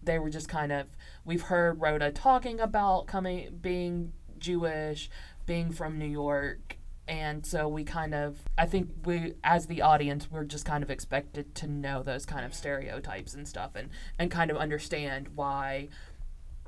they 0.00 0.20
were 0.20 0.30
just 0.30 0.48
kind 0.48 0.70
of. 0.70 0.86
We've 1.24 1.42
heard 1.42 1.80
Rhoda 1.80 2.12
talking 2.12 2.60
about 2.60 3.08
coming, 3.08 3.58
being 3.60 4.12
Jewish, 4.46 5.10
being 5.46 5.72
from 5.72 5.98
New 5.98 6.06
York, 6.06 6.76
and 7.08 7.44
so 7.44 7.66
we 7.68 7.82
kind 7.84 8.14
of. 8.14 8.38
I 8.56 8.66
think 8.66 8.90
we, 9.04 9.34
as 9.42 9.66
the 9.66 9.82
audience, 9.82 10.28
we're 10.30 10.44
just 10.44 10.64
kind 10.64 10.82
of 10.84 10.90
expected 10.90 11.54
to 11.56 11.66
know 11.66 12.02
those 12.02 12.24
kind 12.26 12.44
of 12.46 12.54
stereotypes 12.54 13.34
and 13.34 13.46
stuff, 13.48 13.72
and 13.74 13.88
and 14.18 14.30
kind 14.30 14.50
of 14.50 14.56
understand 14.56 15.28
why 15.34 15.88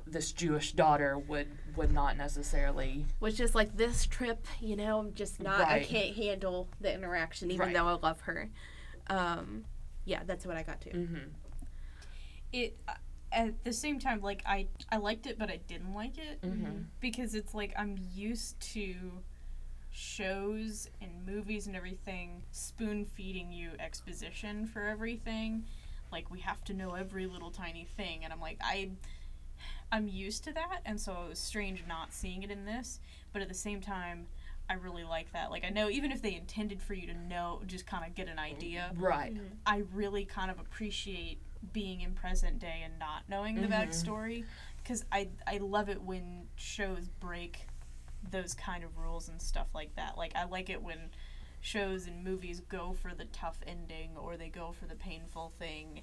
this 0.05 0.31
Jewish 0.31 0.73
daughter 0.73 1.17
would 1.17 1.47
would 1.75 1.91
not 1.91 2.17
necessarily. 2.17 3.05
Which 3.19 3.39
is 3.39 3.55
like 3.55 3.77
this 3.77 4.05
trip, 4.05 4.45
you 4.59 4.75
know, 4.75 4.99
I'm 4.99 5.13
just 5.13 5.41
not. 5.41 5.61
I 5.61 5.83
can't 5.83 6.15
handle 6.15 6.67
the 6.81 6.93
interaction, 6.93 7.51
even 7.51 7.67
Right. 7.67 7.75
though 7.75 7.87
I 7.87 7.93
love 7.93 8.19
her. 8.21 8.49
Um, 9.07 9.65
yeah, 10.05 10.21
that's 10.25 10.45
what 10.45 10.57
I 10.57 10.63
got 10.63 10.81
to. 10.81 10.89
mm-hmm. 10.89 11.27
It 12.51 12.77
uh, 12.87 12.93
at 13.31 13.63
the 13.63 13.73
same 13.73 13.99
time, 13.99 14.21
like 14.21 14.41
I 14.45 14.67
I 14.91 14.97
liked 14.97 15.27
it, 15.27 15.37
but 15.37 15.49
I 15.49 15.57
didn't 15.67 15.93
like 15.93 16.17
it 16.17 16.41
Mm-hmm. 16.41 16.81
because 16.99 17.35
it's 17.35 17.53
like 17.53 17.73
I'm 17.77 17.95
used 18.13 18.59
to 18.73 18.95
shows 19.91 20.89
and 21.01 21.25
movies 21.25 21.67
and 21.67 21.75
everything 21.75 22.43
spoon 22.51 23.05
feeding 23.05 23.51
you 23.51 23.71
exposition 23.79 24.65
for 24.65 24.83
everything. 24.83 25.65
Like 26.11 26.31
we 26.31 26.39
have 26.39 26.63
to 26.65 26.73
know 26.73 26.93
every 26.93 27.27
little 27.27 27.51
tiny 27.51 27.85
thing, 27.85 28.23
and 28.23 28.33
I'm 28.33 28.41
like 28.41 28.57
I. 28.63 28.91
I'm 29.91 30.07
used 30.07 30.43
to 30.43 30.53
that, 30.53 30.81
and 30.85 31.01
so 31.01 31.23
it 31.25 31.29
was 31.29 31.39
strange 31.39 31.83
not 31.87 32.13
seeing 32.13 32.43
it 32.43 32.51
in 32.51 32.63
this. 32.63 32.99
But 33.33 33.41
at 33.41 33.47
the 33.49 33.55
same 33.55 33.81
time, 33.81 34.27
I 34.69 34.75
really 34.75 35.03
like 35.03 35.33
that. 35.33 35.49
Like 35.49 35.65
I 35.65 35.69
know 35.69 35.89
even 35.89 36.11
if 36.11 36.21
they 36.21 36.35
intended 36.35 36.79
for 36.79 36.93
you 36.93 37.07
to 37.07 37.13
know, 37.15 37.61
just 37.65 37.87
kind 37.87 38.05
of 38.05 38.13
get 38.13 38.27
an 38.27 38.37
idea. 38.37 38.91
right. 38.95 39.35
I 39.65 39.81
really 39.91 40.25
kind 40.25 40.51
of 40.51 40.59
appreciate 40.59 41.39
being 41.73 42.01
in 42.01 42.13
present 42.13 42.59
day 42.59 42.81
and 42.83 42.97
not 42.99 43.23
knowing 43.27 43.55
the 43.55 43.67
mm-hmm. 43.67 43.73
backstory 43.73 44.45
because 44.81 45.05
I 45.11 45.29
I 45.45 45.57
love 45.57 45.89
it 45.89 46.01
when 46.01 46.47
shows 46.55 47.07
break 47.19 47.65
those 48.31 48.53
kind 48.53 48.83
of 48.83 48.97
rules 48.97 49.29
and 49.29 49.41
stuff 49.41 49.67
like 49.73 49.95
that. 49.95 50.17
Like 50.17 50.35
I 50.35 50.45
like 50.45 50.69
it 50.69 50.81
when 50.81 51.09
shows 51.61 52.07
and 52.07 52.23
movies 52.23 52.61
go 52.69 52.95
for 53.01 53.13
the 53.13 53.25
tough 53.25 53.57
ending 53.67 54.11
or 54.17 54.37
they 54.37 54.49
go 54.49 54.73
for 54.77 54.85
the 54.85 54.95
painful 54.95 55.51
thing 55.59 56.01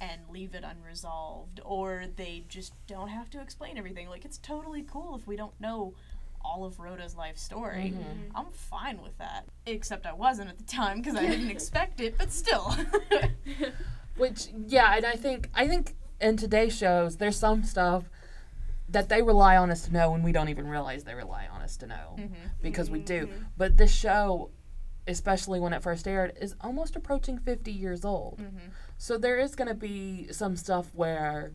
and 0.00 0.20
leave 0.30 0.54
it 0.54 0.62
unresolved 0.62 1.60
or 1.64 2.04
they 2.16 2.44
just 2.48 2.72
don't 2.86 3.08
have 3.08 3.30
to 3.30 3.40
explain 3.40 3.78
everything. 3.78 4.08
Like 4.08 4.24
it's 4.24 4.38
totally 4.38 4.82
cool 4.82 5.16
if 5.16 5.26
we 5.26 5.36
don't 5.36 5.58
know 5.60 5.94
all 6.48 6.64
of 6.64 6.80
Rhoda's 6.80 7.14
life 7.14 7.36
story. 7.36 7.92
Mm-hmm. 7.94 8.36
I'm 8.36 8.50
fine 8.52 9.02
with 9.02 9.16
that. 9.18 9.44
Except 9.66 10.06
I 10.06 10.14
wasn't 10.14 10.48
at 10.48 10.58
the 10.58 10.64
time 10.64 10.98
because 10.98 11.14
I 11.14 11.26
didn't 11.26 11.50
expect 11.50 12.00
it, 12.00 12.16
but 12.16 12.32
still. 12.32 12.74
Which 14.16 14.48
yeah, 14.66 14.96
and 14.96 15.06
I 15.06 15.16
think 15.16 15.50
I 15.54 15.68
think 15.68 15.94
in 16.20 16.36
today's 16.36 16.76
shows 16.76 17.16
there's 17.16 17.36
some 17.36 17.62
stuff 17.62 18.04
that 18.88 19.08
they 19.08 19.20
rely 19.20 19.56
on 19.56 19.70
us 19.70 19.82
to 19.82 19.92
know 19.92 20.14
and 20.14 20.24
we 20.24 20.32
don't 20.32 20.48
even 20.48 20.66
realize 20.66 21.04
they 21.04 21.14
rely 21.14 21.46
on 21.52 21.60
us 21.60 21.76
to 21.76 21.86
know 21.86 22.16
mm-hmm. 22.16 22.34
because 22.62 22.90
we 22.90 23.00
do. 23.00 23.26
Mm-hmm. 23.26 23.42
But 23.58 23.76
this 23.76 23.94
show, 23.94 24.50
especially 25.06 25.60
when 25.60 25.74
it 25.74 25.82
first 25.82 26.08
aired, 26.08 26.32
is 26.40 26.56
almost 26.62 26.96
approaching 26.96 27.38
50 27.38 27.70
years 27.70 28.04
old. 28.04 28.40
So 28.96 29.18
there 29.18 29.38
is 29.38 29.54
going 29.54 29.68
to 29.68 29.74
be 29.74 30.32
some 30.32 30.56
stuff 30.56 30.90
where 30.94 31.52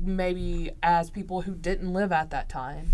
maybe 0.00 0.70
as 0.82 1.10
people 1.10 1.42
who 1.42 1.56
didn't 1.56 1.92
live 1.92 2.12
at 2.12 2.30
that 2.30 2.48
time 2.48 2.92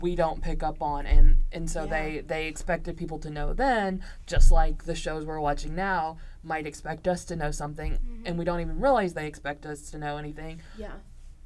we 0.00 0.14
don't 0.16 0.42
pick 0.42 0.62
up 0.62 0.80
on 0.82 1.06
and 1.06 1.38
and 1.52 1.70
so 1.70 1.84
Yeah. 1.84 1.90
they 1.90 2.20
they 2.20 2.46
expected 2.46 2.96
people 2.96 3.18
to 3.20 3.30
know 3.30 3.52
then 3.52 4.02
just 4.26 4.50
like 4.50 4.84
the 4.84 4.94
shows 4.94 5.24
we're 5.24 5.40
watching 5.40 5.74
now 5.74 6.16
might 6.42 6.66
expect 6.66 7.06
us 7.06 7.24
to 7.26 7.36
know 7.36 7.50
something 7.50 7.92
mm-hmm. 7.92 8.26
and 8.26 8.38
we 8.38 8.44
don't 8.44 8.60
even 8.60 8.80
realize 8.80 9.14
they 9.14 9.26
expect 9.26 9.66
us 9.66 9.90
to 9.90 9.98
know 9.98 10.16
anything 10.16 10.60
Yeah. 10.76 10.92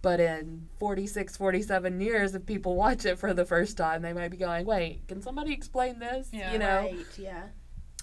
but 0.03 0.21
in 0.21 0.69
46 0.79 1.37
47 1.37 2.01
years 2.01 2.35
if 2.35 2.47
people 2.47 2.77
watch 2.77 3.05
it 3.05 3.19
for 3.19 3.35
the 3.35 3.45
first 3.45 3.77
time 3.77 4.03
they 4.03 4.13
might 4.13 4.31
be 4.31 4.37
going 4.37 4.65
wait 4.67 5.07
can 5.09 5.21
somebody 5.21 5.53
explain 5.53 5.99
this 5.99 6.29
Yeah. 6.33 6.53
you 6.53 6.59
know 6.59 6.83
Right. 6.83 7.19
Yeah. 7.19 7.43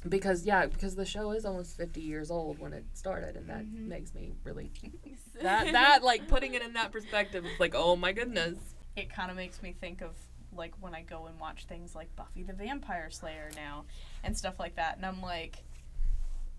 because 0.07 0.45
yeah 0.45 0.65
because 0.67 0.95
the 0.95 1.05
show 1.05 1.31
is 1.31 1.45
almost 1.45 1.77
50 1.77 2.01
years 2.01 2.29
old 2.29 2.59
when 2.59 2.73
it 2.73 2.85
started 2.93 3.35
and 3.37 3.49
that 3.49 3.65
mm-hmm. 3.65 3.87
makes 3.87 4.13
me 4.13 4.33
really 4.43 4.71
that 5.41 5.71
that 5.71 6.03
like 6.03 6.27
putting 6.27 6.53
it 6.53 6.61
in 6.61 6.73
that 6.73 6.91
perspective 6.91 7.45
is 7.45 7.59
like 7.59 7.73
oh 7.75 7.95
my 7.95 8.11
goodness 8.11 8.57
it 8.95 9.09
kind 9.13 9.31
of 9.31 9.37
makes 9.37 9.61
me 9.61 9.73
think 9.79 10.01
of 10.01 10.11
like 10.55 10.73
when 10.79 10.93
I 10.93 11.01
go 11.01 11.25
and 11.25 11.39
watch 11.39 11.65
things 11.65 11.95
like 11.95 12.15
Buffy 12.15 12.43
the 12.43 12.53
Vampire 12.53 13.09
Slayer 13.09 13.49
now 13.55 13.85
and 14.23 14.37
stuff 14.37 14.59
like 14.59 14.75
that, 14.75 14.97
and 14.97 15.05
I'm 15.05 15.21
like, 15.21 15.63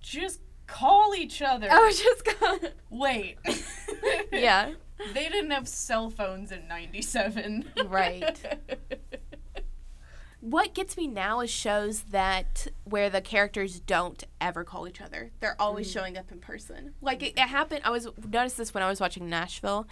just 0.01 0.41
call 0.67 1.15
each 1.15 1.43
other. 1.43 1.71
I 1.71 1.77
oh, 1.77 1.87
was 1.87 2.01
just 2.03 2.41
going. 2.41 2.61
Wait. 2.91 3.39
Yeah. 4.33 4.73
They 5.15 5.29
didn't 5.29 5.51
have 5.53 5.67
cell 5.67 6.11
phones 6.11 6.53
in 6.53 6.69
'97. 6.69 7.71
Right. 7.87 8.39
What 10.45 10.75
gets 10.75 10.99
me 10.99 11.07
now 11.07 11.41
is 11.41 11.49
shows 11.49 12.03
that 12.11 12.67
where 12.85 13.09
the 13.09 13.23
characters 13.23 13.81
don't 13.81 14.23
ever 14.43 14.63
call 14.63 14.87
each 14.87 15.01
other. 15.01 15.31
They're 15.41 15.57
always 15.59 15.89
mm. 15.89 15.95
showing 15.95 16.19
up 16.19 16.31
in 16.31 16.39
person. 16.39 16.93
Like 17.01 17.23
it, 17.23 17.33
it 17.35 17.49
happened. 17.49 17.81
I 17.83 17.89
was 17.89 18.09
noticed 18.31 18.59
this 18.59 18.75
when 18.75 18.83
I 18.83 18.91
was 18.91 19.01
watching 19.01 19.31
Nashville, 19.31 19.89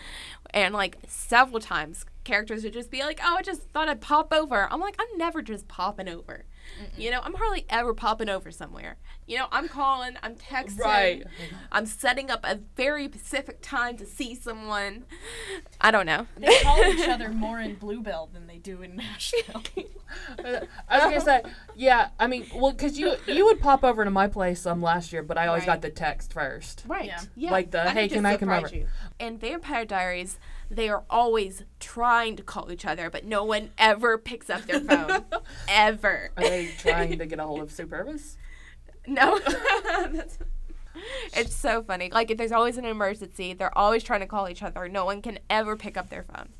and 0.51 0.74
like 0.74 0.99
several 1.09 1.59
times 1.59 2.05
characters 2.24 2.64
would 2.64 2.72
just 2.72 2.90
be 2.90 3.00
like, 3.00 3.20
"Oh, 3.22 3.36
I 3.38 3.42
just 3.42 3.62
thought 3.70 3.88
I'd 3.88 4.00
pop 4.00 4.32
over." 4.32 4.68
I'm 4.72 4.80
like, 4.80 4.96
I'm 4.98 5.18
never 5.18 5.42
just 5.42 5.68
popping 5.68 6.08
over. 6.08 6.44
You 6.96 7.10
know, 7.10 7.20
I'm 7.22 7.34
hardly 7.34 7.66
ever 7.68 7.92
popping 7.92 8.28
over 8.28 8.50
somewhere. 8.52 8.96
You 9.26 9.38
know, 9.38 9.46
I'm 9.50 9.68
calling, 9.68 10.16
I'm 10.22 10.36
texting, 10.36 10.78
Right. 10.78 11.24
I'm 11.72 11.86
setting 11.86 12.30
up 12.30 12.40
a 12.44 12.60
very 12.76 13.06
specific 13.06 13.58
time 13.62 13.96
to 13.96 14.06
see 14.06 14.34
someone. 14.36 15.04
I 15.80 15.90
don't 15.90 16.06
know. 16.06 16.28
they 16.36 16.56
call 16.62 16.78
each 16.84 17.08
other 17.08 17.30
more 17.30 17.58
in 17.60 17.74
Bluebell 17.74 18.30
than 18.32 18.46
they 18.46 18.58
do 18.58 18.80
in 18.82 18.94
Nashville. 18.96 19.62
I 20.38 20.60
was 20.90 21.02
gonna 21.02 21.20
say, 21.20 21.42
yeah. 21.74 22.10
I 22.20 22.26
mean, 22.28 22.46
well, 22.54 22.72
because 22.72 22.98
you 22.98 23.16
you 23.26 23.44
would 23.46 23.60
pop 23.60 23.82
over 23.82 24.04
to 24.04 24.10
my 24.10 24.28
place 24.28 24.60
some 24.60 24.80
last 24.82 25.12
year, 25.12 25.22
but 25.22 25.36
I 25.38 25.48
always 25.48 25.62
Right. 25.62 25.66
got 25.74 25.82
the 25.82 25.90
text 25.90 26.32
first. 26.32 26.84
Right. 26.86 27.06
Yeah. 27.06 27.20
Yeah. 27.34 27.50
Like 27.50 27.70
the, 27.72 27.82
could 27.84 27.92
"Hey, 27.92 28.08
can 28.08 28.24
I 28.26 28.36
come 28.36 28.50
over?" 28.50 28.68
You. 28.68 28.86
In 29.18 29.38
Vampire 29.38 29.84
Diaries, 29.84 30.38
they 30.74 30.88
are 30.88 31.04
always 31.10 31.64
trying 31.80 32.36
to 32.36 32.42
call 32.42 32.72
each 32.72 32.84
other, 32.84 33.10
but 33.10 33.24
no 33.24 33.44
one 33.44 33.70
ever 33.78 34.18
picks 34.18 34.48
up 34.50 34.62
their 34.62 34.80
phone. 34.80 35.24
ever. 35.68 36.30
Are 36.36 36.42
they 36.42 36.70
trying 36.78 37.18
to 37.18 37.26
get 37.26 37.38
a 37.38 37.44
hold 37.44 37.60
of 37.60 37.70
Superbus? 37.70 38.36
No. 39.06 39.38
That's- 39.38 40.38
it's 41.34 41.54
so 41.54 41.82
funny. 41.82 42.10
Like, 42.10 42.30
if 42.30 42.38
there's 42.38 42.52
always 42.52 42.76
an 42.78 42.84
emergency, 42.84 43.52
they're 43.54 43.76
always 43.76 44.02
trying 44.02 44.20
to 44.20 44.26
call 44.26 44.48
each 44.48 44.62
other. 44.62 44.88
No 44.88 45.04
one 45.04 45.22
can 45.22 45.38
ever 45.50 45.76
pick 45.76 45.96
up 45.96 46.10
their 46.10 46.22
phone. 46.22 46.50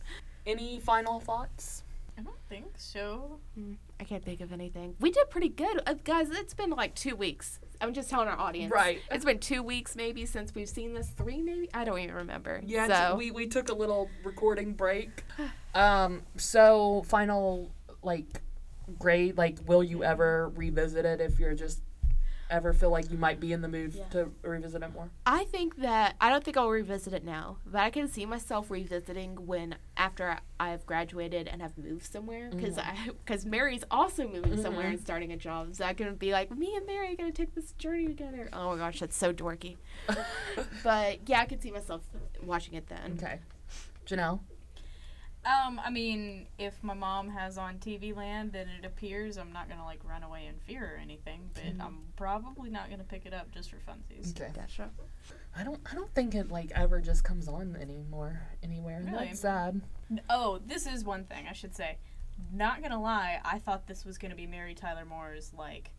Any 0.46 0.80
final 0.80 1.20
thoughts? 1.20 1.82
I 2.18 2.22
don't 2.22 2.36
think 2.48 2.66
so. 2.76 3.38
Hmm. 3.54 3.74
I 4.03 4.05
can't 4.05 4.24
think 4.24 4.40
of 4.40 4.53
anything. 4.53 4.96
We 4.98 5.12
did 5.12 5.30
pretty 5.30 5.48
good. 5.48 5.80
Uh, 5.86 5.94
guys, 6.03 6.28
it's 6.28 6.55
been 6.55 6.70
like 6.70 6.96
two 6.96 7.14
weeks. 7.14 7.61
I'm 7.80 7.94
just 7.94 8.11
telling 8.11 8.26
our 8.26 8.36
audience. 8.36 8.72
Right. 8.72 9.00
It's 9.12 9.24
been 9.24 9.38
two 9.38 9.62
weeks 9.62 9.94
maybe 9.94 10.26
since 10.26 10.53
we've 10.57 10.68
seen 10.68 10.92
this. 10.92 11.11
Three 11.11 11.40
maybe? 11.40 11.68
I 11.72 11.84
don't 11.84 12.00
even 12.00 12.16
remember. 12.16 12.61
Yeah, 12.66 13.11
So, 13.11 13.14
we 13.14 13.30
we 13.30 13.46
took 13.46 13.70
a 13.70 13.74
little 13.74 14.11
recording 14.24 14.74
break. 14.74 15.24
Um, 15.74 16.20
so 16.36 17.03
final 17.07 17.70
like 18.03 18.42
grade, 18.98 19.38
like 19.38 19.57
will 19.64 19.82
you 19.82 20.05
ever 20.05 20.50
revisit 20.55 21.07
it 21.07 21.18
if 21.22 21.38
you're 21.38 21.55
just 21.55 21.80
ever 22.53 22.72
feel 22.72 22.90
like 22.90 23.11
you 23.11 23.18
might 23.18 23.40
be 23.40 23.53
in 23.53 23.62
the 23.62 23.68
mood 23.68 23.94
Yeah. 23.94 24.05
to 24.11 24.30
revisit 24.42 24.82
it 24.82 24.92
more? 24.92 25.11
I 25.26 25.44
think 25.44 25.76
that 25.78 26.14
I 26.20 26.28
don't 26.28 26.44
think 26.44 26.57
I'll 26.57 26.68
revisit 26.68 27.12
it 27.12 27.24
now, 27.24 27.57
but 27.66 27.80
I 27.80 27.90
can 27.90 28.07
see 28.07 28.26
myself 28.26 28.70
revisiting 28.70 29.46
when 29.46 29.76
after 29.96 30.38
I've 30.61 30.86
graduated 30.86 31.48
and 31.48 31.62
have 31.62 31.76
moved 31.76 32.05
somewhere 32.05 32.50
because 32.50 32.76
mm-hmm. 32.76 33.11
I 33.11 33.12
because 33.24 33.44
Mary's 33.46 33.84
also 33.90 34.28
moving 34.28 34.53
mm-hmm. 34.53 34.62
somewhere 34.62 34.86
and 34.86 35.00
starting 35.00 35.32
a 35.32 35.36
job, 35.36 35.74
so 35.74 35.84
I 35.84 35.94
can 35.94 36.14
be 36.14 36.32
like, 36.32 36.57
me 36.57 36.76
and 36.76 36.86
Mary 36.86 37.12
are 37.12 37.16
gonna 37.16 37.32
take 37.32 37.55
this 37.55 37.72
journey 37.72 38.07
together. 38.07 38.48
Oh 38.53 38.70
my 38.70 38.76
gosh, 38.76 39.00
that's 39.00 39.16
so 39.16 39.32
dorky. 39.32 39.78
but 40.84 41.28
yeah, 41.28 41.40
I 41.40 41.46
could 41.46 41.62
see 41.62 41.70
myself 41.70 42.03
watching 42.44 42.74
it 42.74 42.86
then. 42.88 43.18
Okay. 43.18 43.40
Janelle? 44.07 44.40
Um, 45.45 45.80
I 45.84 45.90
mean, 45.90 46.47
if 46.57 46.82
my 46.84 46.95
mom 46.95 47.28
has 47.30 47.59
on 47.59 47.78
TV 47.78 48.14
Land 48.14 48.53
then 48.53 48.68
it 48.78 48.86
appears, 48.86 49.36
I'm 49.38 49.53
not 49.53 49.68
gonna 49.68 49.84
like 49.84 50.01
run 50.09 50.22
away 50.22 50.47
in 50.47 50.55
fear 50.61 50.95
or 50.95 51.01
anything, 51.01 51.51
but 51.55 51.84
I'm 51.84 51.99
probably 52.16 52.70
not 52.70 52.90
gonna 52.90 53.03
pick 53.05 53.26
it 53.26 53.34
up 53.34 53.51
just 53.51 53.70
for 53.70 53.76
funsies. 53.78 54.30
Okay. 54.40 54.53
Gotcha. 54.55 54.90
I 55.57 55.64
don't 55.64 55.80
I 55.90 55.95
don't 55.95 56.12
think 56.14 56.34
it 56.34 56.51
like 56.51 56.70
ever 56.74 57.01
just 57.01 57.24
comes 57.24 57.49
on 57.49 57.76
anymore 57.80 58.40
anywhere. 58.62 58.99
and 58.99 59.12
Really? 59.12 59.26
That's 59.26 59.40
sad. 59.40 59.80
Oh, 60.30 60.61
this 60.64 60.86
is 60.86 61.05
one 61.05 61.24
thing 61.24 61.47
I 61.49 61.53
should 61.55 61.74
say. 61.74 61.99
Not 62.53 62.80
gonna 62.80 63.01
lie, 63.03 63.40
I 63.45 63.59
thought 63.59 63.86
this 63.88 64.05
was 64.05 64.18
gonna 64.18 64.36
be 64.36 64.47
Mary 64.47 64.74
Tyler 64.74 65.05
Moore's 65.05 65.53
like 65.53 65.90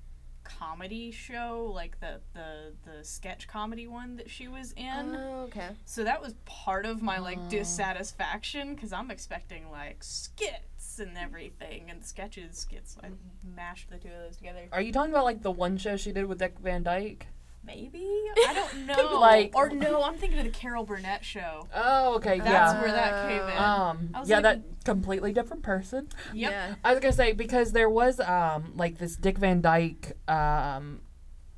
comedy 0.44 1.12
show, 1.12 1.72
like 1.74 2.00
the 2.00 2.20
the 2.34 2.74
the 2.86 3.04
sketch 3.04 3.48
comedy 3.48 3.88
one 3.88 4.16
that 4.18 4.30
she 4.30 4.48
was 4.48 4.74
in. 4.74 5.16
Oh, 5.16 5.42
okay. 5.48 5.70
So 5.86 6.04
that 6.04 6.22
was 6.22 6.36
part 6.46 6.86
of 6.86 7.02
my 7.02 7.20
like 7.20 7.38
Oh. 7.40 7.50
dissatisfaction 7.50 8.76
because 8.76 8.94
I'm 8.94 9.10
expecting 9.12 9.70
like 9.72 10.04
skits 10.04 11.00
and 11.00 11.18
everything 11.18 11.90
and 11.90 12.04
sketches, 12.04 12.58
skits. 12.58 12.98
I 13.02 13.08
mm-hmm. 13.08 13.56
mashed 13.56 13.90
the 13.90 13.98
two 13.98 14.10
of 14.10 14.20
those 14.26 14.38
together. 14.38 14.68
Are 14.72 14.82
you 14.82 14.92
talking 14.92 15.12
about 15.12 15.26
like 15.26 15.42
the 15.42 15.52
one 15.52 15.78
show 15.78 15.98
she 15.98 16.12
did 16.12 16.26
with 16.26 16.40
Dick 16.40 16.56
Van 16.60 16.84
Dyke? 16.84 17.28
Maybe 17.66 18.06
I 18.48 18.54
don't 18.54 18.86
know. 18.88 19.20
Like- 19.20 19.52
or 19.56 19.70
no, 19.70 20.04
I'm 20.04 20.16
thinking 20.16 20.40
of 20.40 20.46
the 20.46 20.52
Carol 20.52 20.84
Burnett 20.84 21.24
show. 21.24 21.68
Oh, 21.74 22.16
okay, 22.16 22.40
That's 22.40 22.74
yeah. 22.74 22.82
where 22.82 22.92
that 22.92 23.28
came 23.30 23.42
in. 23.50 23.58
Um, 23.64 24.10
I 24.14 24.20
was 24.20 24.30
yeah, 24.30 24.36
like- 24.40 24.44
that 24.44 24.62
completely 24.84 25.32
different 25.34 25.64
person. 25.64 26.10
Yep. 26.34 26.52
Yeah. 26.52 26.76
I 26.84 26.92
was 26.92 27.00
gonna 27.00 27.14
say 27.14 27.32
because 27.34 27.72
there 27.72 27.90
was 27.90 28.20
um 28.20 28.74
like 28.76 28.98
this 28.98 29.16
Dick 29.16 29.38
Van 29.38 29.62
Dyke 29.62 30.18
um 30.28 31.02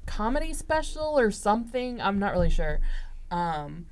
comedy 0.06 0.54
special 0.54 1.18
or 1.20 1.32
something. 1.32 2.00
I'm 2.00 2.20
not 2.20 2.34
really 2.34 2.52
sure. 2.52 2.80
Um, 3.32 3.88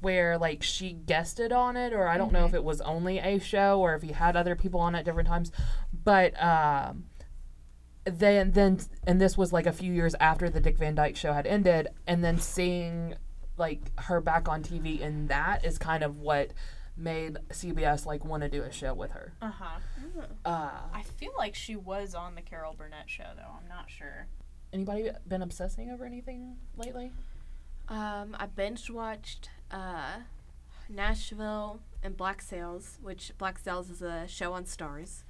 where 0.00 0.36
like 0.36 0.62
she 0.64 0.92
guested 0.92 1.52
on 1.52 1.76
it, 1.76 1.92
or 1.92 2.08
I 2.08 2.18
don't 2.18 2.32
know 2.32 2.44
if 2.44 2.52
it 2.52 2.64
was 2.64 2.80
only 2.80 3.18
a 3.20 3.38
show 3.38 3.80
or 3.80 3.94
if 3.94 4.02
he 4.02 4.10
had 4.12 4.36
other 4.36 4.56
people 4.56 4.80
on 4.80 4.94
at 4.96 5.04
different 5.04 5.28
times. 5.28 5.52
But 6.04 6.34
um, 6.42 7.04
then 8.10 8.52
then 8.52 8.80
and 9.06 9.20
this 9.20 9.36
was 9.36 9.52
like 9.52 9.66
a 9.66 9.72
few 9.72 9.92
years 9.92 10.14
after 10.20 10.48
the 10.48 10.60
Dick 10.60 10.78
Van 10.78 10.94
Dyke 10.94 11.16
show 11.16 11.32
had 11.32 11.46
ended, 11.46 11.88
and 12.06 12.24
then 12.24 12.38
seeing 12.38 13.14
like 13.56 13.80
her 14.00 14.20
back 14.20 14.48
on 14.48 14.62
TV 14.62 15.00
in 15.00 15.26
that 15.28 15.64
is 15.64 15.78
kind 15.78 16.02
of 16.04 16.18
what 16.18 16.52
made 16.96 17.38
CBS 17.50 18.06
like 18.06 18.24
want 18.24 18.42
to 18.42 18.48
do 18.48 18.62
a 18.62 18.72
show 18.72 18.92
with 18.94 19.12
her. 19.12 19.32
Uh 19.40 19.50
huh. 19.50 19.78
Uh, 20.44 20.70
I 20.92 21.02
feel 21.16 21.32
like 21.36 21.54
she 21.54 21.76
was 21.76 22.14
on 22.14 22.34
the 22.34 22.42
Carol 22.42 22.74
Burnett 22.76 23.08
show 23.08 23.30
though. 23.36 23.56
I'm 23.60 23.68
not 23.68 23.90
sure. 23.90 24.26
anybody 24.72 25.10
been 25.26 25.42
obsessing 25.42 25.90
over 25.90 26.04
anything 26.04 26.56
lately? 26.76 27.12
Um, 27.88 28.36
I 28.38 28.46
binge 28.46 28.90
watched 28.90 29.48
uh, 29.70 30.18
Nashville 30.88 31.80
and 32.02 32.16
Black 32.16 32.42
Sails, 32.42 32.98
which 33.00 33.32
Black 33.38 33.58
Sails 33.58 33.90
is 33.90 34.02
a 34.02 34.26
show 34.28 34.52
on 34.52 34.64
Starz. 34.64 35.22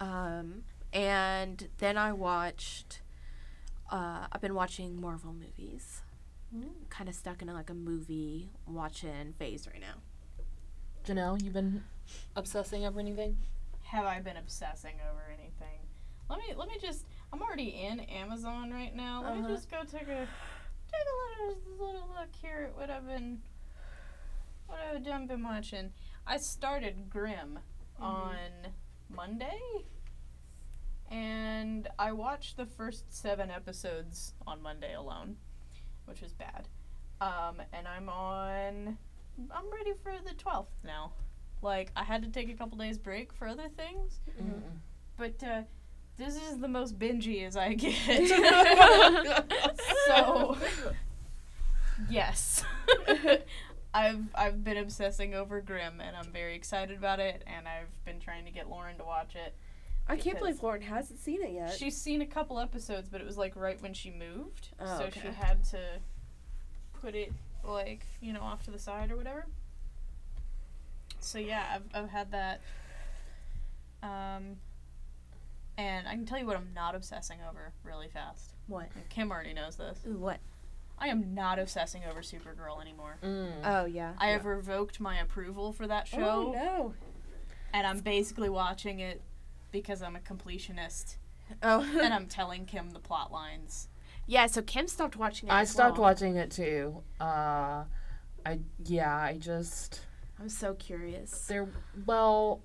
Um, 0.00 0.64
and 0.94 1.68
then 1.78 1.98
I 1.98 2.12
watched. 2.12 3.02
Uh, 3.90 4.26
I've 4.32 4.40
been 4.40 4.54
watching 4.54 4.98
Marvel 5.00 5.32
movies. 5.34 6.00
Kind 6.88 7.08
of 7.08 7.16
stuck 7.16 7.42
in 7.42 7.48
a, 7.48 7.52
like 7.52 7.68
a 7.68 7.74
movie 7.74 8.48
watching 8.66 9.34
phase 9.38 9.66
right 9.66 9.80
now. 9.80 9.94
Janelle, 11.04 11.42
you've 11.42 11.52
been 11.52 11.82
obsessing 12.36 12.86
over 12.86 13.00
anything? 13.00 13.36
Have 13.86 14.04
I 14.06 14.20
been 14.20 14.36
obsessing 14.36 14.94
over 15.10 15.22
anything? 15.28 15.80
Let 16.30 16.38
me 16.38 16.54
let 16.56 16.68
me 16.68 16.76
just. 16.80 17.06
I'm 17.32 17.42
already 17.42 17.70
in 17.84 18.00
Amazon 18.00 18.70
right 18.70 18.94
now. 18.94 19.22
Let 19.22 19.32
Uh-huh. 19.32 19.48
me 19.48 19.54
just 19.54 19.68
go 19.70 19.82
take 19.82 20.02
a 20.08 20.26
take 20.86 21.06
a 21.10 21.42
little, 21.42 21.58
little 21.86 22.08
look 22.18 22.34
here 22.40 22.68
at 22.70 22.76
what 22.78 22.88
I've 22.88 23.06
been 23.06 23.40
what 24.66 24.78
I've 24.78 25.04
done 25.04 25.26
been 25.26 25.42
watching. 25.42 25.92
I 26.26 26.36
started 26.38 27.10
Grimm 27.10 27.58
on 28.00 28.36
Monday, 29.10 29.58
and 31.10 31.88
I 31.98 32.12
watched 32.12 32.56
the 32.56 32.66
first 32.66 33.12
seven 33.12 33.50
episodes 33.50 34.34
on 34.46 34.62
Monday 34.62 34.94
alone, 34.94 35.36
which 36.06 36.20
was 36.20 36.32
bad. 36.32 36.68
Um, 37.20 37.62
and 37.72 37.86
I'm 37.86 38.08
on. 38.08 38.98
I'm 39.50 39.72
ready 39.72 39.92
for 40.02 40.12
the 40.24 40.34
twelfth 40.34 40.74
now. 40.84 41.12
Like 41.62 41.90
I 41.96 42.04
had 42.04 42.22
to 42.22 42.28
take 42.28 42.50
a 42.50 42.54
couple 42.54 42.76
days 42.78 42.98
break 42.98 43.32
for 43.32 43.46
other 43.46 43.68
things, 43.76 44.20
but 45.16 45.42
uh, 45.42 45.62
this 46.18 46.36
is 46.36 46.58
the 46.58 46.68
most 46.68 46.98
bingey 46.98 47.46
as 47.46 47.56
I 47.56 47.74
get. 47.74 48.28
so 50.06 50.56
yes, 52.10 52.64
I've 53.94 54.22
I've 54.34 54.64
been 54.64 54.76
obsessing 54.76 55.34
over 55.34 55.60
Grimm, 55.60 56.00
and 56.00 56.16
I'm 56.16 56.32
very 56.32 56.54
excited 56.54 56.96
about 56.96 57.20
it. 57.20 57.42
And 57.46 57.66
I've 57.66 58.04
been 58.04 58.20
trying 58.20 58.44
to 58.44 58.50
get 58.50 58.68
Lauren 58.68 58.98
to 58.98 59.04
watch 59.04 59.34
it. 59.34 59.54
I 60.08 60.16
can't 60.16 60.38
believe 60.38 60.62
Lauren 60.62 60.82
hasn't 60.82 61.18
seen 61.18 61.42
it 61.42 61.52
yet. 61.52 61.72
She's 61.78 61.96
seen 61.96 62.20
a 62.20 62.26
couple 62.26 62.58
episodes, 62.60 63.08
but 63.08 63.20
it 63.20 63.26
was 63.26 63.38
like 63.38 63.56
right 63.56 63.80
when 63.82 63.94
she 63.94 64.10
moved, 64.10 64.68
Oh, 64.78 64.98
so 64.98 65.04
okay. 65.04 65.20
she 65.22 65.28
had 65.28 65.64
to 65.70 65.78
put 67.00 67.14
it 67.14 67.32
like 67.64 68.06
you 68.20 68.32
know 68.34 68.40
off 68.42 68.62
to 68.64 68.70
the 68.70 68.78
side 68.78 69.10
or 69.10 69.16
whatever. 69.16 69.46
So 71.20 71.38
yeah, 71.38 71.64
I've 71.74 72.02
I've 72.04 72.10
had 72.10 72.32
that. 72.32 72.60
Um, 74.02 74.56
and 75.78 76.06
I 76.06 76.12
can 76.14 76.26
tell 76.26 76.38
you 76.38 76.46
what 76.46 76.56
I'm 76.56 76.68
not 76.74 76.94
obsessing 76.94 77.38
over 77.48 77.72
really 77.82 78.08
fast. 78.08 78.52
what? 78.66 78.88
And 78.94 79.08
Kim 79.08 79.30
already 79.32 79.54
knows 79.54 79.76
this. 79.76 79.98
What? 80.04 80.38
I 80.98 81.08
am 81.08 81.34
not 81.34 81.58
obsessing 81.58 82.02
over 82.08 82.20
Supergirl 82.20 82.80
anymore. 82.80 83.16
Mm. 83.24 83.52
Oh 83.64 83.84
yeah. 83.86 84.12
I 84.18 84.28
have 84.28 84.44
revoked 84.44 85.00
my 85.00 85.18
approval 85.18 85.72
for 85.72 85.86
that 85.86 86.06
show, 86.06 86.18
Oh 86.20 86.52
no. 86.52 86.94
and 87.72 87.86
I'm 87.86 88.00
basically 88.00 88.50
watching 88.50 89.00
it 89.00 89.22
because 89.74 90.02
I'm 90.02 90.14
a 90.16 90.20
completionist, 90.20 91.16
Oh. 91.62 91.80
and 92.02 92.14
I'm 92.14 92.26
telling 92.26 92.64
Kim 92.64 92.90
the 92.92 93.00
plot 93.00 93.30
lines. 93.32 93.88
yeah. 94.26 94.46
So 94.46 94.62
Kim 94.62 94.86
stopped 94.86 95.16
watching 95.16 95.48
it. 95.48 95.52
I 95.52 95.62
as 95.62 95.70
stopped 95.70 95.98
well. 95.98 96.08
watching 96.08 96.36
it 96.36 96.50
too. 96.50 97.02
Uh, 97.20 97.84
I 98.46 98.60
yeah, 98.86 99.14
I 99.14 99.36
just 99.38 100.00
I'm 100.40 100.48
so 100.48 100.74
curious. 100.74 101.46
there. 101.46 101.68
Well, 102.06 102.62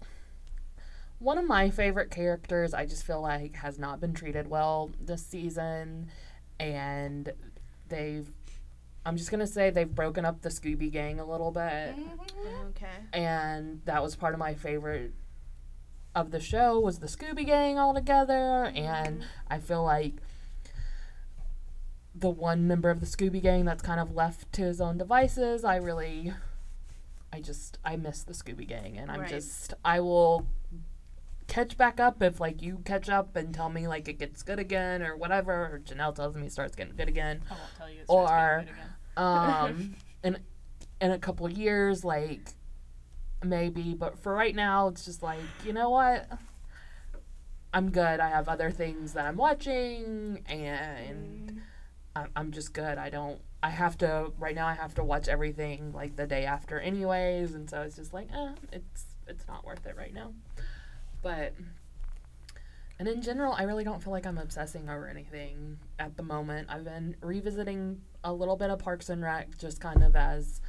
one 1.18 1.38
of 1.38 1.46
my 1.46 1.70
favorite 1.72 2.12
characters, 2.12 2.74
I 2.74 2.86
just 2.86 3.04
feel 3.06 3.22
like 3.22 3.56
has 3.56 3.78
not 3.80 4.00
been 4.00 4.14
treated 4.14 4.48
well 4.48 4.92
this 5.02 5.26
season, 5.26 6.10
and 6.60 7.34
they've. 7.90 8.32
I'm 9.06 9.18
just 9.18 9.32
gonna 9.32 9.48
say 9.48 9.70
they've 9.72 9.90
broken 9.94 10.26
up 10.26 10.42
the 10.42 10.50
Scooby 10.50 10.92
Gang 10.92 11.20
a 11.20 11.26
little 11.26 11.52
bit. 11.52 11.96
Okay. 12.70 12.88
and 13.14 13.82
that 13.86 14.04
was 14.04 14.16
part 14.16 14.34
of 14.34 14.40
my 14.40 14.54
favorite 14.54 15.14
of 16.16 16.32
the 16.32 16.40
show 16.40 16.80
was 16.80 17.00
the 17.00 17.08
Scooby 17.08 17.46
Gang 17.46 17.78
all 17.78 17.94
together, 17.94 18.66
and 18.76 19.24
I 19.48 19.60
feel 19.60 19.84
like 19.84 20.14
the 22.16 22.30
one 22.30 22.68
member 22.68 22.90
of 22.90 23.00
the 23.00 23.06
Scooby 23.06 23.42
Gang 23.42 23.66
that's 23.66 23.82
kind 23.84 24.00
of 24.00 24.16
left 24.16 24.52
to 24.54 24.64
his 24.64 24.82
own 24.82 24.98
devices, 24.98 25.64
I 25.64 25.76
really, 25.78 26.34
I 27.32 27.40
just 27.40 27.78
I 27.86 27.96
miss 27.96 28.24
the 28.24 28.34
Scooby 28.34 28.68
Gang, 28.68 28.98
and 28.98 29.12
I'm 29.12 29.22
Right. 29.22 29.30
just 29.30 29.74
I 29.86 30.00
will 30.00 30.48
catch 31.48 31.78
back 31.78 32.00
up 32.00 32.22
if 32.22 32.40
like 32.40 32.62
you 32.62 32.80
catch 32.86 33.10
up 33.10 33.36
and 33.36 33.54
tell 33.54 33.70
me 33.70 33.88
like 33.88 34.08
it 34.08 34.20
gets 34.20 34.44
good 34.44 34.60
again 34.60 35.02
or 35.02 35.16
whatever, 35.16 35.54
or 35.54 35.80
Janelle 35.84 36.14
tells 36.14 36.36
me 36.36 36.48
it 36.48 36.52
starts 36.52 36.76
getting 36.76 36.96
good 36.96 37.08
again 37.10 37.42
I 37.50 37.54
won't 37.54 37.76
tell 37.78 37.90
you. 37.90 38.00
It 38.02 38.06
starts 38.06 38.32
Or- 38.32 38.60
getting 38.60 38.66
good 38.66 38.74
again. 38.74 38.90
um 39.18 39.96
in 40.24 40.38
in 41.02 41.12
a 41.12 41.20
couple 41.20 41.50
years 41.50 42.04
like 42.04 42.50
maybe 43.44 43.94
but 43.94 44.18
for 44.20 44.34
right 44.34 44.56
now 44.56 44.88
it's 44.88 45.06
just 45.06 45.24
like 45.24 45.40
you 45.66 45.74
know 45.74 45.90
what? 45.90 46.28
I'm 47.72 47.92
good. 47.92 48.20
I 48.20 48.30
have 48.30 48.50
other 48.50 48.72
things 48.72 49.14
that 49.14 49.26
i'm 49.26 49.38
watching 49.38 50.44
and 50.48 51.62
I'm, 52.16 52.30
I'm 52.36 52.52
just 52.52 52.74
good. 52.74 52.98
I 52.98 53.10
don't 53.10 53.40
i 53.62 53.70
have 53.70 53.98
to 53.98 54.32
right 54.40 54.56
now 54.56 54.66
i 54.66 54.74
have 54.74 54.94
to 54.94 55.04
watch 55.04 55.28
everything 55.28 55.92
like 55.92 56.16
the 56.16 56.26
day 56.26 56.46
after 56.46 56.80
anyways 56.80 57.54
and 57.54 57.70
so 57.70 57.82
it's 57.82 57.98
just 57.98 58.14
like 58.14 58.30
eh, 58.34 58.54
it's 58.72 59.04
it's 59.28 59.46
not 59.48 59.66
worth 59.66 59.86
it 59.86 59.96
right 59.96 60.14
now. 60.14 60.34
But 61.22 61.54
and 62.98 63.08
in 63.08 63.22
general 63.22 63.54
i 63.54 63.64
really 63.64 63.84
don't 63.84 64.02
feel 64.04 64.12
like 64.12 64.26
i'm 64.26 64.38
obsessing 64.38 64.90
over 64.90 65.08
anything 65.08 65.78
at 66.00 66.18
the 66.18 66.24
moment. 66.24 66.68
I've 66.70 66.84
been 66.84 67.16
revisiting 67.22 68.02
a 68.24 68.34
little 68.34 68.56
bit 68.56 68.70
of 68.70 68.80
parks 68.80 69.10
and 69.10 69.22
rec 69.22 69.58
just 69.58 69.80
kind 69.80 70.04
of 70.04 70.16
as 70.16 70.62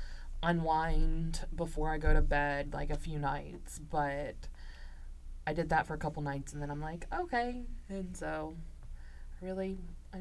unwind 0.43 1.47
before 1.55 1.91
i 1.91 1.99
go 1.99 2.13
to 2.13 2.23
bed 2.23 2.73
like 2.73 2.91
a 2.91 2.97
few 2.97 3.19
nights 3.19 3.79
but 3.79 4.35
i 5.47 5.53
did 5.53 5.69
that 5.69 5.87
for 5.87 5.95
a 5.95 5.99
couple 5.99 6.23
nights 6.23 6.53
and 6.53 6.63
then 6.63 6.71
i'm 6.71 6.81
like 6.81 7.07
okay 7.13 7.63
and 7.89 8.17
so 8.17 8.55
really 9.43 9.79
I, 10.15 10.19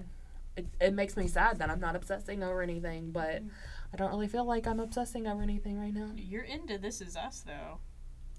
it, 0.59 0.65
it 0.81 0.93
makes 0.93 1.15
me 1.15 1.27
sad 1.27 1.59
that 1.59 1.69
I'm 1.69 1.79
not 1.79 1.95
obsessing 1.95 2.43
over 2.43 2.61
anything, 2.61 3.11
but 3.11 3.43
mm. 3.43 3.49
I 3.93 3.97
don't 3.97 4.09
really 4.09 4.27
feel 4.27 4.45
like 4.45 4.67
I'm 4.67 4.79
obsessing 4.79 5.25
over 5.25 5.41
anything 5.41 5.79
right 5.79 5.93
now. 5.93 6.11
You're 6.15 6.43
into 6.43 6.77
This 6.77 7.01
Is 7.01 7.15
Us, 7.15 7.43
though. 7.45 7.79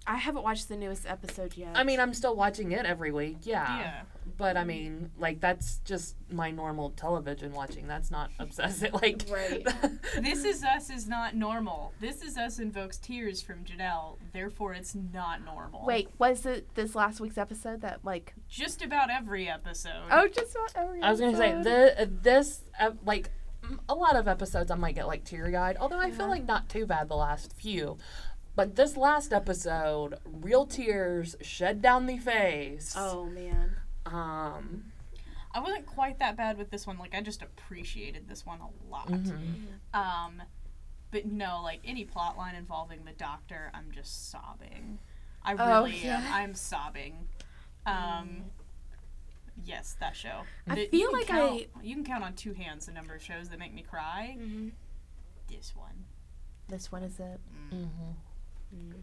I 0.06 0.16
haven't 0.16 0.42
watched 0.42 0.68
the 0.68 0.76
newest 0.76 1.06
episode 1.06 1.56
yet. 1.56 1.70
I 1.74 1.84
mean, 1.84 2.00
I'm 2.00 2.14
still 2.14 2.34
watching 2.34 2.72
it 2.72 2.86
every 2.86 3.12
week, 3.12 3.38
yeah. 3.42 3.78
Yeah. 3.78 4.00
But 4.36 4.56
I 4.56 4.64
mean, 4.64 5.10
like 5.18 5.40
that's 5.40 5.78
just 5.84 6.16
my 6.30 6.50
normal 6.50 6.90
television 6.90 7.52
watching. 7.52 7.86
That's 7.86 8.10
not 8.10 8.30
obsessive. 8.38 8.94
Like, 8.94 9.24
Right. 9.30 9.66
This 10.20 10.44
Is 10.44 10.64
Us 10.64 10.90
is 10.90 11.06
not 11.06 11.36
normal. 11.36 11.92
This 12.00 12.22
Is 12.22 12.36
Us 12.38 12.58
invokes 12.58 12.96
tears 12.96 13.42
from 13.42 13.64
Janelle, 13.64 14.16
therefore 14.32 14.72
it's 14.72 14.94
not 14.94 15.44
normal. 15.44 15.84
Wait, 15.84 16.08
was 16.18 16.46
it 16.46 16.74
this 16.74 16.94
last 16.94 17.20
week's 17.20 17.38
episode 17.38 17.82
that 17.82 18.00
like? 18.02 18.34
Just 18.48 18.82
about 18.82 19.10
every 19.10 19.48
episode. 19.48 20.08
Oh, 20.10 20.26
just 20.28 20.56
about 20.56 20.72
every. 20.76 21.02
I 21.02 21.10
was 21.10 21.20
gonna 21.20 21.36
say 21.36 21.50
episode? 21.50 21.64
the 21.98 22.10
this 22.22 22.62
uh, 22.80 22.92
like 23.04 23.30
a 23.88 23.94
lot 23.94 24.16
of 24.16 24.26
episodes 24.26 24.70
I 24.70 24.74
might 24.74 24.94
get 24.94 25.06
like 25.06 25.24
teary 25.24 25.54
eyed. 25.56 25.76
Although 25.78 25.98
I 26.00 26.10
feel 26.10 26.28
like 26.28 26.46
not 26.46 26.68
too 26.68 26.86
bad 26.86 27.08
the 27.08 27.16
last 27.16 27.52
few, 27.52 27.98
but 28.56 28.76
this 28.76 28.96
last 28.96 29.32
episode, 29.32 30.18
real 30.24 30.66
tears 30.66 31.36
shed 31.40 31.80
down 31.82 32.06
the 32.06 32.18
face. 32.18 32.94
Oh 32.96 33.26
man. 33.26 33.76
Um. 34.06 34.84
I 35.52 35.58
wasn't 35.60 35.84
quite 35.86 36.20
that 36.20 36.36
bad 36.36 36.58
with 36.58 36.70
this 36.70 36.86
one. 36.86 36.96
Like 36.98 37.14
I 37.14 37.20
just 37.22 37.42
appreciated 37.42 38.28
this 38.28 38.46
one 38.46 38.60
a 38.60 38.90
lot. 38.90 39.08
mhm. 39.08 39.64
Um, 39.92 40.42
but 41.10 41.26
no, 41.26 41.60
like 41.64 41.80
any 41.84 42.04
plot 42.04 42.38
line 42.38 42.54
involving 42.54 43.04
the 43.04 43.12
doctor, 43.12 43.70
I'm 43.74 43.90
just 43.90 44.30
sobbing. 44.30 44.98
I 45.42 45.54
Oh, 45.58 45.82
really 45.84 45.96
yeah. 46.04 46.18
am. 46.24 46.32
I'm 46.32 46.54
sobbing. 46.54 47.26
Um, 47.84 48.44
yes, 49.64 49.96
that 49.98 50.14
show. 50.14 50.42
I 50.68 50.74
But 50.76 50.90
feel 50.90 51.00
you 51.00 51.06
can 51.08 51.12
like 51.18 51.26
count, 51.26 51.66
you 51.82 51.94
can 51.96 52.04
count 52.04 52.22
on 52.22 52.34
two 52.34 52.52
hands 52.52 52.86
the 52.86 52.92
number 52.92 53.14
of 53.14 53.22
shows 53.22 53.48
that 53.48 53.58
make 53.58 53.74
me 53.74 53.82
cry. 53.82 54.36
Mm-hmm. 54.38 54.68
This 55.48 55.72
one. 55.74 56.04
This 56.68 56.92
one 56.92 57.02
is 57.02 57.18
it. 57.18 57.40
Mhm. 58.74 59.02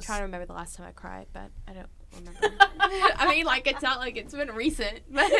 trying 0.00 0.18
to 0.20 0.24
remember 0.24 0.46
the 0.46 0.52
last 0.52 0.76
time 0.76 0.86
I 0.86 0.92
cried, 0.92 1.26
but 1.32 1.50
I 1.66 1.72
don't 1.72 1.88
remember. 2.16 2.40
I 2.80 3.28
mean, 3.28 3.44
like 3.44 3.66
it's 3.66 3.82
not 3.82 3.98
like 3.98 4.16
it's 4.16 4.32
been 4.34 4.50
recent, 4.52 5.00
but 5.10 5.30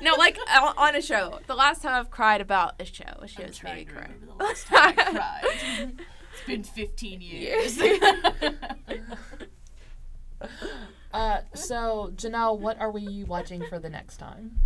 no, 0.00 0.14
like 0.14 0.38
on 0.60 0.74
on 0.76 0.96
a 0.96 1.02
show. 1.02 1.38
The 1.46 1.54
last 1.54 1.82
time 1.82 1.94
I've 1.94 2.10
cried 2.10 2.40
about 2.40 2.74
a 2.80 2.84
show, 2.84 3.04
a 3.20 3.28
show 3.28 3.42
I'm 3.42 3.48
has 3.48 3.62
made 3.62 3.76
me 3.88 3.92
cry. 3.92 4.08
the 4.26 4.44
last 4.44 4.66
time 4.66 4.94
I 4.98 5.10
cried. 5.12 5.92
it's 6.34 6.46
been 6.46 6.62
15 6.64 7.20
years. 7.20 7.78
Uh. 11.12 11.40
So 11.54 12.12
Janelle, 12.16 12.58
what 12.58 12.78
are 12.80 12.90
we 12.90 13.24
watching 13.24 13.64
for 13.68 13.78
the 13.78 13.88
next 13.88 14.18
time? 14.18 14.60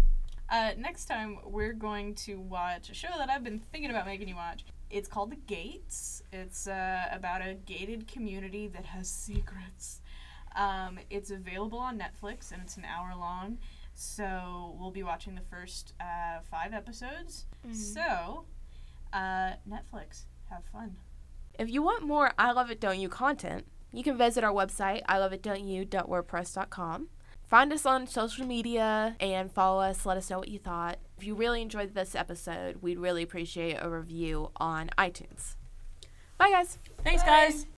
Uh, 0.50 0.72
next 0.76 1.06
time, 1.06 1.38
we're 1.46 1.72
going 1.72 2.14
to 2.14 2.34
watch 2.38 2.90
a 2.90 2.94
show 2.94 3.08
that 3.16 3.30
I've 3.30 3.42
been 3.42 3.60
thinking 3.72 3.88
about 3.90 4.04
making 4.06 4.28
you 4.28 4.36
watch. 4.36 4.64
It's 4.92 5.08
called 5.08 5.30
The 5.30 5.36
Gates. 5.36 6.22
It's 6.32 6.68
uh, 6.68 7.06
about 7.10 7.40
a 7.40 7.54
gated 7.54 8.06
community 8.06 8.68
that 8.68 8.84
has 8.84 9.08
secrets. 9.08 10.02
Um, 10.54 10.98
it's 11.08 11.30
available 11.30 11.78
on 11.78 11.98
Netflix 11.98 12.52
and 12.52 12.60
it's 12.62 12.76
an 12.76 12.84
hour 12.84 13.14
long. 13.16 13.56
So 13.94 14.76
we'll 14.78 14.90
be 14.90 15.02
watching 15.02 15.34
the 15.34 15.40
first 15.50 15.94
uh, 15.98 16.40
five 16.50 16.74
episodes. 16.74 17.46
So, 17.72 18.44
uh, 19.14 19.52
Netflix, 19.68 20.24
have 20.50 20.62
fun. 20.70 20.96
If 21.58 21.70
you 21.70 21.82
want 21.82 22.02
more 22.02 22.32
I 22.38 22.52
Love 22.52 22.70
It 22.70 22.80
Don't 22.80 23.00
You 23.00 23.08
content, 23.08 23.66
you 23.92 24.02
can 24.02 24.16
visit 24.16 24.44
our 24.44 24.52
website, 24.52 25.02
i 25.06 25.18
love 25.18 25.32
it 25.32 25.44
you 25.44 25.52
iloveitdon'tyou.wordpress.com. 25.86 27.08
Find 27.52 27.70
us 27.70 27.84
on 27.84 28.06
social 28.06 28.46
media 28.46 29.14
and 29.20 29.52
follow 29.52 29.82
us. 29.82 30.06
Let 30.06 30.16
us 30.16 30.30
know 30.30 30.38
what 30.38 30.48
you 30.48 30.58
thought. 30.58 30.96
If 31.18 31.24
you 31.26 31.34
really 31.34 31.60
enjoyed 31.60 31.92
this 31.92 32.14
episode, 32.14 32.76
we'd 32.80 32.98
really 32.98 33.22
appreciate 33.22 33.76
a 33.78 33.90
review 33.90 34.48
on 34.56 34.88
iTunes. 34.96 35.56
Bye, 36.38 36.48
guys. 36.48 36.78
Thanks, 37.04 37.22
guys. 37.22 37.66